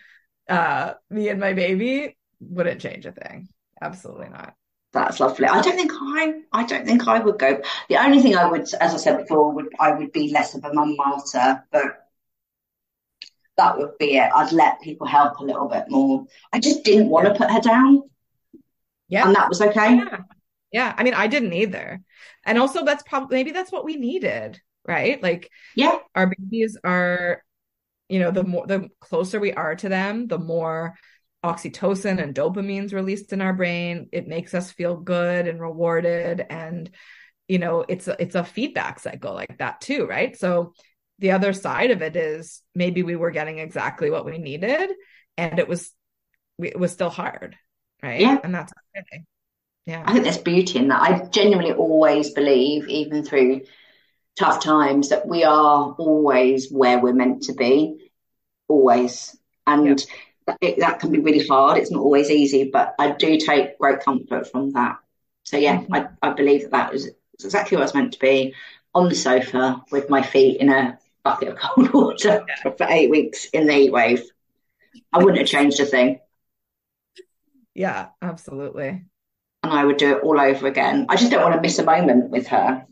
uh, 0.49 0.95
me 1.11 1.31
and 1.31 1.41
my 1.41 1.55
baby 1.55 2.17
wouldn't 2.39 2.83
change 2.83 3.07
a 3.07 3.13
thing. 3.13 3.49
Absolutely 3.81 4.29
not 4.29 4.55
that's 4.95 5.21
lovely. 5.21 5.47
I 5.47 5.61
don't 5.61 5.77
think 5.77 5.93
I, 5.93 6.41
I 6.53 6.65
don't 6.65 6.87
think 6.87 7.07
I 7.07 7.19
would 7.19 7.39
go. 7.39 7.61
The 7.89 7.97
only 7.97 8.23
thing 8.23 8.37
I 8.37 8.47
would, 8.47 8.63
as 8.63 8.95
I 8.95 8.97
said 8.97 9.19
before, 9.19 9.53
would 9.53 9.69
I 9.79 9.93
would 9.93 10.13
be 10.13 10.31
less 10.31 10.55
of 10.55 10.65
a 10.65 10.73
mum 10.73 10.97
martyr, 10.97 11.65
but 11.71 12.09
that 13.57 13.77
would 13.77 13.99
be 13.99 14.17
it. 14.17 14.31
I'd 14.35 14.53
let 14.53 14.81
people 14.81 15.07
help 15.07 15.39
a 15.39 15.45
little 15.45 15.69
bit 15.69 15.87
more. 15.89 16.27
I 16.53 16.61
just 16.61 16.85
didn't 16.85 17.09
want 17.09 17.27
to 17.27 17.35
put 17.35 17.51
her 17.51 17.61
down. 17.61 18.05
Yeah, 19.09 19.27
and 19.27 19.37
that 19.37 19.49
was 19.49 19.61
okay. 19.61 19.97
Yeah. 19.97 20.19
yeah, 20.73 20.95
I 20.97 21.03
mean, 21.03 21.15
I 21.15 21.27
didn't 21.27 21.53
either, 21.53 22.01
and 22.47 22.57
also 22.57 22.85
that's 22.85 23.03
probably 23.03 23.37
maybe 23.37 23.51
that's 23.51 23.73
what 23.73 23.85
we 23.85 23.97
needed, 23.97 24.61
right? 24.87 25.21
Like, 25.23 25.51
yeah, 25.75 25.99
our 26.15 26.29
babies 26.29 26.79
are, 26.85 27.43
you 28.09 28.21
know, 28.21 28.31
the 28.31 28.45
more 28.45 28.67
the 28.67 28.89
closer 29.01 29.41
we 29.41 29.53
are 29.53 29.75
to 29.75 29.89
them, 29.89 30.29
the 30.29 30.39
more 30.39 30.95
oxytocin 31.45 32.23
and 32.23 32.35
dopamines 32.35 32.95
released 32.95 33.33
in 33.33 33.43
our 33.43 33.53
brain. 33.53 34.09
It 34.13 34.27
makes 34.27 34.55
us 34.55 34.73
feel 34.73 34.97
good 34.97 35.47
and 35.47 35.61
rewarded. 35.61 36.45
And 36.49 36.91
you 37.49 37.59
know 37.59 37.85
it's 37.87 38.09
a, 38.09 38.17
it's 38.21 38.35
a 38.35 38.45
feedback 38.45 38.99
cycle 38.99 39.35
like 39.35 39.59
that 39.59 39.81
too 39.81 40.07
right? 40.07 40.37
So 40.37 40.73
the 41.19 41.33
other 41.33 41.53
side 41.53 41.91
of 41.91 42.03
it 42.03 42.17
is 42.17 42.63
maybe 42.75 43.03
we 43.03 43.17
were 43.17 43.31
getting 43.31 43.59
exactly 43.59 44.11
what 44.11 44.25
we 44.25 44.39
needed 44.39 44.91
and 45.37 45.59
it 45.59 45.69
was 45.69 45.93
it 46.59 46.79
was 46.79 46.93
still 46.93 47.11
hard 47.11 47.57
right? 48.03 48.21
Yeah. 48.21 48.39
And 48.43 48.55
that's 48.55 48.73
okay 48.97 49.25
yeah. 49.87 50.03
I 50.07 50.13
think 50.13 50.25
there's 50.25 50.39
beauty 50.39 50.79
in 50.79 50.89
that. 50.89 51.03
I 51.03 51.27
genuinely 51.27 51.75
always 51.75 52.31
believe 52.31 52.89
even 52.89 53.23
through 53.23 53.63
tough 54.39 54.65
times 54.65 55.11
that 55.11 55.29
we 55.29 55.45
are 55.45 55.93
always 55.99 56.71
where 56.71 56.99
we're 56.99 57.13
meant 57.13 57.43
to 57.45 57.53
be 57.53 58.11
always. 58.67 59.37
And 59.67 59.87
yep 59.87 59.99
it, 60.61 60.79
that 60.81 61.01
can 61.01 61.11
be 61.11 61.21
really 61.21 61.47
hard. 61.47 61.79
It's 61.79 61.91
not 61.91 62.01
always 62.01 62.31
easy, 62.31 62.71
but 62.71 62.95
I 62.99 63.13
do 63.13 63.39
take 63.39 63.79
great 63.79 64.01
comfort 64.01 64.51
from 64.51 64.73
that. 64.73 64.99
So 65.45 65.57
yeah, 65.57 65.79
mm-hmm. 65.79 65.95
I, 65.95 66.09
I 66.23 66.33
believe 66.33 66.63
that 66.63 66.71
that 66.73 66.95
is 66.95 67.11
exactly 67.43 67.77
what 67.77 67.83
I 67.83 67.85
was 67.85 67.95
meant 67.95 68.13
to 68.13 68.19
be 68.19 68.55
on 68.95 69.09
the 69.09 69.15
sofa 69.15 69.83
with 69.91 70.09
my 70.09 70.23
feet 70.23 70.61
in 70.61 70.71
a 70.71 70.99
bucket 71.23 71.49
of 71.49 71.59
cold 71.61 71.93
water 71.93 72.45
yeah. 72.49 72.73
for 72.73 72.87
eight 72.89 73.11
weeks 73.11 73.47
in 73.47 73.67
the 73.67 73.73
heat 73.73 73.93
wave. 73.93 74.23
I 75.13 75.19
wouldn't 75.19 75.39
have 75.39 75.49
changed 75.49 75.81
a 75.81 75.87
thing. 75.87 76.21
Yeah, 77.75 78.09
absolutely. 78.23 79.05
And 79.63 79.73
I 79.73 79.85
would 79.85 79.97
do 79.97 80.17
it 80.17 80.23
all 80.23 80.39
over 80.39 80.67
again. 80.67 81.07
I 81.09 81.17
just 81.17 81.31
don't 81.31 81.43
want 81.43 81.55
to 81.55 81.61
miss 81.61 81.79
a 81.79 81.85
moment 81.85 82.31
with 82.31 82.47
her. 82.49 82.87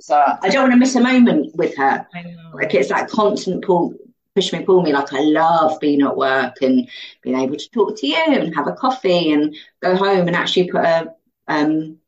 So, 0.00 0.14
I 0.16 0.48
don't 0.48 0.62
want 0.62 0.72
to 0.72 0.78
miss 0.78 0.94
a 0.96 1.00
moment 1.00 1.56
with 1.56 1.76
her. 1.76 2.06
Like 2.52 2.74
it's 2.74 2.88
that 2.90 3.08
constant 3.08 3.64
pull 3.64 3.94
push 4.34 4.52
me, 4.52 4.62
pull 4.64 4.82
me. 4.82 4.92
Like 4.92 5.12
I 5.12 5.20
love 5.20 5.80
being 5.80 6.02
at 6.02 6.16
work 6.16 6.56
and 6.62 6.88
being 7.22 7.38
able 7.38 7.56
to 7.56 7.70
talk 7.70 7.98
to 7.98 8.06
you 8.06 8.16
and 8.16 8.54
have 8.54 8.66
a 8.66 8.72
coffee 8.72 9.32
and 9.32 9.54
go 9.82 9.96
home 9.96 10.26
and 10.26 10.36
actually 10.36 10.70
put 10.70 10.84
a 10.84 11.12
um, 11.48 11.98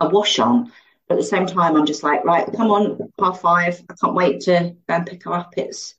a 0.00 0.08
wash 0.08 0.38
on. 0.38 0.72
But 1.08 1.14
at 1.14 1.20
the 1.20 1.26
same 1.26 1.46
time, 1.46 1.76
I'm 1.76 1.86
just 1.86 2.02
like, 2.02 2.24
right, 2.24 2.46
come 2.56 2.70
on, 2.70 3.12
half 3.18 3.40
five. 3.40 3.82
I 3.90 3.94
can't 4.00 4.14
wait 4.14 4.40
to 4.42 4.76
go 4.88 4.94
and 4.94 5.06
pick 5.06 5.24
her 5.24 5.32
up. 5.32 5.54
It's 5.56 5.96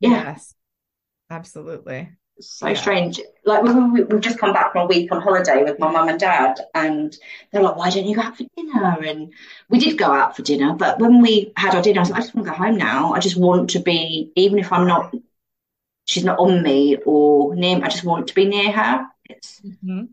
yeah, 0.00 0.24
yes, 0.24 0.54
absolutely 1.30 2.10
so 2.40 2.68
yeah. 2.68 2.74
strange. 2.74 3.20
Like 3.44 3.62
we, 3.62 4.04
we've 4.04 4.20
just 4.20 4.38
come 4.38 4.52
back 4.52 4.72
from 4.72 4.82
a 4.82 4.86
week 4.86 5.12
on 5.12 5.20
holiday 5.20 5.62
with 5.62 5.78
my 5.78 5.90
mum 5.90 6.08
and 6.08 6.18
dad, 6.18 6.60
and 6.74 7.16
they're 7.50 7.62
like, 7.62 7.76
"Why 7.76 7.90
don't 7.90 8.06
you 8.06 8.16
go 8.16 8.22
out 8.22 8.36
for 8.36 8.44
dinner?" 8.56 8.98
And 9.04 9.32
we 9.68 9.78
did 9.78 9.98
go 9.98 10.12
out 10.12 10.36
for 10.36 10.42
dinner, 10.42 10.74
but 10.74 10.98
when 10.98 11.20
we 11.20 11.52
had 11.56 11.74
our 11.74 11.82
dinner, 11.82 12.00
I 12.00 12.02
was 12.02 12.10
like, 12.10 12.18
"I 12.18 12.22
just 12.22 12.34
want 12.34 12.46
to 12.46 12.52
go 12.52 12.56
home 12.56 12.76
now. 12.76 13.12
I 13.12 13.20
just 13.20 13.36
want 13.36 13.70
to 13.70 13.80
be, 13.80 14.32
even 14.36 14.58
if 14.58 14.72
I'm 14.72 14.86
not, 14.86 15.14
she's 16.04 16.24
not 16.24 16.38
on 16.38 16.62
me 16.62 16.96
or 17.04 17.54
near. 17.54 17.78
I 17.82 17.88
just 17.88 18.04
want 18.04 18.28
to 18.28 18.34
be 18.34 18.44
near 18.44 18.72
her." 18.72 19.06
Mm-hmm. 19.64 20.04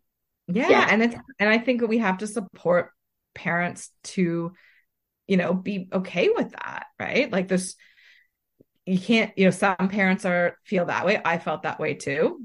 Yeah, 0.48 0.70
yeah, 0.70 0.88
and 0.90 1.04
it's 1.04 1.16
and 1.40 1.50
I 1.50 1.58
think 1.60 1.88
we 1.88 2.00
have 2.00 2.20
to 2.20 2.28
support 2.28 2.92
parents 3.36 3.92
to, 4.04 4.54
you 5.28 5.38
know, 5.38 5.54
be 5.54 5.88
okay 5.94 6.30
with 6.30 6.52
that, 6.52 6.88
right? 7.00 7.32
Like 7.32 7.48
this 7.48 7.76
you 8.90 9.00
can't 9.00 9.32
you 9.38 9.46
know 9.46 9.52
some 9.52 9.76
parents 9.90 10.26
are 10.26 10.58
feel 10.66 10.86
that 10.86 11.06
way. 11.06 11.22
I 11.24 11.38
felt 11.38 11.64
that 11.64 11.80
way 11.80 11.94
too. 11.94 12.44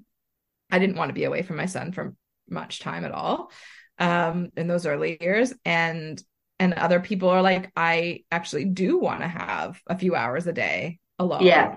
I 0.71 0.79
didn't 0.79 0.97
want 0.97 1.09
to 1.09 1.15
be 1.15 1.25
away 1.25 1.43
from 1.43 1.57
my 1.57 1.67
son 1.67 1.93
for 1.93 2.15
much 2.49 2.81
time 2.81 3.05
at 3.05 3.13
all 3.13 3.51
um 3.99 4.51
in 4.57 4.67
those 4.67 4.85
early 4.85 5.17
years. 5.21 5.55
And 5.65 6.23
and 6.59 6.75
other 6.75 7.01
people 7.01 7.31
are 7.31 7.43
like 7.43 7.73
i 7.75 8.21
actually 8.31 8.65
do 8.65 8.99
want 8.99 9.21
to 9.21 9.27
have 9.27 9.81
a 9.87 9.99
few 9.99 10.15
hours 10.15 10.47
a 10.47 10.53
day 10.53 10.99
alone. 11.19 11.43
Yeah. 11.43 11.77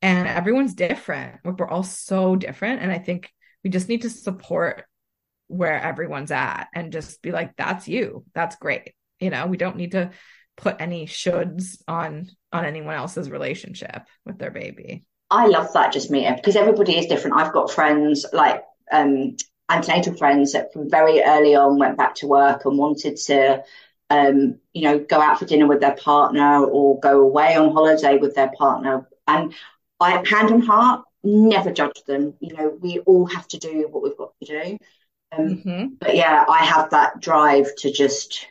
And 0.00 0.26
everyone's 0.26 0.74
different. 0.74 1.40
Like 1.44 1.58
we're 1.58 1.68
all 1.68 1.82
so 1.82 2.34
different. 2.34 2.80
And 2.80 2.90
i 2.90 2.98
think 2.98 3.30
we 3.62 3.68
just 3.68 3.90
need 3.90 4.02
to 4.02 4.10
support 4.10 4.84
where 5.48 5.80
everyone's 5.80 6.30
at 6.30 6.68
and 6.74 6.92
just 6.92 7.20
be 7.20 7.30
like 7.30 7.56
that's 7.56 7.88
you. 7.88 8.24
That's 8.34 8.56
great. 8.56 8.94
You 9.20 9.28
know 9.28 9.46
we 9.46 9.58
don't 9.58 9.76
need 9.76 9.92
to 9.92 10.12
put 10.56 10.76
any 10.80 11.06
shoulds 11.06 11.82
on 11.86 12.28
on 12.52 12.64
anyone 12.64 12.94
else's 12.94 13.30
relationship 13.30 14.02
with 14.24 14.38
their 14.38 14.50
baby. 14.50 15.04
I 15.30 15.46
love 15.46 15.72
that 15.74 15.92
just 15.92 16.10
meeting 16.10 16.36
because 16.36 16.56
everybody 16.56 16.98
is 16.98 17.06
different. 17.06 17.36
I've 17.36 17.52
got 17.52 17.70
friends 17.70 18.24
like 18.32 18.62
um 18.92 19.36
antenatal 19.68 20.16
friends 20.16 20.52
that 20.52 20.72
from 20.72 20.88
very 20.88 21.22
early 21.22 21.54
on 21.56 21.78
went 21.78 21.98
back 21.98 22.14
to 22.16 22.26
work 22.26 22.64
and 22.64 22.78
wanted 22.78 23.16
to 23.16 23.62
um 24.10 24.58
you 24.72 24.82
know 24.82 24.98
go 25.00 25.20
out 25.20 25.38
for 25.38 25.44
dinner 25.44 25.66
with 25.66 25.80
their 25.80 25.96
partner 25.96 26.64
or 26.64 27.00
go 27.00 27.20
away 27.20 27.56
on 27.56 27.72
holiday 27.72 28.16
with 28.18 28.34
their 28.34 28.50
partner. 28.58 29.08
And 29.26 29.54
i 29.98 30.22
hand 30.28 30.52
on 30.52 30.60
heart 30.60 31.04
never 31.24 31.72
judge 31.72 32.02
them. 32.06 32.34
You 32.40 32.56
know 32.56 32.78
we 32.80 33.00
all 33.00 33.26
have 33.26 33.48
to 33.48 33.58
do 33.58 33.88
what 33.90 34.02
we've 34.02 34.16
got 34.16 34.32
to 34.42 34.46
do. 34.46 34.78
Um, 35.32 35.48
mm-hmm. 35.48 35.86
But 35.98 36.14
yeah, 36.14 36.44
I 36.48 36.64
have 36.64 36.90
that 36.90 37.20
drive 37.20 37.74
to 37.78 37.90
just 37.90 38.46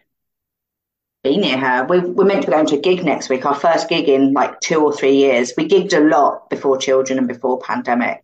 be 1.26 1.38
near 1.38 1.58
her. 1.58 1.86
We, 1.86 2.00
we're 2.00 2.26
meant 2.26 2.42
to 2.42 2.48
be 2.48 2.54
going 2.54 2.68
to 2.68 2.78
a 2.78 2.82
gig 2.82 3.04
next 3.04 3.30
week, 3.30 3.46
our 3.46 3.56
first 3.56 3.90
gig 3.90 4.08
in 4.08 4.34
like 4.34 4.60
two 4.62 4.80
or 4.82 4.94
three 4.94 5.16
years. 5.18 5.54
We 5.58 5.68
gigged 5.68 5.98
a 5.98 6.00
lot 6.00 6.50
before 6.50 6.78
children 6.78 7.18
and 7.18 7.28
before 7.28 7.60
pandemic, 7.60 8.24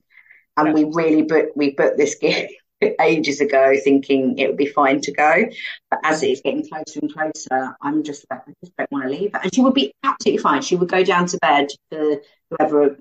and 0.56 0.68
yeah. 0.68 0.74
we 0.74 0.84
really 0.94 1.24
booked 1.24 1.58
we 1.58 1.72
booked 1.72 1.98
this 1.98 2.16
gig 2.16 2.50
ages 3.02 3.42
ago, 3.42 3.74
thinking 3.84 4.38
it 4.38 4.48
would 4.48 4.58
be 4.58 4.68
fine 4.68 5.02
to 5.02 5.12
go. 5.12 5.46
But 5.90 6.00
as 6.04 6.22
it's 6.22 6.42
getting 6.42 6.68
closer 6.68 7.00
and 7.02 7.12
closer, 7.12 7.76
I'm 7.82 8.04
just 8.04 8.26
like, 8.30 8.42
I 8.48 8.54
just 8.64 8.78
don't 8.78 8.92
want 8.92 9.06
to 9.06 9.10
leave 9.10 9.32
her. 9.34 9.40
And 9.44 9.54
she 9.54 9.62
would 9.62 9.74
be 9.74 9.94
absolutely 10.04 10.44
fine. 10.44 10.62
She 10.62 10.76
would 10.76 10.90
go 10.90 11.04
down 11.04 11.26
to 11.28 11.40
bed 11.40 11.70
for 11.90 12.22
whoever 12.52 12.98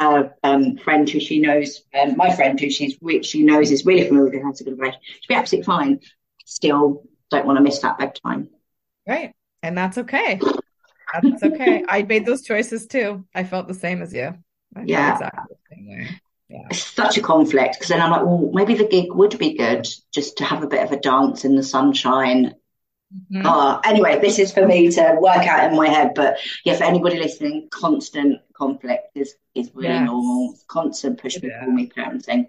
her 0.00 0.34
um, 0.42 0.76
friend 0.78 1.08
who 1.08 1.20
she 1.20 1.40
knows, 1.40 1.82
um, 1.94 2.16
my 2.16 2.34
friend 2.34 2.58
who 2.58 2.70
she's 2.70 2.96
which 3.00 3.26
she 3.26 3.44
knows 3.44 3.70
is 3.70 3.86
really 3.86 4.08
familiar 4.08 4.30
with 4.30 4.42
how 4.42 4.52
to 4.52 4.64
go 4.64 4.70
to 4.70 4.76
bed. 4.76 4.96
She'd 5.02 5.28
be 5.28 5.34
absolutely 5.34 5.66
fine. 5.66 6.00
Still, 6.46 7.04
don't 7.30 7.46
want 7.46 7.58
to 7.58 7.62
miss 7.62 7.78
that 7.80 7.98
bedtime. 7.98 8.48
Right, 9.10 9.34
and 9.62 9.76
that's 9.76 9.98
okay. 9.98 10.40
That's 11.12 11.42
okay. 11.42 11.84
I 11.88 12.02
made 12.02 12.24
those 12.24 12.42
choices 12.42 12.86
too. 12.86 13.24
I 13.34 13.44
felt 13.44 13.68
the 13.68 13.74
same 13.74 14.00
as 14.02 14.14
you. 14.14 14.34
I 14.76 14.82
yeah. 14.84 15.12
Exactly 15.12 15.56
the 15.68 15.74
same 15.76 15.88
way. 15.88 16.20
Yeah. 16.48 16.66
It's 16.70 16.82
such 16.82 17.18
a 17.18 17.22
conflict 17.22 17.74
because 17.74 17.88
then 17.88 18.00
I'm 18.00 18.10
like, 18.10 18.24
well, 18.24 18.50
maybe 18.52 18.74
the 18.74 18.86
gig 18.86 19.12
would 19.12 19.38
be 19.38 19.56
good 19.56 19.86
just 20.12 20.38
to 20.38 20.44
have 20.44 20.62
a 20.62 20.66
bit 20.66 20.82
of 20.82 20.92
a 20.92 20.98
dance 20.98 21.44
in 21.44 21.56
the 21.56 21.62
sunshine 21.62 22.54
Mm-hmm. 23.12 23.42
Oh, 23.44 23.80
anyway, 23.84 24.20
this 24.20 24.38
is 24.38 24.52
for 24.52 24.64
me 24.64 24.88
to 24.88 25.16
work 25.20 25.44
out 25.44 25.70
in 25.70 25.76
my 25.76 25.88
head. 25.88 26.12
But 26.14 26.38
yeah, 26.64 26.76
for 26.76 26.84
anybody 26.84 27.18
listening, 27.18 27.68
constant 27.70 28.38
conflict 28.52 29.16
is 29.16 29.34
is 29.54 29.70
really 29.74 29.88
yes. 29.88 30.06
normal. 30.06 30.54
Constant 30.68 31.20
push 31.20 31.40
me, 31.42 31.50
pull 31.60 31.72
me 31.72 31.88
parenting. 31.88 32.48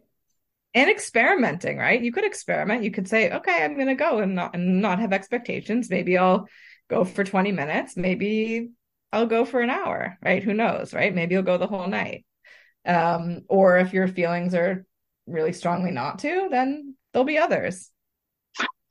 And 0.74 0.89
experimenting, 0.89 1.78
right? 1.78 2.01
You 2.01 2.13
could 2.13 2.24
experiment. 2.24 2.84
You 2.84 2.91
could 2.91 3.07
say, 3.07 3.30
okay, 3.30 3.63
I'm 3.63 3.76
going 3.76 3.88
to 3.88 3.95
go 3.95 4.19
and 4.19 4.36
not 4.36 4.55
and 4.55 4.82
not 4.82 4.99
have 4.99 5.11
expectations. 5.11 5.89
Maybe 5.89 6.17
I'll 6.17 6.47
go 6.89 7.03
for 7.03 7.24
20 7.24 7.51
minutes. 7.51 7.97
Maybe 7.97 8.69
I'll 9.11 9.26
go 9.26 9.43
for 9.43 9.59
an 9.59 9.69
hour, 9.69 10.17
right? 10.24 10.41
Who 10.41 10.53
knows, 10.53 10.93
right? 10.93 11.13
Maybe 11.13 11.36
you'll 11.36 11.43
go 11.43 11.57
the 11.57 11.67
whole 11.67 11.88
night. 11.88 12.26
Um, 12.86 13.41
or 13.49 13.78
if 13.78 13.93
your 13.93 14.07
feelings 14.07 14.55
are 14.55 14.86
really 15.28 15.53
strongly 15.53 15.91
not 15.91 16.19
to, 16.19 16.47
then 16.49 16.95
there'll 17.11 17.26
be 17.26 17.38
others. 17.38 17.89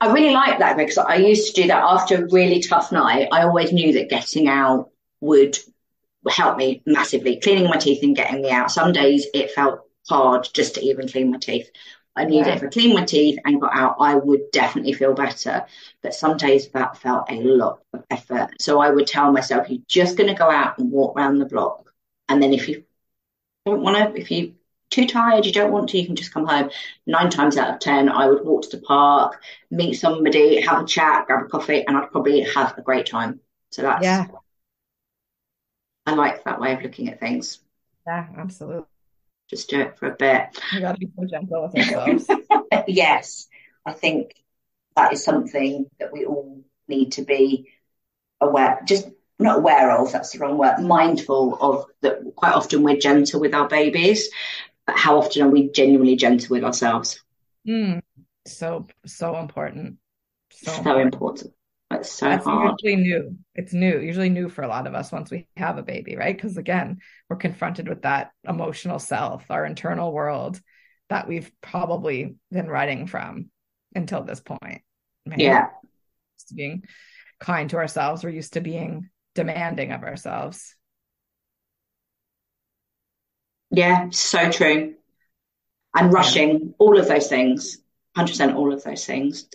I 0.01 0.13
really 0.13 0.33
like 0.33 0.59
that 0.61 0.77
because 0.77 0.99
I 0.99 1.17
used 1.17 1.55
to 1.55 1.63
do 1.63 1.69
that 1.69 1.83
after 1.83 2.25
a 2.25 2.29
really 2.31 2.63
tough 2.63 2.91
night. 2.91 3.29
I 3.33 3.43
always 3.43 3.73
knew 3.73 3.93
that 3.95 4.09
getting 4.09 4.49
out 4.49 4.91
would 5.21 5.59
help 6.29 6.57
me 6.57 6.83
massively. 6.87 7.39
Cleaning 7.41 7.65
my 7.65 7.77
teeth 7.77 8.03
and 8.03 8.17
getting 8.17 8.43
me 8.43 8.51
out. 8.51 8.71
Some 8.71 8.93
days 8.93 9.27
it 9.35 9.51
felt 9.51 9.81
hard 10.09 10.49
just 10.53 10.75
to 10.75 10.81
even 10.83 11.09
clean 11.09 11.31
my 11.31 11.39
teeth. 11.39 11.71
I 12.17 12.25
knew 12.25 12.43
that 12.43 12.57
if 12.57 12.63
I 12.65 12.67
cleaned 12.67 12.95
my 12.95 13.05
teeth 13.05 13.39
and 13.45 13.61
got 13.61 13.77
out, 13.77 13.97
I 14.01 14.17
would 14.17 14.51
definitely 14.51 14.93
feel 14.93 15.15
better. 15.15 15.65
But 16.03 16.15
some 16.15 16.37
days 16.37 16.69
that 16.71 16.99
felt 16.99 17.31
a 17.31 17.41
lot 17.41 17.81
of 17.93 18.05
effort. 18.11 18.51
So 18.61 18.81
I 18.81 18.91
would 18.91 19.07
tell 19.07 19.33
myself, 19.33 19.71
you're 19.71 19.81
just 19.87 20.17
going 20.17 20.29
to 20.29 20.35
go 20.35 20.51
out 20.51 20.79
and 20.79 20.91
walk 20.91 21.17
around 21.17 21.39
the 21.39 21.47
block. 21.47 21.93
And 22.29 22.43
then 22.43 22.53
if 22.53 22.69
you 22.69 22.85
don't 23.65 23.83
want 23.83 23.97
to, 23.97 24.21
if 24.21 24.31
you 24.31 24.55
too 24.91 25.07
tired, 25.07 25.47
you 25.47 25.53
don't 25.53 25.73
want 25.73 25.89
to, 25.91 25.99
you 25.99 26.07
can 26.07 26.17
just 26.17 26.35
come 26.35 26.47
home. 26.47 26.71
Nine 27.07 27.31
times 27.31 27.57
out 27.57 27.75
of 27.75 27.81
10, 27.81 28.09
I 28.09 28.27
would 28.27 28.45
walk 28.45 28.63
to 28.63 28.77
the 28.77 28.83
park, 28.83 29.41
meet 29.71 29.95
somebody, 29.95 30.61
have 30.61 30.83
a 30.83 30.87
chat, 30.87 31.27
grab 31.27 31.47
a 31.47 31.49
coffee, 31.49 31.87
and 31.87 31.97
I'd 31.97 32.11
probably 32.11 32.41
have 32.41 32.77
a 32.77 32.83
great 32.83 33.07
time. 33.07 33.41
So 33.71 33.83
that's, 33.83 34.03
yeah. 34.03 34.27
I 36.07 36.15
like 36.15 36.43
that 36.45 36.61
way 36.61 36.73
of 36.75 36.83
looking 36.83 37.09
at 37.09 37.21
things. 37.21 37.61
Yeah, 38.05 38.27
absolutely. 38.37 38.85
Just 39.51 39.69
do 39.69 39.81
it 39.81 39.99
for 39.99 40.07
a 40.07 40.17
bit. 40.17 40.59
You 40.73 40.81
got 40.81 40.93
to 40.93 40.99
be 40.99 41.11
so 41.17 41.27
gentle 41.27 41.69
with 41.75 41.77
ourselves. 41.77 42.27
yes, 42.89 43.49
I 43.85 43.93
think 43.93 44.35
that 44.97 45.13
is 45.13 45.23
something 45.25 45.87
that 45.99 46.13
we 46.13 46.25
all 46.25 46.63
need 46.89 47.13
to 47.13 47.23
be 47.23 47.69
aware, 48.41 48.81
just 48.87 49.09
not 49.39 49.59
aware 49.59 49.91
of, 49.91 50.13
that's 50.13 50.31
the 50.31 50.39
wrong 50.39 50.57
word, 50.57 50.79
mindful 50.81 51.59
of 51.61 51.87
that 52.03 52.21
quite 52.37 52.53
often 52.53 52.83
we're 52.83 52.97
gentle 52.97 53.41
with 53.41 53.55
our 53.55 53.69
babies 53.69 54.29
but 54.91 54.99
how 54.99 55.19
often 55.19 55.43
are 55.43 55.49
we 55.49 55.71
genuinely 55.71 56.17
gentle 56.17 56.57
with 56.57 56.65
ourselves? 56.65 57.23
Mm, 57.67 58.03
so 58.45 58.87
so 59.07 59.37
important. 59.37 59.99
So, 60.51 60.73
so 60.73 60.79
important. 60.79 61.15
important. 61.15 61.55
It's 62.01 62.13
so 62.13 62.29
That's 62.29 62.45
hard. 62.45 62.79
usually 62.83 63.03
new. 63.03 63.37
It's 63.55 63.73
new. 63.73 63.99
Usually 63.99 64.29
new 64.29 64.49
for 64.49 64.63
a 64.63 64.69
lot 64.69 64.87
of 64.87 64.95
us 64.95 65.13
once 65.13 65.31
we 65.31 65.47
have 65.57 65.79
a 65.79 65.83
baby, 65.83 66.17
right? 66.17 66.35
Because 66.35 66.57
again, 66.57 66.99
we're 67.29 67.37
confronted 67.37 67.89
with 67.89 68.03
that 68.03 68.31
emotional 68.49 68.99
self, 68.99 69.45
our 69.51 69.65
internal 69.65 70.13
world 70.13 70.61
that 71.11 71.29
we've 71.29 71.51
probably 71.61 72.37
been 72.51 72.69
writing 72.69 73.07
from 73.07 73.51
until 73.95 74.23
this 74.23 74.41
point. 74.41 74.83
Right? 75.27 75.39
Yeah. 75.39 75.67
being 76.55 76.85
kind 77.39 77.69
to 77.71 77.77
ourselves. 77.77 78.25
We're 78.25 78.31
used 78.31 78.55
to 78.55 78.61
being 78.61 79.11
demanding 79.35 79.93
of 79.93 80.03
ourselves. 80.03 80.75
Yeah, 83.71 84.09
so 84.11 84.51
true. 84.51 84.95
And 85.95 86.13
rushing, 86.13 86.75
all 86.79 86.99
of 86.99 87.09
those 87.09 87.29
things. 87.29 87.79
100% 88.17 88.55
all 88.55 88.73
of 88.73 88.83
those 88.83 89.05
things. 89.05 89.49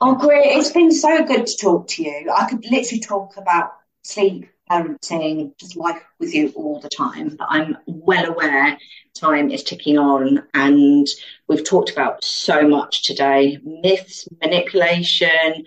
Oh, 0.00 0.14
great. 0.14 0.56
It's 0.56 0.70
been 0.70 0.92
so 0.92 1.24
good 1.24 1.46
to 1.46 1.56
talk 1.56 1.88
to 1.88 2.02
you. 2.02 2.30
I 2.34 2.48
could 2.48 2.64
literally 2.70 3.00
talk 3.00 3.36
about 3.36 3.72
sleep, 4.04 4.48
parenting, 4.70 5.56
just 5.58 5.76
life 5.76 6.02
with 6.18 6.34
you 6.34 6.52
all 6.54 6.80
the 6.80 6.88
time. 6.88 7.36
But 7.36 7.48
I'm 7.50 7.76
well 7.86 8.26
aware 8.26 8.78
time 9.14 9.50
is 9.50 9.64
ticking 9.64 9.98
on 9.98 10.42
and 10.52 11.06
we've 11.48 11.64
talked 11.64 11.90
about 11.90 12.22
so 12.22 12.68
much 12.68 13.04
today 13.04 13.58
myths, 13.64 14.28
manipulation, 14.42 15.64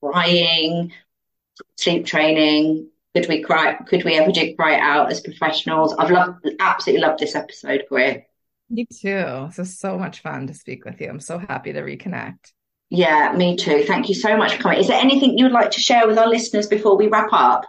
crying, 0.00 0.92
sleep 1.76 2.06
training, 2.06 2.88
could 3.14 3.28
we 3.28 3.42
cry? 3.42 3.74
Could 3.74 4.04
we 4.04 4.16
ever 4.16 4.32
do 4.32 4.54
cry 4.56 4.78
out 4.78 5.10
as 5.10 5.20
professionals? 5.20 5.94
I've 5.94 6.10
loved, 6.10 6.48
absolutely 6.60 7.06
loved 7.06 7.20
this 7.20 7.34
episode, 7.34 7.84
Greer. 7.88 8.24
Me 8.72 8.86
too. 8.86 9.48
This 9.48 9.58
is 9.58 9.78
so 9.78 9.98
much 9.98 10.20
fun 10.20 10.46
to 10.46 10.54
speak 10.54 10.86
with 10.86 10.98
you. 10.98 11.10
I'm 11.10 11.20
so 11.20 11.36
happy 11.36 11.74
to 11.74 11.82
reconnect. 11.82 12.52
Yeah, 12.88 13.34
me 13.36 13.54
too. 13.54 13.84
Thank 13.86 14.08
you 14.08 14.14
so 14.14 14.34
much 14.34 14.56
for 14.56 14.62
coming. 14.62 14.78
Is 14.78 14.88
there 14.88 14.98
anything 14.98 15.36
you 15.36 15.44
would 15.44 15.52
like 15.52 15.72
to 15.72 15.80
share 15.80 16.06
with 16.06 16.16
our 16.16 16.26
listeners 16.26 16.68
before 16.68 16.96
we 16.96 17.08
wrap 17.08 17.28
up? 17.32 17.66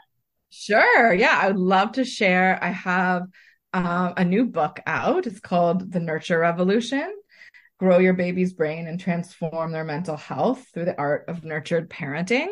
Sure. 0.49 1.13
Yeah, 1.13 1.37
I 1.37 1.47
would 1.47 1.59
love 1.59 1.91
to 1.93 2.05
share. 2.05 2.57
I 2.63 2.69
have 2.69 3.23
um, 3.73 4.13
a 4.15 4.23
new 4.23 4.45
book 4.45 4.79
out. 4.87 5.27
It's 5.27 5.41
called 5.41 5.91
The 5.91 5.99
Nurture 5.99 6.39
Revolution 6.39 7.13
Grow 7.79 7.97
Your 7.97 8.13
Baby's 8.13 8.53
Brain 8.53 8.87
and 8.87 8.97
Transform 8.97 9.73
Their 9.73 9.83
Mental 9.83 10.15
Health 10.15 10.65
Through 10.73 10.85
the 10.85 10.97
Art 10.97 11.25
of 11.27 11.43
Nurtured 11.43 11.89
Parenting. 11.89 12.47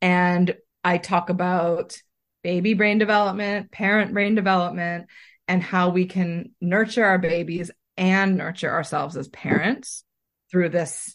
And 0.00 0.54
I 0.84 0.98
talk 0.98 1.30
about 1.30 1.96
baby 2.44 2.74
brain 2.74 2.98
development, 2.98 3.72
parent 3.72 4.12
brain 4.12 4.36
development, 4.36 5.06
and 5.52 5.62
how 5.62 5.90
we 5.90 6.06
can 6.06 6.50
nurture 6.62 7.04
our 7.04 7.18
babies 7.18 7.70
and 7.98 8.38
nurture 8.38 8.70
ourselves 8.70 9.18
as 9.18 9.28
parents 9.28 10.02
through 10.50 10.70
this 10.70 11.14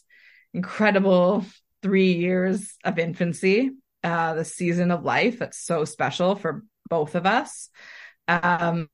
incredible 0.54 1.44
three 1.82 2.12
years 2.12 2.76
of 2.84 3.00
infancy, 3.00 3.72
uh, 4.04 4.34
the 4.34 4.44
season 4.44 4.92
of 4.92 5.02
life 5.02 5.40
that's 5.40 5.58
so 5.58 5.84
special 5.84 6.36
for 6.36 6.62
both 6.88 7.16
of 7.16 7.26
us. 7.26 7.68
Um, 8.28 8.88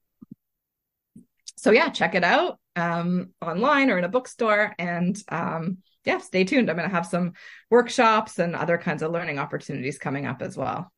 so 1.59 1.73
yeah, 1.73 1.91
check 1.91 2.15
it 2.15 2.25
out 2.25 2.59
um, 2.75 3.35
online 3.43 3.91
or 3.91 3.99
in 3.99 4.05
a 4.05 4.09
bookstore, 4.09 4.75
and 4.79 5.23
um, 5.29 5.77
yeah, 6.07 6.19
stay 6.19 6.45
tuned. 6.45 6.71
I'm 6.71 6.77
going 6.77 6.89
to 6.89 6.95
have 6.95 7.05
some 7.05 7.35
workshops 7.71 8.39
and 8.39 8.57
other 8.57 8.79
kinds 8.79 9.03
of 9.03 9.13
learning 9.13 9.39
opportunities 9.39 9.99
coming 9.99 10.25
up 10.25 10.41
as 10.41 10.57
well. 10.57 10.91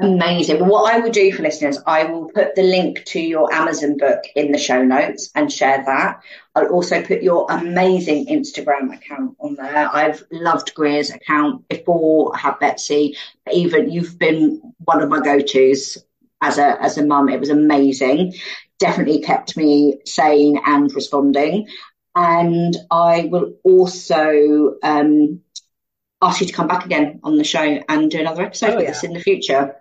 Amazing. 0.00 0.64
What 0.64 0.94
I 0.94 1.00
will 1.00 1.10
do 1.10 1.32
for 1.32 1.42
listeners, 1.42 1.76
I 1.84 2.04
will 2.04 2.26
put 2.26 2.54
the 2.54 2.62
link 2.62 3.04
to 3.06 3.20
your 3.20 3.52
Amazon 3.52 3.96
book 3.96 4.22
in 4.36 4.52
the 4.52 4.58
show 4.58 4.84
notes 4.84 5.30
and 5.34 5.52
share 5.52 5.82
that. 5.84 6.20
I'll 6.54 6.68
also 6.68 7.02
put 7.02 7.20
your 7.20 7.50
amazing 7.50 8.26
Instagram 8.26 8.94
account 8.94 9.36
on 9.40 9.56
there. 9.56 9.92
I've 9.92 10.22
loved 10.30 10.72
Greer's 10.74 11.10
account 11.10 11.66
before 11.68 12.32
I 12.36 12.38
have 12.38 12.60
Betsy. 12.60 13.16
Even 13.50 13.90
you've 13.90 14.20
been 14.20 14.72
one 14.84 15.02
of 15.02 15.08
my 15.08 15.18
go-tos 15.20 15.98
as 16.40 16.58
a 16.58 16.80
as 16.80 16.96
a 16.96 17.04
mum. 17.04 17.28
It 17.28 17.40
was 17.40 17.50
amazing. 17.50 18.34
Definitely 18.78 19.22
kept 19.22 19.56
me 19.56 19.98
sane 20.04 20.60
and 20.64 20.94
responding. 20.94 21.66
And 22.14 22.76
I 22.88 23.28
will 23.32 23.54
also 23.64 24.76
um, 24.84 25.40
ask 26.22 26.40
you 26.40 26.46
to 26.46 26.52
come 26.52 26.68
back 26.68 26.84
again 26.84 27.18
on 27.24 27.36
the 27.36 27.42
show 27.42 27.82
and 27.88 28.10
do 28.12 28.20
another 28.20 28.42
episode 28.42 28.74
oh, 28.74 28.76
with 28.76 28.84
yeah. 28.84 28.90
us 28.90 29.02
in 29.02 29.12
the 29.12 29.20
future. 29.20 29.74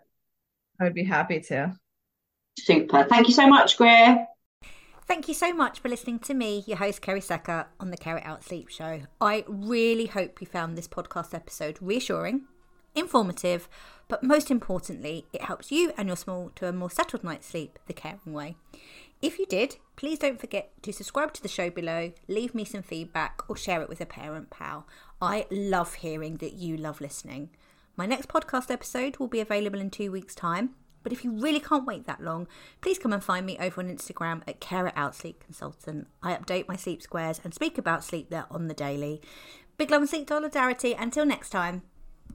I'd 0.79 0.93
be 0.93 1.03
happy 1.03 1.39
to. 1.41 1.73
Super. 2.59 3.03
Thank 3.03 3.27
you 3.27 3.33
so 3.33 3.47
much, 3.47 3.77
Greer. 3.77 4.27
Thank 5.07 5.29
you 5.29 5.33
so 5.33 5.53
much 5.53 5.79
for 5.79 5.87
listening 5.87 6.19
to 6.19 6.33
me, 6.33 6.65
your 6.67 6.77
host, 6.77 7.01
Kerry 7.01 7.21
Secker, 7.21 7.67
on 7.79 7.91
the 7.91 7.97
Care 7.97 8.17
It 8.17 8.25
Out 8.25 8.43
Sleep 8.43 8.67
Show. 8.67 9.03
I 9.21 9.45
really 9.47 10.07
hope 10.07 10.41
you 10.41 10.47
found 10.47 10.77
this 10.77 10.87
podcast 10.87 11.33
episode 11.33 11.77
reassuring, 11.79 12.41
informative, 12.93 13.69
but 14.09 14.21
most 14.21 14.51
importantly, 14.51 15.25
it 15.31 15.43
helps 15.43 15.71
you 15.71 15.93
and 15.97 16.07
your 16.07 16.17
small 16.17 16.51
to 16.55 16.67
a 16.67 16.73
more 16.73 16.91
settled 16.91 17.23
night's 17.23 17.47
sleep 17.47 17.79
the 17.87 17.93
caring 17.93 18.33
way. 18.33 18.57
If 19.21 19.39
you 19.39 19.45
did, 19.45 19.77
please 19.95 20.19
don't 20.19 20.41
forget 20.41 20.71
to 20.83 20.91
subscribe 20.91 21.33
to 21.33 21.41
the 21.41 21.47
show 21.47 21.69
below, 21.69 22.11
leave 22.27 22.53
me 22.53 22.65
some 22.65 22.83
feedback, 22.83 23.41
or 23.47 23.55
share 23.55 23.81
it 23.81 23.89
with 23.89 24.01
a 24.01 24.05
parent 24.05 24.49
pal. 24.49 24.87
I 25.21 25.45
love 25.49 25.95
hearing 25.95 26.35
that 26.35 26.53
you 26.53 26.75
love 26.75 26.99
listening. 26.99 27.49
My 27.97 28.05
next 28.05 28.27
podcast 28.27 28.69
episode 28.69 29.17
will 29.17 29.27
be 29.27 29.39
available 29.39 29.79
in 29.79 29.89
two 29.89 30.11
weeks' 30.11 30.35
time. 30.35 30.75
But 31.01 31.11
if 31.11 31.23
you 31.23 31.31
really 31.31 31.59
can't 31.59 31.87
wait 31.87 32.05
that 32.05 32.21
long, 32.21 32.47
please 32.79 32.99
come 32.99 33.11
and 33.11 33.23
find 33.23 33.43
me 33.43 33.57
over 33.59 33.81
on 33.81 33.89
Instagram 33.89 34.43
at 34.47 34.59
Care 34.59 34.93
Out 34.95 35.15
Sleep 35.15 35.43
Consultant. 35.43 36.07
I 36.21 36.35
update 36.35 36.67
my 36.67 36.75
sleep 36.75 37.01
squares 37.01 37.41
and 37.43 37.55
speak 37.55 37.79
about 37.79 38.03
sleep 38.03 38.29
there 38.29 38.45
on 38.51 38.67
the 38.67 38.75
daily. 38.75 39.19
Big 39.77 39.89
love 39.89 40.01
and 40.01 40.09
sleep 40.09 40.29
solidarity. 40.29 40.93
Until 40.93 41.25
next 41.25 41.49
time. 41.49 41.81